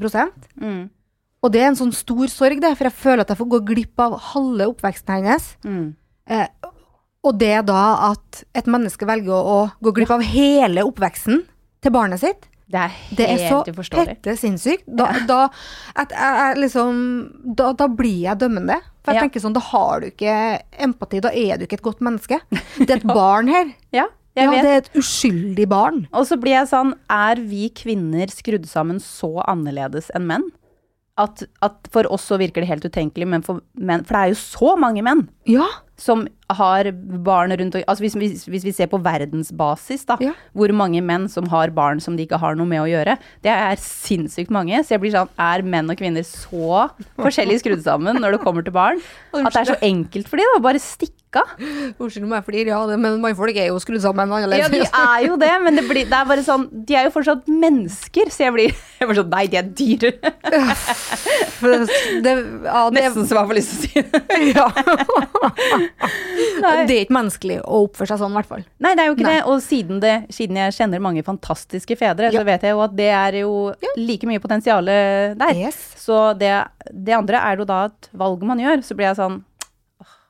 mm. 0.63 0.81
Og 1.43 1.53
det 1.55 1.63
er 1.63 1.69
en 1.71 1.79
sånn 1.79 1.95
stor 1.95 2.31
sorg, 2.31 2.63
det, 2.63 2.73
for 2.79 2.89
jeg 2.89 2.99
føler 2.99 3.23
at 3.23 3.31
jeg 3.31 3.41
får 3.41 3.51
gå 3.53 3.61
glipp 3.69 4.03
av 4.03 4.17
halve 4.33 4.71
oppveksten 4.73 5.15
hennes. 5.19 5.49
Mm. 5.67 5.89
Eh, 6.31 6.49
og 7.27 7.39
det 7.39 7.55
da 7.67 7.83
at 8.13 8.43
et 8.57 8.71
menneske 8.71 9.07
velger 9.07 9.35
å, 9.35 9.43
å 9.43 9.59
gå 9.83 9.95
glipp 9.95 10.15
av 10.15 10.25
hele 10.27 10.87
oppveksten 10.87 11.43
til 11.83 11.95
barnet 11.95 12.23
sitt, 12.23 12.47
det 12.67 12.81
er 12.83 12.91
helt 12.91 13.19
det 13.21 13.27
er 13.31 13.87
så 13.87 14.03
hette 14.03 14.33
sinnssykt. 14.41 14.87
Da, 14.99 15.07
da, 15.29 15.39
at 16.03 16.11
jeg, 16.11 16.59
liksom, 16.65 16.97
da, 17.59 17.71
da, 17.79 17.87
blir 17.87 18.25
jeg 18.25 18.41
dømmende. 18.43 18.81
For 19.07 19.15
jeg 19.15 19.21
ja. 19.21 19.27
tenker 19.29 19.45
sånn, 19.45 19.55
da 19.55 19.63
har 19.69 20.03
du 20.03 20.09
ikke 20.11 20.35
empati, 20.83 21.23
da 21.23 21.31
er 21.31 21.61
du 21.61 21.67
ikke 21.69 21.79
et 21.79 21.87
godt 21.87 22.03
menneske. 22.03 22.41
Det 22.81 22.89
er 22.89 22.97
et 23.01 23.07
barn 23.07 23.53
her. 23.53 23.71
Ja, 23.95 24.09
ja 24.35 24.51
det 24.51 24.67
er 24.67 24.83
et 24.83 24.93
uskyldig 24.99 25.69
barn. 25.71 26.05
Og 26.11 26.27
så 26.27 26.41
blir 26.43 26.57
jeg 26.57 26.73
sånn, 26.73 26.97
er 27.07 27.43
vi 27.47 27.71
kvinner 27.71 28.35
skrudd 28.35 28.67
sammen 28.71 28.99
så 29.03 29.37
annerledes 29.47 30.11
enn 30.19 30.27
menn? 30.27 30.51
At, 31.17 31.47
at 31.65 31.87
for 31.95 32.05
oss 32.13 32.27
så 32.29 32.37
virker 32.37 32.61
det 32.61 32.69
helt 32.69 32.85
utenkelig, 32.85 33.31
men 33.31 33.47
for 33.47 33.63
menn 33.73 34.03
For 34.05 34.13
det 34.13 34.19
er 34.21 34.33
jo 34.35 34.41
så 34.43 34.75
mange 34.77 35.07
menn! 35.07 35.29
Ja 35.49 35.65
som 36.01 36.27
har 36.53 36.91
barn 37.25 37.55
rundt 37.57 37.79
altså 37.81 38.05
hvis, 38.05 38.15
hvis, 38.21 38.45
hvis, 38.47 38.65
vi 38.69 38.73
ser 38.77 38.91
på 38.93 39.01
verdensbasis, 39.03 40.05
da, 40.09 40.19
ja. 40.23 40.35
hvor 40.57 40.73
mange 40.77 41.01
menn 41.05 41.27
som 41.33 41.49
har 41.51 41.73
barn 41.75 42.03
som 42.05 42.19
de 42.19 42.27
ikke 42.27 42.41
har 42.43 42.59
noe 42.59 42.69
med 42.69 42.85
å 42.85 42.89
gjøre, 42.91 43.17
det 43.45 43.53
er 43.53 43.81
sinnssykt 43.81 44.53
mange. 44.55 44.83
Så 44.85 44.95
jeg 44.95 45.03
blir 45.03 45.15
sånn, 45.15 45.33
er 45.41 45.65
menn 45.67 45.91
og 45.91 45.99
kvinner 45.99 46.27
så 46.29 46.87
forskjellig 47.17 47.63
skrudd 47.65 47.85
sammen 47.87 48.21
når 48.21 48.37
det 48.37 48.43
kommer 48.45 48.67
til 48.67 48.77
barn, 48.77 49.01
at 49.33 49.51
det 49.51 49.63
er 49.65 49.73
så 49.73 49.81
enkelt 49.89 50.31
for 50.31 50.43
dem 50.43 50.59
å 50.59 50.65
bare 50.65 50.83
stikke 50.83 51.16
av? 51.41 51.53
Unnskyld 52.03 52.27
om 52.27 52.35
jeg 52.37 52.47
flirer, 52.47 52.71
ja, 52.73 52.81
det, 52.91 52.99
men 53.03 53.21
mannfolk 53.23 53.57
er 53.61 53.71
jo 53.71 53.81
skrudd 53.83 54.03
sammen 54.05 54.27
annerledes. 54.27 54.67
Ja, 54.67 54.71
de 54.73 54.81
er 54.87 55.27
jo 55.29 55.39
det, 55.41 55.53
men 55.65 55.81
det, 55.81 55.87
blir, 55.89 56.05
det, 56.09 56.19
er 56.19 56.29
bare 56.29 56.45
sånn, 56.47 56.69
de 56.73 56.99
er 56.99 57.09
jo 57.09 57.15
fortsatt 57.15 57.49
mennesker, 57.51 58.33
så 58.33 58.47
jeg 58.47 58.57
blir, 58.57 58.77
jeg 59.01 59.11
bare 59.11 59.21
sånn, 59.21 59.33
nei, 59.33 59.45
de 59.53 59.61
er 59.61 59.71
dyr. 59.83 60.03
det, 62.27 62.37
ja, 62.67 62.87
Nesten 62.97 63.29
som 63.29 63.41
jeg 63.41 63.51
får 63.53 63.59
lyst 63.61 63.75
til 63.75 63.81
å 63.81 63.83
si 63.87 63.93
det. 64.13 64.21
ja 64.57 64.67
det 66.87 66.95
er 66.97 67.03
ikke 67.05 67.17
menneskelig 67.17 67.59
å 67.65 67.83
oppføre 67.87 68.11
seg 68.11 68.21
sånn, 68.21 68.35
i 68.35 68.39
hvert 68.41 68.51
fall. 68.51 68.65
Nei, 68.83 68.93
det 68.97 69.05
er 69.05 69.11
jo 69.11 69.17
ikke 69.17 69.27
Nei. 69.27 69.35
det. 69.37 69.43
Og 69.51 69.63
siden, 69.65 70.01
det, 70.03 70.15
siden, 70.35 70.61
jeg 70.61 70.77
kjenner 70.77 71.03
mange 71.03 71.25
fantastiske 71.27 71.99
fedre, 71.99 72.31
ja. 72.31 72.41
så 72.41 72.47
vet 72.49 72.67
jeg 72.67 72.77
jo 72.77 72.83
at 72.85 72.97
det 72.97 73.11
er 73.15 73.41
jo 73.43 73.53
like 73.99 74.29
mye 74.29 74.43
potensial 74.43 74.87
der. 74.87 75.53
Yes. 75.57 75.79
Så 76.01 76.33
det, 76.39 76.53
det, 76.91 77.17
andre 77.17 77.43
er 77.43 77.63
jo 77.63 77.69
da 77.69 77.85
et 77.91 78.11
valg 78.17 78.45
man 78.47 78.63
gjør. 78.63 78.85
Så 78.87 78.97
blir 78.99 79.11
jeg 79.11 79.21
sånn 79.21 79.41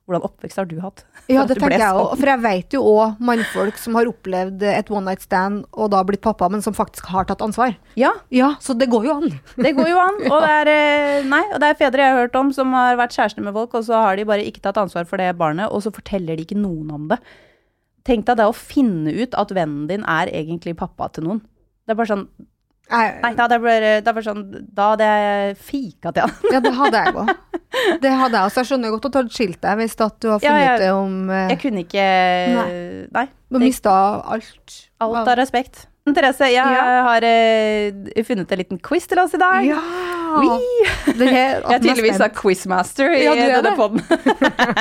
hvordan 0.06 0.22
oppvekst 0.28 0.60
har 0.60 0.68
du 0.70 0.76
hatt? 0.78 1.02
Ja, 1.26 1.42
det 1.48 1.56
tenker 1.58 1.82
jeg 1.82 1.98
òg. 1.98 2.12
For 2.14 2.30
jeg 2.30 2.42
vet 2.44 2.74
jo 2.76 2.82
òg 2.86 3.22
mannfolk 3.26 3.78
som 3.82 3.96
har 3.98 4.06
opplevd 4.06 4.62
et 4.70 4.90
one 4.92 5.02
night 5.08 5.24
stand 5.24 5.64
og 5.74 5.90
da 5.90 6.04
blitt 6.06 6.22
pappa, 6.22 6.46
men 6.52 6.62
som 6.62 6.76
faktisk 6.76 7.08
har 7.10 7.26
tatt 7.26 7.42
ansvar. 7.42 7.74
Ja. 7.98 8.12
ja 8.30 8.52
så 8.62 8.76
det 8.78 8.86
går 8.92 9.08
jo 9.08 9.16
an. 9.18 9.34
Det 9.66 9.74
går 9.74 9.90
jo 9.90 9.98
an. 9.98 10.20
Og 10.30 10.36
det 10.44 10.52
er, 10.60 10.70
eh, 10.70 11.26
nei, 11.26 11.42
og 11.50 11.58
det 11.62 11.72
er 11.72 11.80
fedre 11.80 12.04
jeg 12.04 12.14
har 12.14 12.22
hørt 12.22 12.38
om 12.38 12.52
som 12.54 12.70
har 12.76 12.98
vært 13.00 13.16
kjærester 13.18 13.42
med 13.42 13.56
folk, 13.56 13.74
og 13.74 13.88
så 13.88 14.04
har 14.04 14.18
de 14.18 14.28
bare 14.28 14.46
ikke 14.46 14.62
tatt 14.62 14.78
ansvar 14.78 15.08
for 15.10 15.18
det 15.18 15.32
barnet, 15.40 15.72
og 15.74 15.82
så 15.82 15.90
forteller 15.94 16.38
de 16.38 16.46
ikke 16.46 16.60
noen 16.60 16.92
om 16.94 17.10
det. 17.10 17.18
Tenk 18.06 18.28
deg 18.28 18.38
det 18.38 18.46
å 18.46 18.54
finne 18.54 19.10
ut 19.10 19.34
at 19.34 19.54
vennen 19.56 19.88
din 19.90 20.06
er 20.06 20.30
egentlig 20.30 20.76
pappa 20.78 21.10
til 21.10 21.26
noen. 21.26 21.42
Det 21.82 21.94
er 21.94 21.98
bare 21.98 22.12
sånn 22.14 22.28
Nei, 22.86 23.32
da 23.34 23.48
hadde 23.48 23.56
jeg 23.58 24.02
bare 24.06 24.22
sånn 24.22 24.42
Da 24.70 24.92
hadde 24.92 25.06
jeg 25.10 25.56
fika 25.58 26.12
til 26.14 26.22
han. 26.22 26.36
ja, 26.54 26.60
det 26.62 26.70
hadde 26.76 27.00
jeg 27.02 27.16
òg. 27.16 27.32
Det 28.02 28.08
hadde 28.08 28.38
jeg 28.38 28.48
også. 28.48 28.62
Jeg 28.62 28.68
skjønner 28.70 28.92
godt 28.94 29.08
at 29.08 29.12
du 29.12 29.18
hadde 29.18 29.34
skilt 29.34 29.58
deg 29.60 29.80
hvis 29.82 29.96
at 29.98 30.14
du 30.22 30.28
har 30.30 30.38
funnet 30.40 30.62
ja, 30.62 30.76
det 30.80 30.92
om 30.94 31.16
uh, 31.28 31.42
Jeg 31.50 31.58
kunne 31.60 31.82
ikke 31.82 32.06
Nei. 32.54 32.70
nei 33.12 33.26
du 33.52 33.58
mista 33.62 33.92
alt. 34.26 34.78
Alt 35.02 35.20
av 35.22 35.36
respekt. 35.38 35.84
Therese, 36.06 36.48
jeg 36.50 36.62
ja. 36.62 37.02
har 37.06 37.26
uh, 37.26 38.22
funnet 38.26 38.54
en 38.54 38.62
liten 38.62 38.80
quiz 38.82 39.08
til 39.10 39.20
oss 39.22 39.34
i 39.34 39.42
dag. 39.42 39.66
Ja! 39.66 39.82
jeg 41.16 41.34
er 41.34 41.80
tydeligvis 41.82 42.22
er 42.22 42.32
quizmaster 42.34 43.14
i 43.16 43.24
ja, 43.24 43.34
denne 43.38 43.74
poden. 43.78 44.02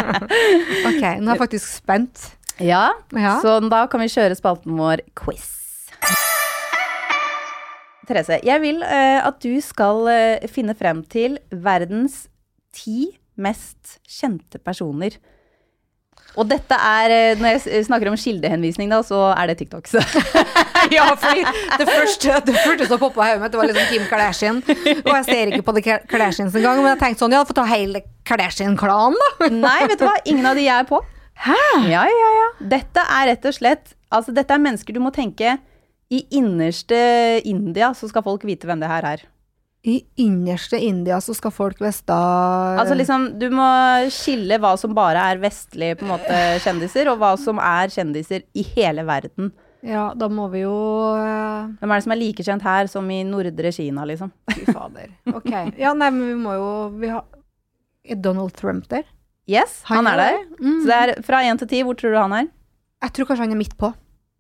ok, 0.90 1.04
nå 1.22 1.30
er 1.30 1.34
jeg 1.34 1.42
faktisk 1.42 1.70
spent. 1.82 2.30
Ja, 2.62 2.88
ja, 3.12 3.38
så 3.44 3.58
da 3.66 3.86
kan 3.92 4.04
vi 4.04 4.10
kjøre 4.14 4.38
spalten 4.38 4.78
vår 4.80 5.06
quiz. 5.18 5.50
Therese, 8.08 8.40
jeg 8.46 8.62
vil 8.64 8.82
uh, 8.84 9.22
at 9.28 9.38
du 9.44 9.54
skal 9.64 10.10
uh, 10.10 10.50
finne 10.52 10.76
frem 10.78 11.04
til 11.12 11.40
verdens 11.52 12.26
ti 12.76 13.14
mest 13.36 13.98
kjente 14.08 14.62
personer. 14.64 15.18
Og 16.36 16.48
dette 16.50 16.76
er 16.76 17.14
uh, 17.14 17.40
Når 17.40 17.56
jeg 17.56 17.86
snakker 17.88 18.12
om 18.12 18.18
kildehenvisning, 18.20 18.92
da, 18.92 19.02
så 19.06 19.22
er 19.34 19.52
det 19.52 19.58
TikTok. 19.62 19.90
ja, 20.96 21.08
fordi 21.16 21.46
det 21.80 21.88
første, 21.90 22.38
det 22.48 22.56
første 22.60 22.90
som 22.92 23.02
poppa 23.02 23.30
i 23.30 23.34
hodet 23.34 23.44
mitt, 23.46 23.58
var 23.60 23.72
liksom 23.72 23.92
Kim 23.92 24.08
Kardashian. 24.12 24.64
Og 25.06 25.12
jeg 25.14 25.26
ser 25.30 25.52
ikke 25.52 25.68
på 25.68 25.76
The 25.80 26.00
Kardashians 26.06 26.56
engang, 26.56 26.84
men 26.84 26.94
jeg 26.94 27.04
tenkte 27.04 27.26
sånn, 27.26 27.36
ja, 27.38 27.44
få 27.48 27.58
ta 27.58 27.68
hele 27.72 28.04
Kardashian-klanen, 28.28 29.20
da. 29.22 29.52
Nei, 29.54 29.82
vet 29.90 30.02
du 30.02 30.08
hva, 30.08 30.18
ingen 30.26 30.50
av 30.50 30.58
de 30.58 30.68
jeg 30.68 30.76
er 30.76 30.90
på. 30.90 31.02
Hæ? 31.46 31.62
Ja, 31.92 32.06
ja, 32.08 32.32
ja. 32.40 32.50
Dette 32.76 33.04
er 33.12 33.32
rett 33.34 33.46
og 33.50 33.56
slett 33.58 33.96
Altså, 34.14 34.32
dette 34.32 34.54
er 34.54 34.62
mennesker 34.62 34.96
du 34.96 35.02
må 35.04 35.10
tenke 35.12 35.58
i 36.14 36.22
innerste 36.38 36.98
India 37.48 37.94
så 37.98 38.10
skal 38.12 38.26
folk 38.26 38.46
vite 38.46 38.68
hvem 38.70 38.82
det 38.82 38.90
her 38.92 39.08
er. 39.16 39.24
I 39.86 40.00
innerste 40.18 40.80
India 40.82 41.20
så 41.22 41.36
skal 41.38 41.54
folk 41.54 41.82
vite 41.84 42.16
Altså 42.16 42.96
liksom, 42.98 43.28
du 43.38 43.52
må 43.54 43.66
skille 44.14 44.58
hva 44.62 44.72
som 44.82 44.96
bare 44.98 45.22
er 45.30 45.42
vestlige 45.44 46.00
på 46.00 46.08
en 46.08 46.16
måte 46.16 46.40
kjendiser, 46.64 47.12
og 47.12 47.20
hva 47.22 47.36
som 47.38 47.62
er 47.62 47.94
kjendiser 47.94 48.48
i 48.58 48.66
hele 48.74 49.06
verden. 49.06 49.52
Ja, 49.86 50.08
da 50.18 50.26
må 50.32 50.48
vi 50.50 50.64
jo 50.64 50.74
uh... 50.74 51.70
Hvem 51.78 51.92
er 51.92 52.00
det 52.00 52.06
som 52.08 52.14
er 52.16 52.18
like 52.18 52.46
kjent 52.48 52.66
her 52.66 52.90
som 52.90 53.10
i 53.14 53.20
nordre 53.28 53.70
Kina, 53.76 54.08
liksom? 54.10 54.32
Fy 54.56 54.66
fader. 54.72 55.12
Ok. 55.30 55.52
Ja, 55.78 55.94
nei, 55.94 56.10
men 56.10 56.32
vi 56.32 56.38
må 56.40 56.56
jo 56.58 56.72
vi 56.98 57.12
har... 57.14 57.28
Er 58.06 58.18
Donald 58.22 58.58
Trump 58.58 58.90
der? 58.90 59.06
Yes, 59.46 59.84
han, 59.86 60.02
han 60.02 60.10
er 60.10 60.24
der. 60.24 60.40
Mm. 60.58 60.80
Så 60.82 60.90
det 60.90 60.98
er 60.98 61.22
fra 61.28 61.44
én 61.46 61.62
til 61.62 61.70
ti, 61.70 61.84
hvor 61.86 61.98
tror 61.98 62.16
du 62.16 62.18
han 62.18 62.34
er? 62.34 62.50
Jeg 63.06 63.14
tror 63.14 63.30
kanskje 63.30 63.46
han 63.46 63.54
er 63.54 63.62
midt 63.62 63.78
på. 63.78 63.92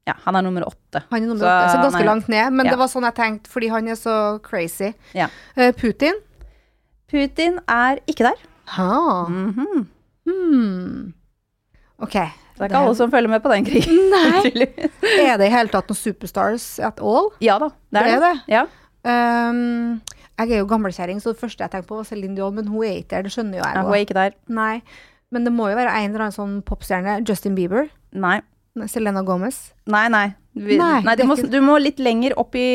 Ja, 0.06 0.13
han 0.22 0.38
er 0.38 0.46
nummer 0.46 0.68
åtte. 0.68 1.02
Han 1.10 1.24
er 1.24 1.26
nummer 1.26 1.41
så, 1.41 1.50
åtte, 1.50 1.74
så 1.74 1.82
ganske 1.82 2.02
nei. 2.04 2.08
langt 2.08 2.28
ned. 2.30 2.54
Men 2.54 2.70
ja. 2.70 2.76
det 2.76 2.82
var 2.82 2.89
sånn 2.91 3.08
jeg 3.08 3.18
tenkte, 3.18 3.50
fordi 3.50 3.72
han 3.74 3.89
er 3.89 3.98
så 3.98 4.15
crazy. 4.46 4.91
Ja. 5.18 5.32
Uh, 5.58 5.72
Putin? 5.74 6.20
Putin 7.10 7.58
er 7.72 8.02
ikke 8.10 8.30
der. 8.30 8.41
Ha. 8.76 9.26
Mm 9.30 9.52
-hmm. 9.54 9.86
hmm. 10.30 11.13
Ok. 11.98 12.13
Det 12.13 12.62
er 12.62 12.70
ikke 12.70 12.78
alle 12.78 12.96
som 12.96 13.12
følger 13.12 13.30
med 13.30 13.41
på 13.44 13.52
den 13.52 13.65
krigen. 13.65 13.98
Nei. 14.10 14.68
er 15.28 15.38
det 15.38 15.48
i 15.48 15.52
hele 15.52 15.68
tatt 15.68 15.89
noen 15.89 16.00
superstars 16.00 16.80
at 16.80 17.02
all? 17.04 17.34
Ja 17.44 17.58
da, 17.60 17.70
det 17.91 18.02
er 18.02 18.06
det. 18.06 18.13
Er 18.13 18.22
det. 18.22 18.41
Ja. 18.48 18.63
Um, 19.50 20.02
jeg 20.39 20.52
er 20.52 20.58
jo 20.58 20.68
gamlekjerring, 20.68 21.22
så 21.22 21.34
det 21.34 21.39
første 21.39 21.63
jeg 21.63 21.72
tenkte 21.72 21.88
på, 21.88 21.96
var 21.96 22.08
Céline 22.08 22.36
Dion, 22.36 22.56
men 22.56 22.68
hun 22.68 22.84
er 22.84 23.02
ikke 23.02 23.15
der. 23.15 23.22
Det 23.28 23.32
skjønner 23.32 23.60
jo 23.60 23.63
jeg. 23.63 23.76
Ja, 23.76 23.84
hun 23.84 23.94
er 23.94 24.04
ikke 24.04 24.18
der. 24.18 24.32
Nei. 24.48 24.82
Men 25.32 25.46
det 25.48 25.54
må 25.54 25.70
jo 25.70 25.76
være 25.76 25.94
en 26.00 26.10
eller 26.12 26.28
annen 26.28 26.36
sånn 26.36 26.62
popstjerne. 26.62 27.22
Justin 27.28 27.56
Bieber. 27.56 27.88
Nei. 28.12 28.39
Selena 28.91 29.23
Gomez? 29.23 29.71
Nei, 29.88 30.07
nei. 30.11 30.25
Vi, 30.55 30.77
nei, 30.79 31.01
nei 31.03 31.15
du, 31.19 31.25
må, 31.27 31.35
du, 31.35 31.57
må, 31.63 31.75
litt 31.83 31.99
lenger 31.99 32.35
opp 32.39 32.55
i 32.55 32.67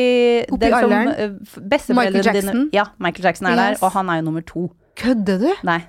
Opp 0.53 0.61
i 0.61 0.69
alderen? 0.69 1.09
Uh, 1.17 1.61
Michael 1.97 2.21
Jackson? 2.21 2.51
Dine, 2.51 2.67
ja, 2.77 2.85
Michael 3.01 3.25
Jackson 3.25 3.49
er 3.49 3.55
yes. 3.55 3.61
der, 3.61 3.85
og 3.85 3.95
han 3.95 4.11
er 4.13 4.21
jo 4.21 4.27
nummer 4.29 4.45
to. 4.45 4.67
Kødder 5.01 5.41
du? 5.41 5.49
Nei. 5.65 5.79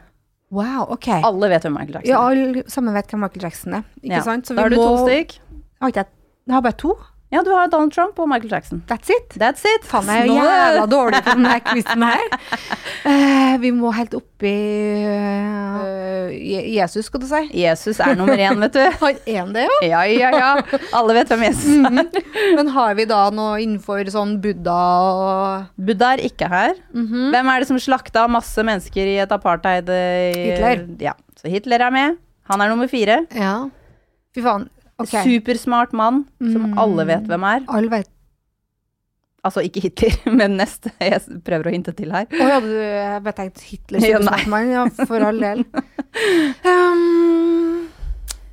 Wow, 0.53 0.87
ok. 0.93 1.09
Alle 1.21 1.49
vet 1.53 1.65
hvem 1.65 1.77
Michael 1.79 1.99
Jackson 1.99 2.09
er. 2.09 2.13
Ja, 2.13 2.25
alle 2.29 2.65
sammen 2.73 2.97
vet 2.97 3.13
hvem 3.13 3.25
Michael 3.25 3.47
Jackson 3.49 3.79
er. 3.81 3.89
Ikke 4.03 4.19
ja. 4.19 4.27
sant? 4.27 4.49
Så 4.49 4.57
da 4.57 4.67
har 4.67 4.73
du 4.73 4.77
må... 4.81 4.89
to 4.89 5.07
stykk. 5.09 5.39
Har 5.81 5.93
ikke 5.93 6.05
jeg 6.05 6.13
Jeg 6.47 6.55
har 6.55 6.65
bare 6.65 6.81
to. 6.81 6.95
Ja, 7.33 7.41
du 7.41 7.49
har 7.57 7.69
Donald 7.73 7.93
Trump 7.93 8.19
og 8.21 8.29
Michael 8.29 8.53
Jackson. 8.53 8.83
That's 8.91 9.09
it. 9.09 9.37
That's 9.41 9.65
it. 9.65 9.87
Faen, 9.89 10.05
jeg 10.05 10.21
er 10.21 10.27
jo 10.29 10.35
jævla 10.37 10.83
dårlig 10.93 11.23
på 11.25 11.37
denne 11.39 11.55
quizen 11.65 12.05
her. 12.05 12.27
Uh, 13.09 13.55
vi 13.63 13.71
må 13.73 13.93
helt 13.97 14.17
oppi 14.19 14.53
uh, 15.09 15.87
Jesus, 16.31 17.09
skal 17.09 17.23
du 17.23 17.27
si. 17.31 17.41
Jesus 17.63 18.01
er 18.03 18.17
nummer 18.19 18.39
én, 18.39 18.59
vet 18.65 18.77
du. 18.77 18.83
Har 19.03 19.21
én 19.29 19.53
det, 19.55 19.67
jo? 19.69 19.79
Ja, 19.89 20.03
ja, 20.09 20.31
ja. 20.35 20.81
Alle 20.99 21.17
vet 21.19 21.33
hvem 21.33 21.45
Jesus 21.49 21.75
er. 21.75 21.99
Mm. 21.99 22.57
Men 22.59 22.73
har 22.75 22.97
vi 22.99 23.07
da 23.11 23.23
noe 23.35 23.61
innenfor 23.63 24.09
sånn 24.13 24.37
Buddha 24.43 24.79
og 25.13 25.83
Buddha 25.89 26.13
er 26.17 26.25
ikke 26.29 26.49
her. 26.53 26.75
Mm 26.95 27.07
-hmm. 27.07 27.31
Hvem 27.35 27.49
er 27.49 27.59
det 27.61 27.69
som 27.69 27.79
slakta 27.79 28.27
masse 28.29 28.63
mennesker 28.63 29.07
i 29.07 29.19
et 29.19 29.33
apartheid? 29.33 29.89
I, 29.89 30.53
Hitler. 30.53 30.87
Ja, 31.01 31.15
så 31.37 31.49
Hitler 31.49 31.81
er 31.81 31.91
med. 31.91 32.17
Han 32.51 32.61
er 32.61 32.69
nummer 32.69 32.87
fire. 32.87 33.27
Ja. 33.35 33.69
Fy 34.35 34.43
faen. 34.43 34.69
Okay. 34.99 35.25
Supersmart 35.25 35.93
mann 35.93 36.27
som 36.39 36.73
mm. 36.73 36.79
alle 36.79 37.07
vet 37.07 37.27
hvem 37.27 37.43
er. 37.43 37.65
Alle 37.69 37.91
vet. 37.91 38.09
Altså 39.43 39.65
ikke 39.67 39.83
Hitler, 39.83 40.15
men 40.39 40.55
neste. 40.61 40.93
Jeg 41.03 41.41
prøver 41.47 41.71
å 41.71 41.75
hinte 41.75 41.95
til 41.99 42.13
her. 42.15 42.29
Å 42.31 42.39
oh, 42.39 42.53
ja, 42.53 42.61
du 42.63 42.71
jeg 42.77 43.35
tenkt 43.39 43.65
Hitler 43.67 44.05
som 44.05 44.29
mann. 44.53 44.71
Ja, 44.71 44.85
for 45.03 45.25
all 45.27 45.43
del. 45.43 45.65
um. 46.71 47.89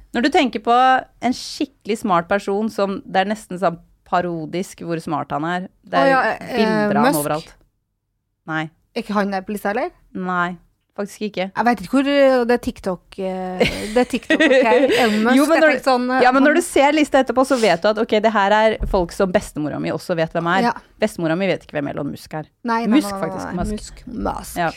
Når 0.09 0.25
du 0.25 0.31
tenker 0.33 0.63
på 0.65 0.73
en 0.73 1.35
skikkelig 1.37 1.99
smart 2.01 2.29
person 2.31 2.71
som 2.73 2.97
det 3.05 3.21
er 3.21 3.29
nesten 3.29 3.61
sånn 3.61 3.77
parodisk 4.09 4.81
hvor 4.81 4.97
smart 5.03 5.29
han 5.35 5.45
er. 5.45 5.67
Det 5.85 5.99
er 5.99 6.07
oh, 6.07 6.09
ja, 6.09 6.21
eh, 6.33 6.55
bilder 6.57 6.97
av 6.97 7.05
han 7.05 7.19
overalt. 7.19 7.53
Nei. 8.49 8.63
Ikke 8.97 9.13
han 9.13 9.29
der 9.29 9.45
på 9.45 9.53
lista, 9.53 9.69
eller? 9.75 9.93
Nei. 10.17 10.57
Faktisk 10.99 11.21
ikke. 11.29 11.45
Jeg 11.47 11.65
veit 11.65 11.81
ikke 11.83 11.93
hvor 11.93 12.07
eh, 12.11 12.41
Det 12.49 12.55
er 12.57 12.61
TikTok 12.65 13.19
eh, 13.23 13.61
Det 13.93 14.01
er 14.01 14.09
TikTok, 14.11 14.41
okay. 14.43 14.89
jo, 15.37 15.45
men 15.47 15.63
når, 15.63 15.77
sånn, 15.85 16.09
ja, 16.19 16.33
men 16.35 16.43
når 16.43 16.59
du 16.59 16.61
ser 16.65 16.91
lista 16.97 17.21
etterpå, 17.23 17.45
så 17.47 17.55
vet 17.61 17.79
du 17.85 17.87
at 17.93 18.01
ok, 18.03 18.17
det 18.25 18.33
her 18.35 18.55
er 18.57 18.75
folk 18.91 19.15
som 19.15 19.31
bestemora 19.31 19.79
mi 19.79 19.93
også 19.95 20.17
vet 20.19 20.35
hvem 20.35 20.51
er. 20.57 20.67
Ja. 20.67 20.75
Bestemora 20.99 21.39
mi 21.39 21.47
vet 21.47 21.63
ikke 21.63 21.77
hvem 21.79 21.91
Elon 21.93 22.11
Musk 22.11 22.35
er. 22.35 22.51
Nei, 22.67 22.81
nei, 22.83 22.99
Musk, 22.99 23.15
faktisk. 23.15 23.55
Musk. 23.55 24.03
Musk. 24.11 24.59
Ja. 24.59 24.69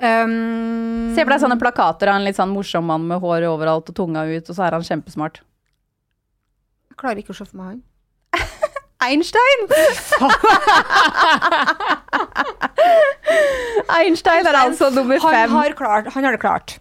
Um, 0.00 1.10
Se 1.12 1.24
for 1.26 1.34
deg 1.34 1.42
sånne 1.42 1.58
plakater 1.60 2.08
av 2.12 2.20
en 2.20 2.24
litt 2.24 2.38
sånn 2.38 2.54
morsom 2.54 2.86
mann 2.88 3.04
med 3.10 3.20
hår 3.20 3.50
overalt 3.50 3.90
og 3.90 3.96
tunga 3.98 4.22
ut, 4.30 4.46
og 4.46 4.54
så 4.56 4.68
er 4.68 4.78
han 4.78 4.86
kjempesmart. 4.86 5.42
Jeg 6.94 7.00
klarer 7.02 7.20
ikke 7.24 7.34
å 7.34 7.40
se 7.42 7.48
for 7.48 7.58
meg 7.58 7.72
han. 7.74 7.82
Einstein! 9.00 9.62
Einstein 13.90 14.46
er 14.46 14.56
altså 14.60 14.90
nummer 14.92 15.16
fem. 15.22 15.32
Han 15.32 15.50
har, 15.56 15.72
klart, 15.78 16.10
han 16.12 16.26
har 16.26 16.36
det 16.36 16.40
klart. 16.42 16.74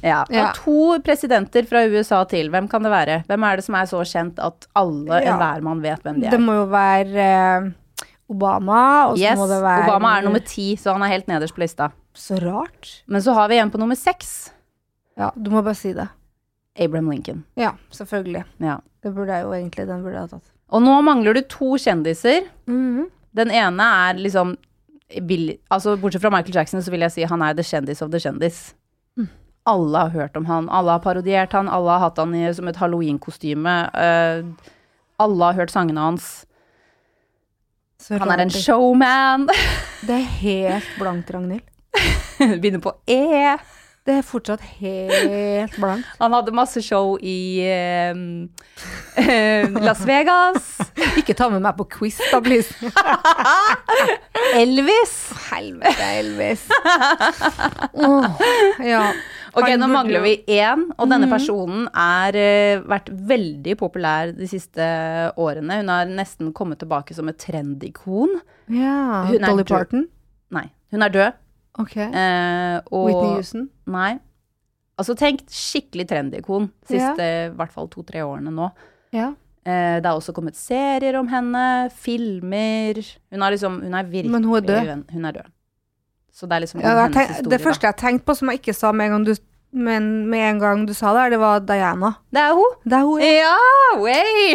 Ja. 0.00 0.24
ja. 0.32 0.46
Og 0.46 0.54
to 0.56 0.96
presidenter 1.04 1.68
fra 1.68 1.84
USA 1.92 2.22
til. 2.30 2.48
Hvem 2.54 2.68
kan 2.72 2.84
det 2.86 2.92
være? 2.92 3.18
Hvem 3.28 3.42
er 3.48 3.52
det 3.60 3.64
som 3.66 3.76
er 3.76 3.86
så 3.90 4.00
kjent 4.08 4.40
at 4.42 4.68
alle, 4.78 5.20
ja. 5.20 5.34
enhver 5.34 5.60
mann 5.68 5.84
vet 5.84 6.00
hvem 6.06 6.16
de 6.22 6.26
er? 6.30 6.32
Det 6.32 6.42
må 6.42 6.52
jo 6.62 6.66
være 6.72 7.28
uh, 7.66 7.68
Obama. 8.32 8.82
Og 9.12 9.20
yes, 9.20 9.36
må 9.38 9.46
det 9.52 9.60
være 9.64 9.86
Obama 9.90 10.16
er 10.16 10.22
nummer 10.30 10.44
ti, 10.48 10.68
så 10.80 10.96
han 10.96 11.04
er 11.04 11.12
helt 11.12 11.28
nederst 11.30 11.54
på 11.56 11.64
lista. 11.66 11.92
Så 12.16 12.40
rart. 12.40 13.02
Men 13.04 13.20
så 13.24 13.36
har 13.36 13.52
vi 13.52 13.60
en 13.60 13.72
på 13.72 13.80
nummer 13.82 13.98
seks. 14.00 14.52
Ja, 15.20 15.28
du 15.36 15.52
må 15.52 15.60
bare 15.64 15.76
si 15.76 15.92
det. 15.96 16.08
Abraham 16.76 17.10
Lincoln. 17.12 17.44
Ja, 17.56 17.76
selvfølgelig. 17.92 18.44
Ja. 18.64 18.80
Det 19.04 19.14
burde 19.14 19.32
jeg 19.32 19.44
jo 19.44 19.52
egentlig, 19.56 19.86
den 19.88 20.02
burde 20.04 20.16
jeg 20.16 20.28
ha 20.28 20.38
tatt. 20.38 20.55
Og 20.74 20.82
nå 20.82 20.94
mangler 21.06 21.36
du 21.36 21.44
to 21.46 21.76
kjendiser. 21.78 22.48
Mm. 22.66 23.06
Den 23.36 23.52
ene 23.54 23.90
er 24.08 24.18
liksom 24.18 24.56
altså 25.70 25.94
Bortsett 26.00 26.24
fra 26.24 26.32
Michael 26.34 26.56
Jackson, 26.56 26.82
så 26.82 26.90
vil 26.90 27.04
jeg 27.06 27.14
si 27.14 27.26
han 27.30 27.42
er 27.42 27.54
the 27.54 27.62
kjendis 27.62 28.02
of 28.02 28.10
the 28.10 28.18
kjendis. 28.18 28.74
Mm. 29.16 29.28
Alle 29.70 29.98
har 29.98 30.10
hørt 30.10 30.36
om 30.36 30.48
han, 30.50 30.68
alle 30.68 30.96
har 30.96 31.04
parodiert 31.04 31.54
han, 31.54 31.68
alle 31.68 31.94
har 31.94 32.08
hatt 32.08 32.18
han 32.18 32.34
i, 32.34 32.48
som 32.54 32.66
et 32.66 32.80
halloweenkostyme. 32.80 33.76
Uh, 33.94 34.72
alle 35.22 35.50
har 35.50 35.60
hørt 35.62 35.74
sangene 35.74 36.00
hans. 36.02 36.44
han 38.10 38.30
er 38.30 38.42
en 38.42 38.50
showman. 38.50 39.46
det 40.06 40.18
er 40.18 40.28
helt 40.42 40.92
blankt, 40.98 41.30
Ragnhild. 41.30 41.62
Begynner 42.60 42.82
på 42.82 42.92
E. 43.06 43.56
Det 44.06 44.20
er 44.20 44.22
fortsatt 44.22 44.62
helt 44.78 45.74
blankt. 45.82 46.06
Han 46.20 46.34
hadde 46.36 46.52
masse 46.54 46.82
show 46.84 47.16
i 47.18 47.58
uh, 47.66 48.14
Las 49.82 50.04
Vegas. 50.06 50.68
Ikke 51.20 51.34
ta 51.34 51.48
med 51.50 51.64
meg 51.64 51.74
på 51.78 51.88
quiz, 51.96 52.20
da, 52.30 52.38
please. 52.44 52.70
Elvis. 54.62 55.16
Helvete, 55.48 56.10
Elvis. 56.20 56.68
Oh, 57.98 58.26
ja. 58.84 59.08
Ok, 59.56 59.70
nå 59.80 59.88
mangler 59.88 60.20
vi 60.22 60.34
én, 60.52 60.84
og 61.00 61.08
denne 61.08 61.26
mhm. 61.26 61.32
personen 61.32 61.86
har 61.96 62.36
uh, 62.36 62.84
vært 62.86 63.08
veldig 63.10 63.74
populær 63.80 64.30
de 64.36 64.46
siste 64.50 64.86
årene. 65.34 65.80
Hun 65.82 65.90
har 65.90 66.06
nesten 66.12 66.52
kommet 66.54 66.78
tilbake 66.84 67.16
som 67.16 67.26
et 67.32 67.40
trendikon. 67.42 68.38
Ja, 68.70 69.26
Dolly 69.32 69.66
Parton? 69.66 70.06
Nei, 70.54 70.68
hun 70.94 71.02
er 71.02 71.18
død. 71.18 71.42
Ok. 71.82 71.96
Eh, 71.96 72.76
og, 72.90 73.08
Whitney 73.08 73.34
Houston? 73.36 73.66
Nei. 73.92 74.16
Altså 74.96 75.16
tenk 75.18 75.42
skikkelig 75.52 76.06
trendikon 76.08 76.70
siste 76.88 77.24
i 77.26 77.50
hvert 77.56 77.74
fall 77.74 77.90
to-tre 77.92 78.22
årene 78.24 78.52
nå. 78.54 78.70
Ja. 79.16 79.34
Eh, 79.66 79.98
det 80.00 80.08
har 80.08 80.16
også 80.16 80.32
kommet 80.36 80.56
serier 80.56 81.18
om 81.18 81.26
henne, 81.26 81.90
filmer 81.90 83.00
Hun 83.34 83.42
er 83.42 83.54
liksom 83.54 83.80
Hun 83.82 83.96
er 83.98 84.04
virkelig 84.06 84.30
Men 84.30 84.44
hun 84.46 84.60
er 84.60 84.66
død? 84.68 85.04
Hun 85.10 85.24
er 85.24 85.36
død. 85.40 85.48
Så 86.30 86.46
det 86.46 86.54
er 86.54 86.62
liksom 86.62 86.80
ja, 86.80 86.92
hennes 86.92 87.16
tenk, 87.16 87.28
historie. 87.32 87.50
Det 87.50 87.60
første 87.64 87.88
jeg 87.88 87.96
tenkte 87.98 88.26
på, 88.28 88.34
som 88.36 88.50
jeg 88.52 88.60
ikke 88.60 88.74
sa 88.76 88.92
med 88.92 89.08
en 89.08 89.16
gang 89.16 89.26
du 89.26 89.34
men 89.76 90.04
med 90.30 90.44
en 90.50 90.60
gang 90.60 90.84
du 90.88 90.94
sa 90.96 91.10
det, 91.12 91.32
det 91.34 91.40
var 91.40 91.58
Diana. 91.60 92.14
Det 92.32 92.40
er 92.40 92.52
hun. 92.56 92.76
Det 92.84 92.96
er 92.96 93.02
hun 93.04 93.20
ja. 93.20 93.32
ja 93.42 93.98
way! 94.00 94.54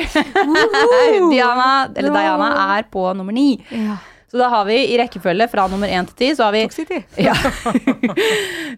Diana, 1.34 1.68
eller 1.94 2.16
Diana, 2.16 2.48
er 2.78 2.88
på 2.90 3.04
nummer 3.14 3.36
ni. 3.36 3.60
Ja. 3.70 4.00
Så 4.32 4.40
da 4.40 4.48
har 4.48 4.64
vi 4.64 4.78
i 4.88 4.96
rekkefølge 4.96 5.44
fra 5.52 5.66
nummer 5.68 5.92
én 5.92 6.06
til 6.08 6.16
ti, 6.16 6.28
så 6.36 6.48
har 6.48 6.54
vi 6.56 6.62
ja. 7.28 7.34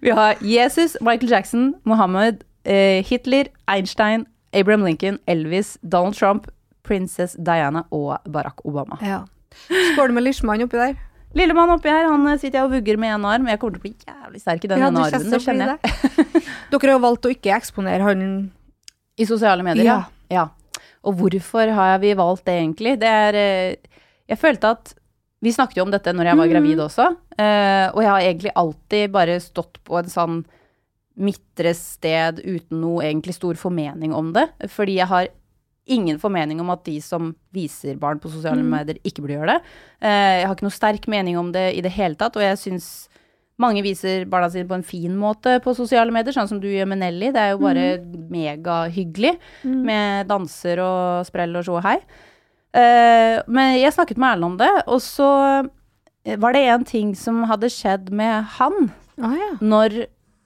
Vi 0.01 0.09
har 0.09 0.39
Jesus, 0.41 0.95
Michael 0.99 1.29
Jackson, 1.29 1.75
Mohammed, 1.85 2.41
eh, 2.65 3.05
Hitler, 3.05 3.51
Einstein, 3.69 4.25
Abraham 4.51 4.85
Lincoln, 4.87 5.19
Elvis, 5.27 5.77
Donald 5.83 6.17
Trump, 6.17 6.47
prinsesse 6.83 7.37
Diana 7.37 7.83
og 7.91 8.17
Barack 8.25 8.65
Obama. 8.65 8.97
Ja. 9.01 9.27
Skål 9.93 10.15
med 10.15 10.25
Lishman 10.25 10.65
oppi 10.65 10.79
der. 10.81 10.95
Lillemann 11.37 11.75
oppi 11.75 11.89
her, 11.89 12.09
han 12.09 12.25
eh, 12.31 12.39
sitter 12.41 12.63
jeg 12.63 12.71
og 12.71 12.73
vugger 12.73 12.97
med 12.97 13.13
én 13.13 13.29
arm. 13.29 13.45
Jeg 13.53 13.61
kommer 13.61 13.77
til 13.77 13.83
å 13.83 13.85
bli 13.85 13.93
jævlig 14.09 14.41
sterk 14.41 14.65
i 14.65 14.73
den 14.73 14.81
ja, 14.81 14.89
ene 14.89 15.05
armen, 15.05 15.29
det 15.35 15.41
kjenner 15.45 15.75
jeg. 15.75 15.93
Dere 16.73 16.81
har 16.87 16.95
jo 16.95 17.05
valgt 17.05 17.29
å 17.29 17.35
ikke 17.35 17.53
eksponere 17.53 18.09
han 18.09 18.25
I 19.21 19.29
sosiale 19.29 19.61
medier, 19.69 19.85
ja. 19.85 20.01
ja. 20.33 20.49
Og 21.05 21.21
hvorfor 21.21 21.77
har 21.77 22.01
vi 22.01 22.17
valgt 22.17 22.45
det, 22.49 22.57
egentlig? 22.57 22.97
Det 23.05 23.15
er 23.21 23.37
eh, 23.37 23.95
Jeg 24.33 24.41
følte 24.41 24.73
at 24.73 24.95
vi 25.43 25.53
snakket 25.53 25.79
jo 25.79 25.85
om 25.85 25.93
dette 25.93 26.13
når 26.15 26.31
jeg 26.31 26.39
var 26.39 26.51
gravid 26.53 26.79
mm. 26.79 26.83
også, 26.85 27.05
uh, 27.35 27.87
og 27.91 28.01
jeg 28.01 28.11
har 28.11 28.25
egentlig 28.25 28.53
alltid 28.63 29.13
bare 29.13 29.39
stått 29.43 29.79
på 29.83 29.99
en 29.99 30.11
sånn 30.11 30.41
midtre 31.13 31.75
sted 31.77 32.39
uten 32.41 32.79
noe 32.81 33.03
egentlig 33.05 33.35
stor 33.37 33.57
formening 33.59 34.15
om 34.17 34.31
det. 34.33 34.47
Fordi 34.73 34.95
jeg 34.97 35.09
har 35.11 35.27
ingen 35.93 36.17
formening 36.17 36.61
om 36.63 36.71
at 36.73 36.85
de 36.87 36.95
som 37.03 37.33
viser 37.53 37.99
barn 38.01 38.21
på 38.23 38.31
sosiale 38.31 38.63
mm. 38.63 38.71
medier, 38.71 39.01
ikke 39.03 39.21
burde 39.21 39.35
gjøre 39.35 39.57
det. 39.57 39.73
Uh, 39.99 40.33
jeg 40.39 40.47
har 40.47 40.55
ikke 40.55 40.69
noe 40.69 40.79
sterk 40.79 41.09
mening 41.11 41.39
om 41.39 41.51
det 41.53 41.67
i 41.75 41.83
det 41.85 41.91
hele 41.93 42.17
tatt, 42.19 42.39
og 42.39 42.45
jeg 42.45 42.61
syns 42.63 42.89
mange 43.61 43.83
viser 43.85 44.25
barna 44.29 44.49
sine 44.49 44.65
på 44.65 44.79
en 44.79 44.85
fin 44.85 45.13
måte 45.19 45.59
på 45.63 45.75
sosiale 45.77 46.11
medier, 46.13 46.33
sånn 46.33 46.49
som 46.49 46.61
du 46.61 46.69
gjør 46.71 46.87
med 46.89 47.03
Nelly. 47.03 47.29
Det 47.35 47.41
er 47.41 47.51
jo 47.53 47.61
bare 47.61 47.87
mm. 48.01 48.21
megahyggelig 48.33 49.35
mm. 49.61 49.81
med 49.85 50.29
danser 50.31 50.81
og 50.83 51.27
sprell 51.29 51.59
og 51.59 51.67
sjå 51.67 51.83
hei. 51.85 51.99
Uh, 52.73 53.43
men 53.47 53.77
jeg 53.77 53.93
snakket 53.93 54.17
med 54.17 54.33
Erlend 54.33 54.51
om 54.53 54.57
det, 54.61 54.71
og 54.87 55.01
så 55.03 55.29
var 56.39 56.55
det 56.55 56.63
en 56.71 56.85
ting 56.87 57.11
som 57.19 57.43
hadde 57.49 57.69
skjedd 57.69 58.07
med 58.15 58.47
han 58.55 58.87
ah, 59.19 59.33
ja. 59.35 59.49
når 59.59 60.05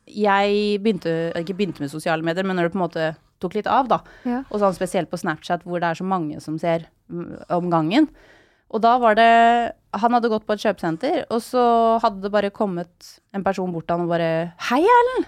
jeg 0.10 0.80
begynte, 0.82 1.12
ikke 1.38 1.56
begynte 1.58 1.84
med 1.84 1.92
sosiale 1.92 2.26
medier, 2.26 2.48
men 2.48 2.58
når 2.58 2.68
det 2.68 2.74
på 2.74 2.80
en 2.80 2.86
måte 2.86 3.10
tok 3.44 3.58
litt 3.58 3.70
av, 3.70 3.90
da. 3.92 4.00
Ja. 4.26 4.42
Og 4.50 4.62
sånn 4.62 4.76
spesielt 4.76 5.12
på 5.12 5.20
Snapchat, 5.20 5.66
hvor 5.68 5.82
det 5.84 5.92
er 5.92 6.00
så 6.00 6.08
mange 6.08 6.40
som 6.44 6.58
ser 6.62 6.88
om 7.54 7.70
gangen. 7.72 8.10
Og 8.74 8.82
da 8.84 8.98
var 9.00 9.16
det 9.16 9.32
Han 9.98 10.12
hadde 10.14 10.30
gått 10.30 10.44
på 10.46 10.54
et 10.54 10.62
kjøpesenter, 10.62 11.22
og 11.34 11.40
så 11.42 11.62
hadde 12.04 12.22
det 12.22 12.30
bare 12.30 12.52
kommet 12.54 13.16
en 13.34 13.42
person 13.42 13.72
bort 13.74 13.88
til 13.88 13.96
han 13.96 14.04
og 14.04 14.12
bare 14.12 14.54
'Hei, 14.60 14.84
Erlend!' 14.84 15.26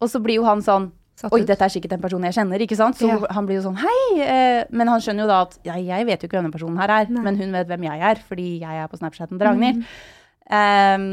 Og 0.00 0.08
så 0.10 0.18
blir 0.18 0.40
jo 0.40 0.44
han 0.44 0.62
sånn 0.62 0.90
Satt 1.18 1.34
Oi, 1.34 1.40
ut. 1.42 1.48
dette 1.48 1.66
er 1.66 1.72
sikkert 1.74 1.96
en 1.96 2.02
person 2.02 2.22
jeg 2.28 2.36
kjenner, 2.36 2.62
ikke 2.62 2.76
sant? 2.78 2.98
Så 3.00 3.08
ja. 3.10 3.16
han 3.34 3.46
blir 3.48 3.58
jo 3.58 3.64
sånn 3.64 3.80
hei. 3.80 4.02
Eh, 4.22 4.60
men 4.70 4.90
han 4.90 5.02
skjønner 5.02 5.24
jo 5.24 5.30
da 5.30 5.40
at 5.48 5.56
ja, 5.66 5.74
jeg 5.82 6.06
vet 6.06 6.22
jo 6.22 6.28
ikke 6.28 6.38
hvem 6.38 6.46
denne 6.46 6.54
personen 6.54 6.78
her 6.78 6.92
er, 6.94 7.10
Nei. 7.10 7.24
men 7.24 7.40
hun 7.40 7.56
vet 7.56 7.72
hvem 7.72 7.88
jeg 7.88 8.04
er, 8.10 8.22
fordi 8.28 8.46
jeg 8.60 8.84
er 8.84 8.92
på 8.92 9.00
Snapchaten 9.00 9.34
til 9.34 9.48
Ragnhild. 9.48 9.82
Mm. 9.82 10.54
Um, 10.54 11.08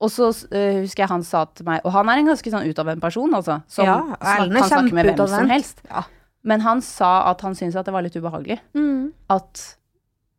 og 0.00 0.10
så 0.10 0.30
uh, 0.32 0.80
husker 0.80 1.04
jeg 1.04 1.10
han 1.12 1.22
sa 1.22 1.44
til 1.54 1.62
meg 1.68 1.84
Og 1.86 1.92
han 1.94 2.08
er 2.10 2.18
en 2.18 2.26
ganske 2.32 2.50
sånn 2.50 2.66
utadvendt 2.66 3.04
person, 3.04 3.36
altså. 3.36 3.60
Som 3.70 3.86
ja, 3.86 3.98
kan 4.18 4.56
snakke 4.66 4.96
med 4.96 5.12
hvem 5.12 5.28
som 5.30 5.52
helst. 5.52 5.84
Ja. 5.90 6.06
Men 6.44 6.64
han 6.64 6.82
sa 6.84 7.12
at 7.30 7.44
han 7.44 7.54
syntes 7.56 7.76
at 7.80 7.88
det 7.88 7.94
var 7.94 8.04
litt 8.04 8.16
ubehagelig. 8.16 8.58
Mm. 8.76 9.12
At 9.32 9.62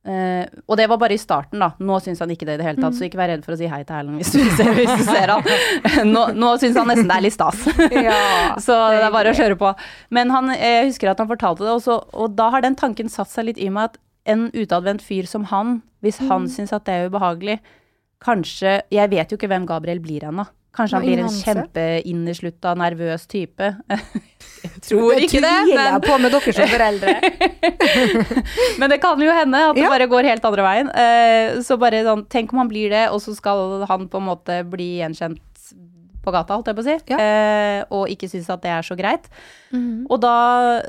Uh, 0.05 0.45
og 0.69 0.77
det 0.77 0.85
var 0.85 0.99
bare 1.01 1.15
i 1.15 1.21
starten, 1.21 1.57
da. 1.63 1.71
Nå 1.81 1.95
syns 2.03 2.19
han 2.21 2.29
ikke 2.29 2.45
det 2.45 2.57
i 2.57 2.59
det 2.61 2.67
hele 2.67 2.77
tatt, 2.77 2.93
mm. 2.93 2.97
så 2.99 3.07
ikke 3.07 3.17
vær 3.17 3.31
redd 3.31 3.45
for 3.45 3.55
å 3.55 3.57
si 3.57 3.69
hei 3.71 3.79
til 3.81 3.95
Erlend 3.97 4.19
hvis, 4.21 4.35
hvis, 4.77 4.91
du 4.91 5.07
ser 5.07 5.33
han. 5.33 5.47
nå 6.13 6.27
nå 6.37 6.51
syns 6.61 6.77
han 6.77 6.91
nesten 6.91 7.09
det 7.09 7.15
er 7.17 7.25
litt 7.25 7.35
stas. 7.35 7.63
ja, 8.07 8.19
så 8.61 8.77
det 8.93 9.01
er 9.01 9.15
bare 9.15 9.33
å 9.33 9.37
kjøre 9.37 9.57
på. 9.57 9.71
Men 10.13 10.33
han, 10.35 10.51
jeg 10.53 10.91
husker 10.91 11.09
at 11.09 11.23
han 11.23 11.31
fortalte 11.31 11.65
det, 11.65 11.73
også, 11.73 11.97
og 12.13 12.35
da 12.37 12.51
har 12.53 12.65
den 12.65 12.77
tanken 12.77 13.09
satt 13.09 13.33
seg 13.33 13.49
litt 13.49 13.61
i 13.61 13.71
meg 13.73 13.89
at 13.89 13.97
en 14.29 14.47
utadvendt 14.53 15.05
fyr 15.05 15.25
som 15.29 15.49
han, 15.49 15.79
hvis 16.05 16.21
mm. 16.21 16.29
han 16.29 16.45
syns 16.53 16.73
at 16.75 16.85
det 16.85 16.99
er 16.99 17.09
ubehagelig, 17.09 17.59
kanskje 18.25 18.79
Jeg 18.93 19.11
vet 19.11 19.29
jo 19.29 19.37
ikke 19.37 19.49
hvem 19.51 19.65
Gabriel 19.69 19.99
blir 20.01 20.23
ennå. 20.25 20.45
Kanskje 20.75 20.99
han 20.99 21.05
blir 21.05 21.21
en 21.23 21.31
kjempeinneslutta, 21.31 22.73
nervøs 22.79 23.25
type. 23.31 23.71
Jeg 24.65 24.81
tror 24.89 25.19
ikke 25.21 25.39
det. 25.43 25.53
Men... 25.69 25.77
jeg 25.77 26.01
på 26.03 26.15
med 26.19 26.33
dere 26.33 26.53
som 26.57 26.69
foreldre. 26.71 27.13
men 28.81 28.91
det 28.91 28.97
kan 29.03 29.21
jo 29.21 29.33
hende 29.35 29.61
at 29.69 29.77
det 29.77 29.83
ja. 29.83 29.91
bare 29.93 30.07
går 30.09 30.25
helt 30.31 30.47
andre 30.49 30.65
veien. 30.65 30.89
Eh, 30.89 31.59
så 31.65 31.77
bare 31.81 32.01
sånn, 32.07 32.23
tenk 32.33 32.53
om 32.53 32.63
han 32.63 32.71
blir 32.71 32.89
det, 32.89 33.03
og 33.13 33.21
så 33.21 33.35
skal 33.37 33.85
han 33.85 34.07
på 34.09 34.21
en 34.21 34.25
måte 34.25 34.57
bli 34.71 34.95
gjenkjent 35.03 35.43
på 36.25 36.33
gata, 36.33 36.57
holdt 36.57 36.71
jeg 36.71 36.77
på 36.79 36.83
å 36.83 36.87
si, 36.87 36.95
ja. 37.13 37.19
Eh, 37.21 37.81
og 37.93 38.09
ikke 38.11 38.29
synes 38.31 38.49
at 38.53 38.63
det 38.65 38.73
er 38.73 38.87
så 38.87 38.97
greit. 38.97 39.29
Mm. 39.69 40.07
Og 40.09 40.17
da, 40.23 40.33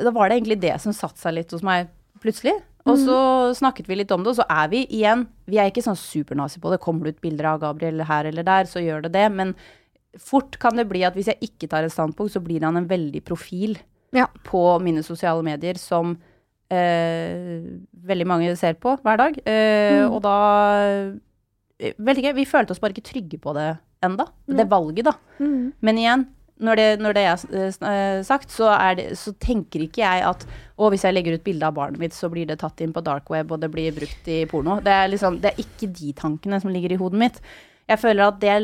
da, 0.00 0.12
var 0.14 0.30
det 0.30 0.40
egentlig 0.40 0.58
det 0.64 0.72
som 0.82 0.96
satte 0.96 1.20
seg 1.20 1.36
litt 1.36 1.52
hos 1.52 1.64
meg 1.66 1.92
plutselig. 2.24 2.56
Og 2.86 3.00
så 3.00 3.16
mhm. 3.16 3.56
snakket 3.58 3.88
vi 3.90 3.98
litt 3.98 4.12
om 4.14 4.22
det, 4.22 4.32
og 4.34 4.38
så 4.38 4.46
er 4.46 4.70
vi 4.70 4.84
igjen 4.94 5.26
Vi 5.50 5.58
er 5.58 5.70
ikke 5.70 5.84
sånn 5.84 5.98
supernazi 5.98 6.60
på 6.62 6.70
det. 6.70 6.80
Kommer 6.82 7.06
det 7.06 7.16
ut 7.16 7.24
bilder 7.24 7.50
av 7.52 7.60
Gabriel 7.64 8.04
her 8.06 8.30
eller 8.30 8.46
der, 8.46 8.70
så 8.70 8.82
gjør 8.82 9.06
det 9.06 9.14
det. 9.16 9.26
Men 9.34 9.52
fort 10.22 10.58
kan 10.62 10.78
det 10.78 10.86
bli 10.90 11.02
at 11.06 11.16
hvis 11.18 11.30
jeg 11.32 11.50
ikke 11.50 11.70
tar 11.72 11.86
et 11.86 11.94
standpunkt, 11.94 12.34
så 12.34 12.42
blir 12.42 12.64
han 12.64 12.78
en 12.78 12.88
veldig 12.88 13.22
profil 13.26 13.76
ja. 14.16 14.28
på 14.46 14.62
mine 14.84 15.02
sosiale 15.06 15.44
medier 15.44 15.78
som 15.80 16.14
eh, 16.72 17.60
veldig 18.06 18.28
mange 18.28 18.54
ser 18.58 18.78
på 18.80 18.96
hver 19.02 19.20
dag. 19.20 19.38
Eh, 19.44 20.02
mm. 20.02 20.10
Og 20.10 20.20
da 20.24 20.38
veldig 20.40 21.22
Vet 21.76 22.22
ikke, 22.22 22.30
vi 22.38 22.46
følte 22.48 22.72
oss 22.72 22.80
bare 22.80 22.94
ikke 22.94 23.04
trygge 23.04 23.36
på 23.36 23.52
det 23.52 23.74
enda. 24.06 24.24
Mm. 24.48 24.54
Det 24.56 24.64
valget, 24.70 25.10
da. 25.10 25.12
Mm. 25.36 25.74
Men 25.84 25.98
igjen, 26.00 26.22
når 26.56 26.78
det, 26.80 26.86
når 27.04 27.16
det, 27.16 27.24
er 27.28 27.66
eh, 27.90 28.22
sagt, 28.24 28.52
så, 28.52 28.70
er 28.72 28.96
det, 28.96 29.06
så, 29.20 29.34
tenker 29.42 29.84
ikke 29.84 30.00
jeg 30.00 30.24
at 30.24 30.46
å, 30.76 30.88
hvis 30.92 31.04
jeg 31.04 31.16
legger 31.16 31.36
ut 31.36 31.44
bilde 31.44 31.68
av 31.68 31.76
barnet 31.76 32.00
mitt, 32.00 32.16
så 32.16 32.30
blir 32.32 32.48
det 32.48 32.58
tatt 32.62 32.80
inn 32.84 32.94
på 32.96 33.04
dark 33.04 33.28
web, 33.32 33.52
og 33.52 33.60
det 33.60 33.70
blir 33.72 33.94
brukt 33.96 34.30
i 34.32 34.42
porno. 34.48 34.78
Det 34.84 34.94
er, 34.94 35.12
liksom, 35.12 35.40
det 35.42 35.52
er 35.52 35.62
ikke 35.62 35.90
de 35.92 36.14
tankene 36.16 36.60
som 36.62 36.72
ligger 36.72 36.94
i 36.94 37.00
hodet 37.00 37.20
mitt. 37.26 37.40
Jeg 37.90 38.02
føler 38.02 38.28
at 38.30 38.42
det 38.42 38.58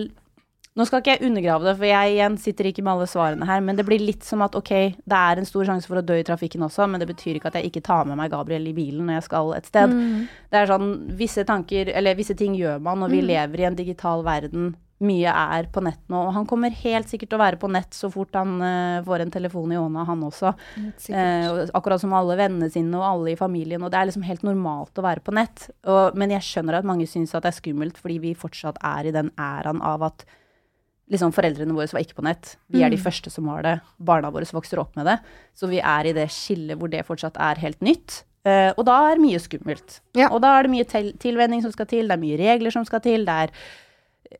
Nå 0.72 0.86
skal 0.88 1.03
ikke 1.03 1.18
jeg 1.18 1.28
undergrave 1.28 1.66
det, 1.66 1.72
for 1.76 1.84
jeg 1.84 2.12
igjen 2.14 2.36
sitter 2.40 2.70
ikke 2.70 2.80
med 2.80 2.95
alle 2.95 3.07
svarene 3.11 3.45
her, 3.45 3.59
men 3.61 3.76
det 3.76 3.84
blir 3.84 4.01
litt 4.01 4.24
som 4.24 4.40
at 4.40 4.55
ok, 4.57 4.70
det 4.97 5.18
er 5.18 5.36
en 5.36 5.45
stor 5.45 5.66
sjanse 5.68 5.84
for 5.84 6.01
å 6.01 6.05
dø 6.09 6.16
i 6.16 6.24
trafikken 6.24 6.64
også, 6.64 6.86
men 6.88 7.03
det 7.03 7.11
betyr 7.11 7.36
ikke 7.36 7.51
at 7.51 7.59
jeg 7.59 7.68
ikke 7.68 7.82
tar 7.84 8.09
med 8.09 8.16
meg 8.16 8.32
Gabriel 8.32 8.70
i 8.70 8.72
bilen 8.72 9.05
når 9.05 9.18
jeg 9.18 9.26
skal 9.26 9.53
et 9.53 9.68
sted. 9.68 9.93
Mm. 9.93 10.22
Det 10.49 10.62
er 10.62 10.70
sånn 10.70 10.95
visse 11.18 11.45
tanker, 11.45 11.93
eller 11.93 12.16
visse 12.16 12.38
ting 12.40 12.57
gjør 12.57 12.80
man 12.88 13.05
når 13.05 13.12
vi 13.12 13.20
mm. 13.20 13.28
lever 13.34 13.61
i 13.61 13.68
en 13.68 13.76
digital 13.82 14.24
verden 14.24 14.72
mye 15.05 15.32
er 15.32 15.68
på 15.72 15.82
nett 15.84 16.00
nå. 16.12 16.20
Og 16.28 16.34
han 16.36 16.46
kommer 16.48 16.74
helt 16.82 17.11
sikkert 17.11 17.32
til 17.32 17.38
å 17.38 17.42
være 17.42 17.61
på 17.62 17.70
nett 17.72 17.96
så 17.96 18.11
fort 18.12 18.34
han 18.38 18.57
uh, 18.62 19.03
får 19.07 19.24
en 19.24 19.34
telefon 19.34 19.72
i 19.74 19.78
hånda, 19.80 20.05
han 20.09 20.26
også. 20.28 20.53
Uh, 21.09 21.64
akkurat 21.74 22.03
som 22.03 22.14
alle 22.16 22.38
vennene 22.40 22.70
sine 22.72 22.98
og 23.00 23.07
alle 23.09 23.32
i 23.34 23.38
familien. 23.38 23.82
Og 23.82 23.92
det 23.92 24.00
er 24.00 24.11
liksom 24.11 24.26
helt 24.26 24.46
normalt 24.46 24.98
å 24.98 25.07
være 25.07 25.24
på 25.24 25.34
nett. 25.36 25.68
Og, 25.86 26.18
men 26.18 26.34
jeg 26.36 26.46
skjønner 26.48 26.80
at 26.80 26.88
mange 26.88 27.09
syns 27.11 27.34
at 27.34 27.46
det 27.46 27.53
er 27.53 27.61
skummelt, 27.61 28.00
fordi 28.00 28.20
vi 28.22 28.36
fortsatt 28.38 28.80
er 28.92 29.11
i 29.11 29.14
den 29.14 29.32
æraen 29.40 29.82
av 29.84 30.09
at 30.11 30.26
liksom 31.12 31.32
foreldrene 31.34 31.74
våre 31.76 31.92
var 31.92 32.05
ikke 32.05 32.18
på 32.20 32.26
nett. 32.26 32.57
Vi 32.72 32.82
er 32.82 32.92
de 32.92 32.98
mm. 33.00 33.05
første 33.05 33.32
som 33.32 33.48
har 33.53 33.64
det. 33.66 33.78
Barna 34.00 34.30
våre 34.32 34.48
vokser 34.48 34.80
opp 34.82 34.94
med 34.96 35.09
det. 35.11 35.18
Så 35.59 35.68
vi 35.70 35.80
er 35.82 36.09
i 36.09 36.14
det 36.16 36.28
skillet 36.32 36.78
hvor 36.80 36.92
det 36.92 37.05
fortsatt 37.09 37.40
er 37.40 37.61
helt 37.62 37.82
nytt. 37.84 38.22
Uh, 38.42 38.72
og 38.74 38.84
da 38.88 38.96
er 39.12 39.22
mye 39.22 39.38
skummelt. 39.38 40.00
Ja. 40.18 40.32
Og 40.32 40.40
da 40.42 40.57
er 40.57 40.66
det 40.66 40.72
mye 40.72 41.03
tilvenning 41.22 41.62
som 41.62 41.74
skal 41.74 41.86
til, 41.90 42.09
det 42.09 42.16
er 42.16 42.22
mye 42.22 42.38
regler 42.40 42.74
som 42.74 42.86
skal 42.88 43.03
til. 43.05 43.26
Det 43.28 43.40
er 43.46 43.59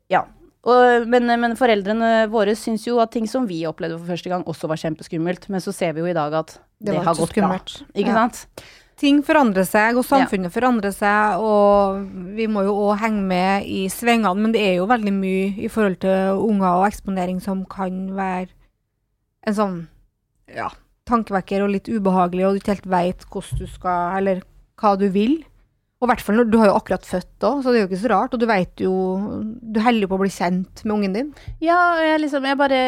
Ja. 0.09 0.25
Og, 0.63 1.07
men, 1.11 1.27
men, 1.41 1.57
foreldrene 1.59 2.29
våre 2.31 2.53
syns 2.55 2.85
jo 2.87 3.01
at 3.03 3.11
ting 3.11 3.25
som 3.27 3.47
vi 3.49 3.65
opplevde 3.67 3.97
for 3.97 4.13
første 4.13 4.31
gang, 4.31 4.45
også 4.47 4.69
var 4.71 4.79
kjempeskummelt. 4.79 5.49
Men 5.51 5.63
så 5.63 5.73
ser 5.75 5.91
vi 5.95 6.03
jo 6.03 6.07
i 6.07 6.15
dag 6.15 6.35
at 6.39 6.55
det, 6.55 6.93
det 6.93 7.03
har 7.03 7.17
gått 7.17 7.33
skummelt. 7.33 7.75
bra. 7.81 7.91
Ikke 7.99 8.13
ja. 8.13 8.23
sant? 8.23 8.65
Ting 9.03 9.19
forandrer 9.25 9.65
seg, 9.67 9.97
og 9.99 10.05
samfunnet 10.07 10.47
ja. 10.47 10.53
forandrer 10.53 10.93
seg, 10.95 11.41
og 11.43 12.03
vi 12.37 12.45
må 12.47 12.63
jo 12.67 12.75
òg 12.85 13.01
henge 13.01 13.23
med 13.27 13.67
i 13.67 13.87
svingene. 13.91 14.35
Men 14.39 14.53
det 14.55 14.61
er 14.63 14.77
jo 14.77 14.87
veldig 14.87 15.15
mye 15.17 15.49
i 15.65 15.71
forhold 15.71 15.99
til 16.05 16.43
unger 16.45 16.69
og 16.69 16.87
eksponering 16.87 17.41
som 17.43 17.65
kan 17.67 18.05
være 18.15 18.53
en 19.43 19.57
sånn 19.57 19.79
ja, 20.47 20.69
tankevekker 21.09 21.65
og 21.65 21.73
litt 21.73 21.89
ubehagelig, 21.91 22.45
og 22.45 22.55
du 22.55 22.61
ikke 22.61 22.77
helt 22.77 22.91
veit 22.93 23.25
hvordan 23.33 23.59
du 23.59 23.67
skal, 23.67 24.19
eller 24.21 24.45
hva 24.79 24.93
du 24.99 25.09
vil. 25.11 25.41
Og 26.03 26.09
hvert 26.11 26.23
fall 26.23 26.35
når 26.35 26.49
du 26.51 26.57
har 26.59 26.67
jo 26.67 26.75
akkurat 26.75 27.05
født 27.07 27.45
òg, 27.47 27.61
så 27.63 27.71
det 27.71 27.79
er 27.79 27.85
jo 27.85 27.89
ikke 27.89 28.01
så 28.01 28.11
rart. 28.11 28.35
Og 28.35 28.41
du 28.41 28.47
veit 28.49 28.83
jo 28.83 28.93
Du 29.63 29.79
holder 29.83 30.09
på 30.11 30.17
å 30.17 30.23
bli 30.23 30.33
kjent 30.33 30.83
med 30.83 30.95
ungen 30.97 31.15
din. 31.15 31.31
Ja, 31.63 31.79
jeg 32.03 32.25
liksom 32.25 32.49
Jeg 32.49 32.59
bare 32.59 32.81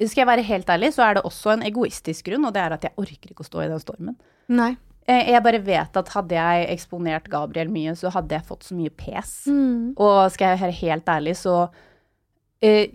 Skal 0.00 0.24
jeg 0.24 0.30
være 0.32 0.46
helt 0.48 0.74
ærlig, 0.74 0.92
så 0.94 1.06
er 1.06 1.18
det 1.18 1.24
også 1.26 1.54
en 1.54 1.64
egoistisk 1.66 2.28
grunn, 2.28 2.46
og 2.46 2.54
det 2.54 2.62
er 2.62 2.74
at 2.76 2.84
jeg 2.86 2.94
orker 2.98 3.32
ikke 3.32 3.42
å 3.42 3.48
stå 3.48 3.64
i 3.64 3.70
den 3.70 3.82
stormen. 3.82 4.18
Nei. 4.46 4.76
Jeg 5.08 5.40
bare 5.42 5.58
vet 5.64 5.96
at 5.96 6.10
hadde 6.12 6.36
jeg 6.36 6.66
eksponert 6.74 7.30
Gabriel 7.32 7.70
mye, 7.72 7.94
så 7.96 8.12
hadde 8.12 8.36
jeg 8.36 8.46
fått 8.46 8.66
så 8.68 8.76
mye 8.76 8.92
pes. 8.92 9.32
Mm. 9.48 9.96
Og 9.96 10.18
skal 10.34 10.52
jeg 10.52 10.60
være 10.60 10.78
helt 10.82 11.08
ærlig, 11.08 11.34
så 11.40 11.56
eh, 12.62 12.92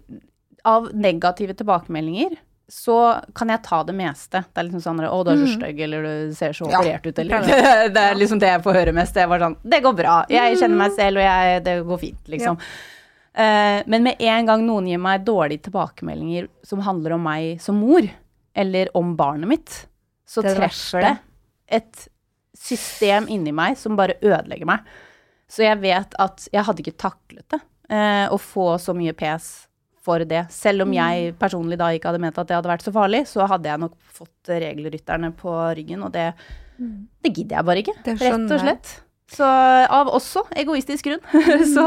Av 0.64 0.86
negative 0.96 1.58
tilbakemeldinger 1.60 2.38
så 2.72 3.20
kan 3.36 3.52
jeg 3.52 3.62
ta 3.66 3.82
det 3.84 3.94
meste. 3.96 4.40
Det 4.54 4.62
er 4.62 4.68
liksom 4.70 4.82
sånn 4.82 5.04
'Å, 5.04 5.20
du 5.26 5.32
er 5.34 5.42
så 5.42 5.50
mm. 5.50 5.56
stygg', 5.58 5.82
eller 5.84 6.08
'du 6.08 6.34
ser 6.36 6.56
så 6.56 6.70
operert 6.70 7.06
ut', 7.06 7.20
eller 7.20 7.44
Det 7.96 8.04
er 8.04 8.16
liksom 8.16 8.40
det 8.40 8.50
jeg 8.54 8.64
får 8.64 8.80
høre 8.80 8.96
mest. 8.96 9.14
Det 9.14 9.28
var 9.28 9.44
sånn 9.44 9.58
'Det 9.62 9.82
går 9.84 9.96
bra. 9.98 10.16
Jeg 10.32 10.58
kjenner 10.62 10.80
meg 10.80 10.96
selv, 10.96 11.20
og 11.20 11.28
jeg, 11.28 11.64
det 11.66 11.76
går 11.90 12.02
fint', 12.02 12.28
liksom. 12.36 12.58
Ja. 12.60 12.90
Uh, 13.34 13.82
men 13.90 14.04
med 14.06 14.22
en 14.22 14.46
gang 14.46 14.62
noen 14.62 14.88
gir 14.88 15.02
meg 15.02 15.24
dårlige 15.26 15.66
tilbakemeldinger 15.66 16.48
som 16.64 16.84
handler 16.86 17.16
om 17.16 17.24
meg 17.26 17.62
som 17.62 17.80
mor, 17.82 18.06
eller 18.54 18.92
om 18.98 19.16
barnet 19.18 19.50
mitt, 19.50 19.78
så 20.30 20.44
det 20.46 20.54
treffer 20.54 21.02
det 21.02 21.14
et 21.80 22.08
system 22.54 23.26
inni 23.34 23.52
meg 23.52 23.78
som 23.78 23.98
bare 23.98 24.20
ødelegger 24.22 24.70
meg. 24.70 24.86
Så 25.50 25.66
jeg 25.66 25.82
vet 25.82 26.14
at 26.22 26.46
jeg 26.54 26.66
hadde 26.68 26.86
ikke 26.86 27.02
taklet 27.02 27.46
det, 27.50 27.60
uh, 27.90 28.30
å 28.30 28.38
få 28.38 28.78
så 28.82 28.94
mye 28.98 29.16
pes 29.18 29.66
for 30.04 30.26
det. 30.28 30.44
Selv 30.54 30.86
om 30.86 30.92
jeg 30.96 31.32
mm. 31.32 31.40
personlig 31.40 31.80
da 31.80 31.90
ikke 31.94 32.12
hadde 32.12 32.22
ment 32.24 32.38
at 32.42 32.50
det 32.50 32.58
hadde 32.58 32.72
vært 32.72 32.86
så 32.86 32.94
farlig, 32.96 33.24
så 33.30 33.48
hadde 33.50 33.72
jeg 33.72 33.82
nok 33.86 33.96
fått 34.20 34.52
regelrytterne 34.52 35.32
på 35.40 35.56
ryggen, 35.80 36.04
og 36.06 36.14
det, 36.16 36.30
mm. 36.78 36.94
det 37.24 37.34
gidder 37.34 37.60
jeg 37.60 37.70
bare 37.70 37.84
ikke. 37.84 37.98
Rett 38.12 38.56
og 38.58 38.64
slett. 38.66 38.94
Så 39.34 39.48
av 39.48 40.12
også 40.14 40.44
egoistisk 40.60 41.08
grunn, 41.08 41.24
mm. 41.34 41.64
så, 41.72 41.86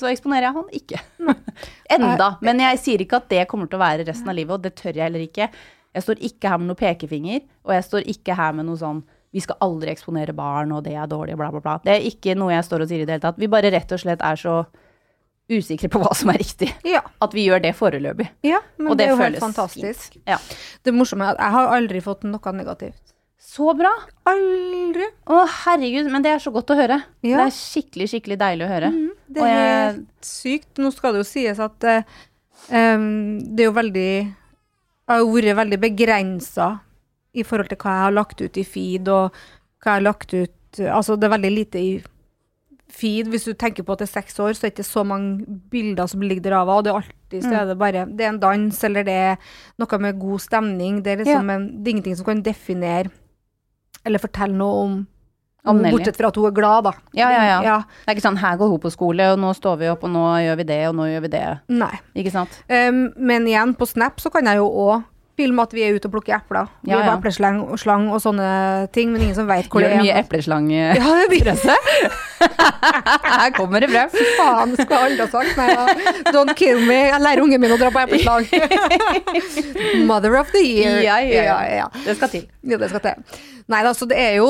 så, 0.00 0.08
eksponerer 0.10 0.48
jeg 0.48 0.56
han 0.56 0.72
ikke. 0.80 1.02
Enda. 1.96 2.32
Men 2.44 2.64
jeg 2.64 2.80
sier 2.82 3.04
ikke 3.04 3.20
at 3.20 3.30
det 3.30 3.46
kommer 3.50 3.70
til 3.70 3.78
å 3.78 3.84
være 3.84 4.08
resten 4.08 4.32
av 4.32 4.38
livet, 4.38 4.56
og 4.56 4.64
det 4.64 4.74
tør 4.80 4.96
jeg 4.96 5.06
heller 5.06 5.22
ikke. 5.26 5.50
Jeg 5.90 6.06
står 6.06 6.22
ikke 6.30 6.50
her 6.50 6.60
med 6.62 6.70
noe 6.70 6.78
pekefinger, 6.78 7.42
og 7.66 7.74
jeg 7.76 7.86
står 7.86 8.12
ikke 8.14 8.36
her 8.38 8.54
med 8.56 8.70
noe 8.70 8.80
sånn 8.80 9.04
vi 9.30 9.42
skal 9.42 9.60
aldri 9.62 9.92
eksponere 9.92 10.34
barn, 10.34 10.72
og 10.74 10.82
det 10.82 10.96
er 10.98 11.06
dårlig, 11.06 11.36
bla, 11.38 11.52
bla, 11.54 11.60
bla. 11.62 11.76
Det 11.84 11.92
er 11.92 12.06
ikke 12.08 12.34
noe 12.38 12.50
jeg 12.50 12.66
står 12.66 12.82
og 12.82 12.90
sier 12.90 13.04
i 13.04 13.06
det 13.06 13.14
hele 13.14 13.22
tatt. 13.22 13.38
Vi 13.38 13.46
bare 13.50 13.70
rett 13.70 13.92
og 13.94 14.00
slett 14.02 14.24
er 14.26 14.40
så 14.40 14.54
usikre 15.50 15.90
på 15.92 16.00
hva 16.02 16.12
som 16.16 16.32
er 16.32 16.40
riktig. 16.40 16.70
Ja. 16.86 17.02
At 17.22 17.34
vi 17.36 17.46
gjør 17.48 17.62
det 17.64 17.74
foreløpig. 17.78 18.28
Ja, 18.46 18.62
men 18.78 18.94
det, 18.94 19.02
det, 19.02 19.06
er 19.06 19.14
jo 19.14 19.22
helt 19.22 19.40
fantastisk. 19.42 20.18
Ja. 20.28 20.38
Det 20.86 20.94
morsomme 20.94 21.26
er 21.26 21.36
at 21.36 21.42
jeg 21.42 21.56
har 21.56 21.72
aldri 21.76 22.02
fått 22.04 22.26
noe 22.28 22.54
negativt. 22.56 23.02
Så 23.50 23.72
bra. 23.74 23.90
Aldri. 24.30 25.06
Å, 25.32 25.38
herregud, 25.64 26.10
men 26.12 26.22
det 26.22 26.34
er 26.34 26.42
så 26.42 26.52
godt 26.54 26.70
å 26.70 26.76
høre. 26.78 27.00
Ja. 27.24 27.40
Det 27.40 27.46
er 27.48 27.56
skikkelig, 27.56 28.10
skikkelig 28.12 28.36
deilig 28.40 28.66
å 28.66 28.70
høre. 28.70 28.90
Mm, 28.94 29.08
det 29.26 29.46
er 29.46 29.56
jeg... 29.56 29.72
helt 29.80 30.28
sykt. 30.28 30.70
Nå 30.78 30.92
skal 30.94 31.16
det 31.16 31.24
jo 31.24 31.30
sies 31.30 31.62
at 31.64 31.88
uh, 31.88 32.20
det 32.68 33.64
er 33.64 33.66
jo 33.66 33.74
veldig 33.74 34.10
Jeg 34.12 35.10
har 35.10 35.22
jo 35.24 35.32
vært 35.34 35.58
veldig 35.64 35.80
begrensa 35.82 36.68
i 37.32 37.42
forhold 37.46 37.70
til 37.70 37.80
hva 37.80 37.96
jeg 37.96 38.04
har 38.04 38.14
lagt 38.14 38.42
ut 38.44 38.58
i 38.60 38.66
feed, 38.66 39.08
og 39.08 39.40
hva 39.80 39.94
jeg 39.94 39.96
har 39.96 40.06
lagt 40.06 40.34
ut 40.34 40.56
Altså, 40.70 41.16
det 41.18 41.26
er 41.26 41.32
veldig 41.32 41.50
lite 41.50 41.80
i 41.82 41.94
feed. 42.94 43.30
Hvis 43.32 43.46
du 43.48 43.54
tenker 43.54 43.86
på 43.86 43.94
at 43.94 44.02
det 44.02 44.08
er 44.08 44.12
seks 44.20 44.38
år, 44.42 44.52
så 44.54 44.66
er 44.66 44.70
det 44.70 44.78
ikke 44.78 44.88
så 44.90 45.04
mange 45.06 45.58
bilder 45.72 46.10
som 46.10 46.22
ligger 46.24 46.44
der 46.48 46.58
av. 46.60 46.72
Og 46.74 46.84
det 46.84 46.92
er 46.92 47.00
alltid 47.00 47.46
så 47.46 47.54
er 47.60 47.70
det 47.70 47.78
bare 47.78 48.06
Det 48.10 48.26
er 48.26 48.32
en 48.34 48.42
dans, 48.42 48.84
eller 48.84 49.06
det 49.06 49.14
er 49.14 49.54
noe 49.78 50.02
med 50.02 50.20
god 50.20 50.42
stemning. 50.42 51.00
Det 51.04 51.12
er 51.14 51.24
liksom 51.24 51.48
ja. 51.52 51.56
en, 51.56 51.70
det 51.78 51.88
er 51.88 51.96
ingenting 51.96 52.18
som 52.18 52.28
kan 52.28 52.42
definere 52.42 53.12
eller 54.04 54.22
fortelle 54.22 54.56
noe 54.56 54.84
om 54.84 55.00
om 55.68 55.82
Bortsett 55.82 56.16
fra 56.16 56.30
at 56.30 56.38
hun 56.40 56.46
er 56.48 56.54
glad, 56.56 56.86
da. 56.86 56.92
Ja, 57.12 57.26
ja, 57.28 57.40
ja, 57.44 57.56
ja. 57.64 57.76
Det 57.84 58.08
er 58.08 58.16
ikke 58.16 58.24
sånn 58.24 58.40
'her 58.40 58.56
går 58.56 58.70
hun 58.72 58.80
på 58.80 58.92
skole, 58.94 59.26
og 59.32 59.38
nå 59.42 59.52
står 59.52 59.76
vi 59.76 59.90
opp, 59.92 60.04
og 60.08 60.10
nå 60.14 60.24
gjør 60.40 60.56
vi 60.56 60.64
det, 60.64 60.80
og 60.88 60.94
nå 60.96 61.08
gjør 61.10 61.24
vi 61.26 61.30
det'. 61.36 61.58
Nei. 61.68 61.96
Ikke 62.16 62.32
sant? 62.32 62.62
Um, 62.64 63.12
men 63.16 63.46
igjen, 63.46 63.74
på 63.76 63.86
Snap 63.86 64.20
så 64.20 64.32
kan 64.32 64.48
jeg 64.48 64.56
jo 64.56 64.64
òg 64.64 65.04
film 65.40 65.60
at 65.62 65.72
vi 65.74 65.84
er 65.86 65.96
ute 65.96 66.08
og 66.08 66.14
plukker 66.14 66.36
epler. 66.36 66.68
Vi 66.84 66.92
ja, 66.92 67.00
ja. 67.04 67.14
epleslang 67.16 67.62
og 67.64 67.78
slang 67.80 68.08
og 68.12 68.20
sånne 68.22 68.48
ting, 68.94 69.12
men 69.12 69.24
ingen 69.24 69.38
som 69.38 69.48
veit 69.48 69.70
hvor 69.72 69.84
det 69.84 69.90
er. 69.90 69.96
Gjør 69.96 70.04
mye 70.04 70.18
epleslangepresse. 70.20 71.76
Her 73.40 73.52
kommer 73.56 73.84
det 73.84 73.90
frem. 73.92 74.12
Fy 74.12 74.26
Faen, 74.38 74.74
skulle 74.76 74.98
jeg 74.98 75.10
aldri 75.10 75.24
ha 75.24 75.30
sagt. 75.32 75.56
Nei 75.60 75.68
da. 75.76 76.34
Don't 76.34 76.56
kill 76.58 76.82
me. 76.84 76.98
Jeg 77.10 77.22
lærer 77.24 77.44
ungen 77.44 77.62
min 77.62 77.74
å 77.74 77.78
dra 77.80 77.92
på 77.94 78.02
epleslang. 78.02 78.46
Mother 80.10 80.36
of 80.40 80.52
the 80.54 80.64
year. 80.64 81.00
Ja, 81.04 81.20
ja, 81.24 81.56
ja. 81.68 81.88
Det 82.04 82.18
skal 82.18 82.32
til. 82.34 82.46
Ja, 82.66 82.80
det 82.80 82.90
skal 82.92 83.04
til. 83.06 83.40
Nei 83.70 83.80
da, 83.86 83.94
så 83.94 84.08
det 84.10 84.18
er 84.18 84.40
jo 84.40 84.48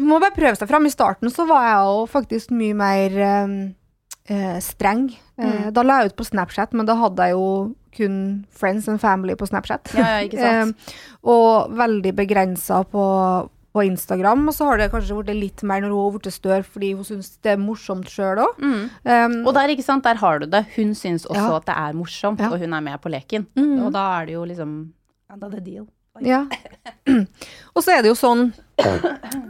Må 0.00 0.16
bare 0.22 0.32
prøve 0.36 0.56
seg 0.58 0.70
fram. 0.70 0.86
I 0.88 0.94
starten 0.94 1.32
så 1.32 1.46
var 1.48 1.68
jeg 1.68 1.80
jo 1.84 2.04
faktisk 2.10 2.54
mye 2.56 2.76
mer 2.78 3.18
uh, 3.22 4.58
streng. 4.64 5.08
Mm. 5.40 5.72
Da 5.74 5.82
la 5.84 6.02
jeg 6.02 6.12
ut 6.12 6.20
på 6.20 6.28
Snapchat, 6.28 6.74
men 6.76 6.88
da 6.88 6.96
hadde 6.98 7.28
jeg 7.28 7.36
jo 7.36 7.48
kun 7.96 8.44
friends 8.54 8.88
and 8.90 9.00
family 9.02 9.36
på 9.38 9.48
Snapchat. 9.48 9.92
Ja, 9.96 10.06
ja, 10.16 10.22
ikke 10.26 10.40
sant. 10.40 10.78
uh, 10.78 11.02
og 11.34 11.74
veldig 11.78 12.14
begrensa 12.16 12.82
på, 12.88 13.04
på, 13.74 13.84
Instagram. 13.88 14.46
Og 14.50 14.56
så 14.56 14.68
har 14.68 14.80
det 14.80 14.90
kanskje 14.92 15.18
blitt 15.20 15.40
litt 15.40 15.64
mer 15.66 15.84
når 15.84 15.94
hun 15.94 16.02
har 16.02 16.18
blitt 16.18 16.36
større, 16.36 16.66
fordi 16.66 16.92
hun 16.98 17.08
syns 17.08 17.34
det 17.44 17.54
er 17.54 17.62
morsomt 17.62 18.10
sjøl 18.10 18.42
òg. 18.44 18.60
Mm. 18.60 18.84
Um, 19.08 19.38
og 19.44 19.54
der, 19.56 19.74
ikke 19.74 19.86
sant, 19.86 20.06
der 20.06 20.20
har 20.20 20.42
du 20.42 20.48
det. 20.50 20.64
Hun 20.76 20.94
syns 20.98 21.28
også 21.28 21.48
ja. 21.48 21.58
at 21.60 21.68
det 21.70 21.78
er 21.86 21.98
morsomt, 21.98 22.44
og 22.50 22.58
hun 22.60 22.76
er 22.76 22.88
med 22.90 23.00
på 23.02 23.12
leken. 23.12 23.48
Mm. 23.58 23.78
Og 23.86 23.94
da 23.94 24.08
er 24.18 24.30
det 24.30 24.38
jo 24.38 24.46
liksom 24.50 24.78
Enda 25.32 25.48
the 25.50 25.60
deal. 25.64 25.86
Ja. 26.22 26.44
og 27.74 27.82
så 27.82 27.96
er 27.96 28.04
det 28.04 28.12
jo 28.12 28.18
sånn 28.18 28.52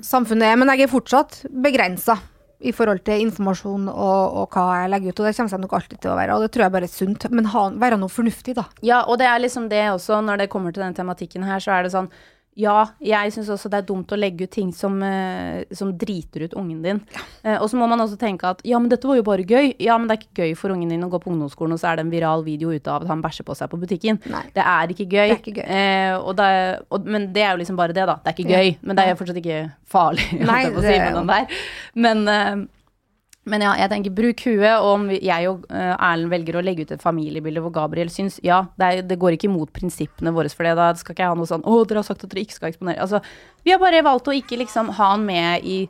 samfunnet 0.05 0.47
er, 0.49 0.57
men 0.57 0.71
jeg 0.73 0.87
er 0.87 0.93
fortsatt 0.93 1.43
begrensa 1.51 2.17
i 2.61 2.73
forhold 2.73 3.03
til 3.05 3.25
informasjon 3.27 3.89
og, 3.91 4.37
og, 4.41 4.47
hva 4.55 4.83
jeg 4.83 4.93
legger 4.93 5.13
ut. 5.13 5.21
Og 5.21 5.27
det 5.29 5.35
kommer 5.37 5.57
jeg 5.57 5.65
nok 5.65 5.75
alltid 5.79 6.01
til 6.01 6.13
å 6.13 6.19
være, 6.19 6.37
og 6.37 6.45
det 6.45 6.53
tror 6.55 6.67
jeg 6.67 6.75
bare 6.77 6.89
er 6.89 6.95
sunt. 6.95 7.27
Men 7.35 7.51
ha, 7.55 7.65
være 7.83 7.99
noe 8.01 8.13
fornuftig, 8.13 8.57
da. 8.59 8.69
Ja, 8.87 9.03
og 9.09 9.19
det 9.21 9.29
er 9.31 9.43
liksom 9.43 9.69
det 9.73 9.83
også, 9.91 10.21
når 10.25 10.45
det 10.45 10.51
kommer 10.53 10.75
til 10.75 10.87
den 10.87 10.97
tematikken 10.97 11.47
her, 11.49 11.63
så 11.63 11.75
er 11.77 11.87
det 11.87 11.95
sånn 11.95 12.11
ja, 12.55 12.85
jeg 13.03 13.33
syns 13.35 13.49
også 13.51 13.71
det 13.73 13.81
er 13.81 13.87
dumt 13.89 14.13
å 14.15 14.19
legge 14.19 14.47
ut 14.47 14.53
ting 14.55 14.71
som, 14.75 15.01
uh, 15.03 15.65
som 15.75 15.91
driter 15.99 16.47
ut 16.47 16.55
ungen 16.59 16.85
din. 16.85 17.01
Ja. 17.15 17.25
Uh, 17.43 17.57
og 17.65 17.67
så 17.71 17.79
må 17.81 17.89
man 17.91 18.03
også 18.05 18.19
tenke 18.21 18.47
at 18.55 18.63
ja, 18.67 18.79
men 18.79 18.93
dette 18.93 19.09
var 19.11 19.19
jo 19.19 19.27
bare 19.27 19.47
gøy. 19.47 19.73
Ja, 19.83 19.97
men 19.99 20.07
det 20.09 20.17
er 20.17 20.23
ikke 20.23 20.47
gøy 20.47 20.55
for 20.59 20.75
ungen 20.75 20.93
din 20.93 21.03
å 21.03 21.11
gå 21.11 21.19
på 21.23 21.33
ungdomsskolen, 21.33 21.75
og 21.75 21.83
så 21.83 21.91
er 21.91 21.99
det 21.99 22.07
en 22.07 22.13
viral 22.15 22.45
video 22.47 22.71
ute 22.71 22.93
av 22.93 23.03
at 23.03 23.11
han 23.11 23.25
bæsjer 23.25 23.49
på 23.49 23.59
seg 23.59 23.73
på 23.73 23.81
butikken. 23.83 24.21
Nei. 24.31 24.45
Det 24.55 24.67
er 24.75 24.95
ikke 24.95 25.09
gøy. 25.09 25.25
Det 25.25 25.35
er 25.35 25.41
ikke 25.41 25.57
gøy. 25.59 25.67
Uh, 25.67 26.15
og 26.21 26.39
det, 26.39 26.53
og, 26.95 27.11
men 27.17 27.29
det 27.35 27.43
er 27.43 27.53
jo 27.57 27.63
liksom 27.65 27.81
bare 27.81 27.97
det, 27.97 28.07
da. 28.11 28.19
Det 28.23 28.31
er 28.31 28.39
ikke 28.39 28.55
gøy. 28.55 28.71
Ja. 28.71 28.79
Men 28.85 29.01
det 29.01 29.05
er 29.07 29.13
jo 29.13 29.19
fortsatt 29.23 29.43
ikke 29.43 29.61
farlig. 29.97 30.31
Nei, 30.53 30.63
det, 30.71 30.87
si, 30.87 30.97
men 31.99 32.25
men 32.25 32.69
ja, 33.45 33.75
jeg 33.77 33.91
tenker 33.93 34.15
bruk 34.17 34.45
huet. 34.47 34.77
Og 34.81 34.91
om 34.95 35.09
jeg 35.13 35.51
og 35.51 35.67
uh, 35.69 35.95
Erlend 35.99 36.33
velger 36.33 36.57
å 36.57 36.65
legge 36.65 36.87
ut 36.87 36.95
et 36.97 37.05
familiebilde 37.05 37.61
hvor 37.65 37.75
Gabriel 37.75 38.13
syns 38.13 38.41
Ja, 38.45 38.65
det, 38.81 38.87
er, 38.87 39.03
det 39.05 39.19
går 39.21 39.37
ikke 39.37 39.51
imot 39.51 39.75
prinsippene 39.77 40.33
våre 40.35 40.53
for 40.53 40.67
det. 40.67 40.77
Da 40.79 40.93
skal 40.97 41.17
ikke 41.17 41.27
jeg 41.27 41.35
ha 41.35 41.39
noe 41.39 41.51
sånn 41.51 41.67
Å, 41.67 41.83
dere 41.85 42.01
har 42.01 42.09
sagt 42.09 42.25
at 42.25 42.33
dere 42.33 42.45
ikke 42.47 42.57
skal 42.57 42.73
eksponere. 42.73 43.03
Altså, 43.05 43.21
vi 43.65 43.75
har 43.75 43.83
bare 43.83 44.05
valgt 44.07 44.31
å 44.31 44.37
ikke 44.37 44.61
liksom 44.63 44.95
ha 44.97 45.13
han 45.15 45.29
med 45.29 45.69
i 45.69 45.85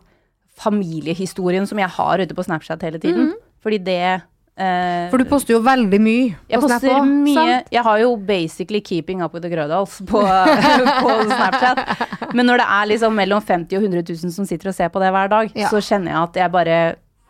familiehistorien 0.60 1.66
som 1.66 1.80
jeg 1.82 1.90
har 1.96 2.22
ute 2.22 2.36
på 2.36 2.44
Snapchat 2.46 2.82
hele 2.86 3.00
tiden. 3.02 3.32
Mm. 3.32 3.52
Fordi 3.64 3.78
det 3.82 4.00
eh, 4.04 5.06
For 5.10 5.18
du 5.18 5.26
poster 5.28 5.56
jo 5.56 5.60
veldig 5.64 6.00
mye 6.02 6.26
jeg 6.50 6.60
på 6.60 6.68
Snap 6.70 6.84
òg. 6.90 7.14
Mye. 7.26 7.62
Jeg 7.74 7.86
har 7.86 8.02
jo 8.02 8.12
basically 8.18 8.82
keeping 8.84 9.22
up 9.24 9.34
with 9.34 9.46
the 9.46 9.50
Grødals 9.50 10.00
på, 10.06 10.20
på, 11.06 11.16
Snapchat. 11.30 12.34
Men 12.34 12.50
når 12.50 12.62
det 12.62 12.68
er 12.76 12.92
liksom 12.92 13.16
mellom 13.18 13.42
50 13.42 13.78
og 13.78 13.88
100 13.88 14.04
000 14.10 14.36
som 14.36 14.46
sitter 14.48 14.70
og 14.70 14.76
ser 14.76 14.92
på 14.94 15.02
det 15.02 15.10
hver 15.14 15.32
dag, 15.32 15.50
ja. 15.54 15.70
så 15.72 15.82
kjenner 15.82 16.14
jeg 16.14 16.20
at 16.22 16.40
jeg 16.44 16.54
bare 16.54 16.78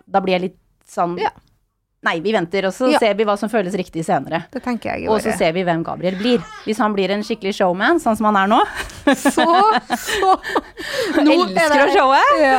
da 0.07 0.23
blir 0.25 0.39
jeg 0.39 0.47
litt 0.49 0.61
sånn 0.91 1.17
ja. 1.21 1.33
Nei, 2.05 2.19
vi 2.21 2.35
venter, 2.35 2.67
og 2.69 2.75
så 2.77 2.91
ja. 2.93 2.99
ser 3.01 3.15
vi 3.17 3.25
hva 3.25 3.33
som 3.41 3.49
føles 3.49 3.73
riktig 3.81 4.03
senere. 4.05 4.43
Det 4.53 4.61
tenker 4.65 4.93
jeg 4.93 5.09
Og 5.09 5.23
så 5.25 5.33
ser 5.39 5.55
vi 5.57 5.63
hvem 5.65 5.81
Gabriel 5.87 6.19
blir. 6.21 6.43
Hvis 6.67 6.81
han 6.83 6.93
blir 6.93 7.15
en 7.15 7.23
skikkelig 7.25 7.55
showman, 7.57 8.01
sånn 8.03 8.19
som 8.19 8.29
han 8.29 8.37
er 8.43 8.51
nå 8.51 8.59
Så, 9.09 9.47
så 10.03 10.35
nå 11.25 11.37
Elsker 11.47 11.85
å 11.87 11.87
showe. 11.95 12.21
Ja. 12.43 12.59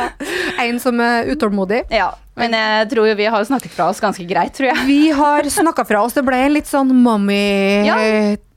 En 0.64 0.80
som 0.82 0.98
er 1.02 1.30
utålmodig. 1.30 1.84
Ja. 1.94 2.10
Men 2.36 2.56
jeg 2.58 2.88
tror 2.90 3.12
vi 3.16 3.28
har 3.32 3.46
snakket 3.46 3.76
fra 3.76 3.86
oss 3.92 4.02
ganske 4.02 4.26
greit, 4.28 4.56
tror 4.56 4.72
jeg. 4.72 4.82
Vi 4.88 5.14
har 5.14 5.46
snakka 5.52 5.86
fra 5.86 6.02
oss. 6.02 6.16
Det 6.16 6.26
ble 6.26 6.40
litt 6.56 6.66
sånn 6.66 6.90
mommy 7.04 7.86
ja. 7.86 8.00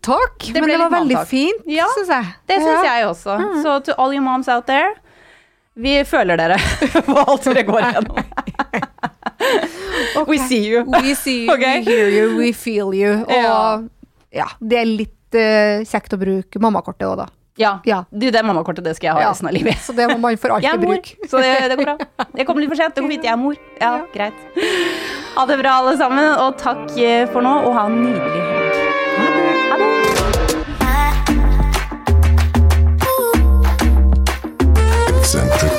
talk. 0.05 0.41
Det 0.41 0.57
men 0.57 0.73
det 0.73 0.79
var 0.81 0.95
veldig 0.97 1.21
fint, 1.29 1.69
ja, 1.69 1.85
syns 1.99 2.09
jeg. 2.17 2.33
Det 2.49 2.57
syns 2.65 2.89
jeg 2.89 3.05
også. 3.11 3.37
Mm. 3.37 3.61
Så 3.61 3.77
to 3.85 3.95
all 4.01 4.15
your 4.15 4.25
moms 4.25 4.49
out 4.49 4.65
there 4.65 4.97
vi 5.79 5.95
føler 6.05 6.39
dere 6.39 6.57
på 7.07 7.15
alt 7.23 7.47
dere 7.47 7.63
går 7.67 7.85
gjennom. 7.85 8.19
okay. 10.19 10.27
We 10.27 10.37
see 10.37 10.67
you. 10.67 10.83
We 10.83 11.15
see 11.15 11.45
you, 11.45 11.53
okay? 11.53 11.79
we 11.79 11.85
hear 11.85 12.09
you, 12.09 12.37
we 12.37 12.53
feel 12.53 12.93
you. 12.93 13.23
Og 13.39 13.89
ja, 14.35 14.47
det 14.59 14.81
er 14.81 14.89
litt 14.89 15.39
uh, 15.39 15.85
kjekt 15.87 16.13
å 16.13 16.19
bruke 16.21 16.61
mammakortet 16.61 17.07
òg, 17.07 17.17
da. 17.23 17.27
Ja. 17.59 17.73
ja. 17.83 18.05
Du, 18.11 18.29
det 18.31 18.43
mammakortet 18.47 18.85
det 18.87 18.93
skal 18.95 19.09
jeg 19.09 19.15
ha 19.17 19.23
ja. 19.25 19.31
resten 19.33 19.49
av 19.49 19.55
livet. 19.55 19.81
Så 19.83 19.95
det 19.95 20.07
må 20.11 20.15
man 20.21 20.37
for 20.39 20.55
alltid 20.55 20.79
bruke. 20.79 21.17
Så 21.27 21.41
det, 21.43 21.51
det, 21.67 21.75
går 21.79 21.89
bra. 21.89 22.27
Jeg 22.37 22.47
kommer 22.47 22.63
litt 22.63 22.71
for 22.71 22.79
sent. 22.79 22.95
Det 22.95 23.03
går 23.03 23.11
fint. 23.17 23.27
Jeg 23.27 23.35
er 23.35 23.41
mor. 23.41 23.59
Ja, 23.81 23.91
ja, 23.97 24.05
greit. 24.13 24.39
Ha 25.35 25.45
det 25.49 25.59
bra, 25.59 25.75
alle 25.81 25.97
sammen. 25.99 26.31
Og 26.45 26.55
takk 26.61 26.95
eh, 26.95 27.27
for 27.33 27.43
nå, 27.43 27.57
og 27.67 27.75
ha 27.75 27.89
en 27.91 27.99
nydelig 28.05 28.45
helg. 28.45 28.58
Centric 35.39 35.78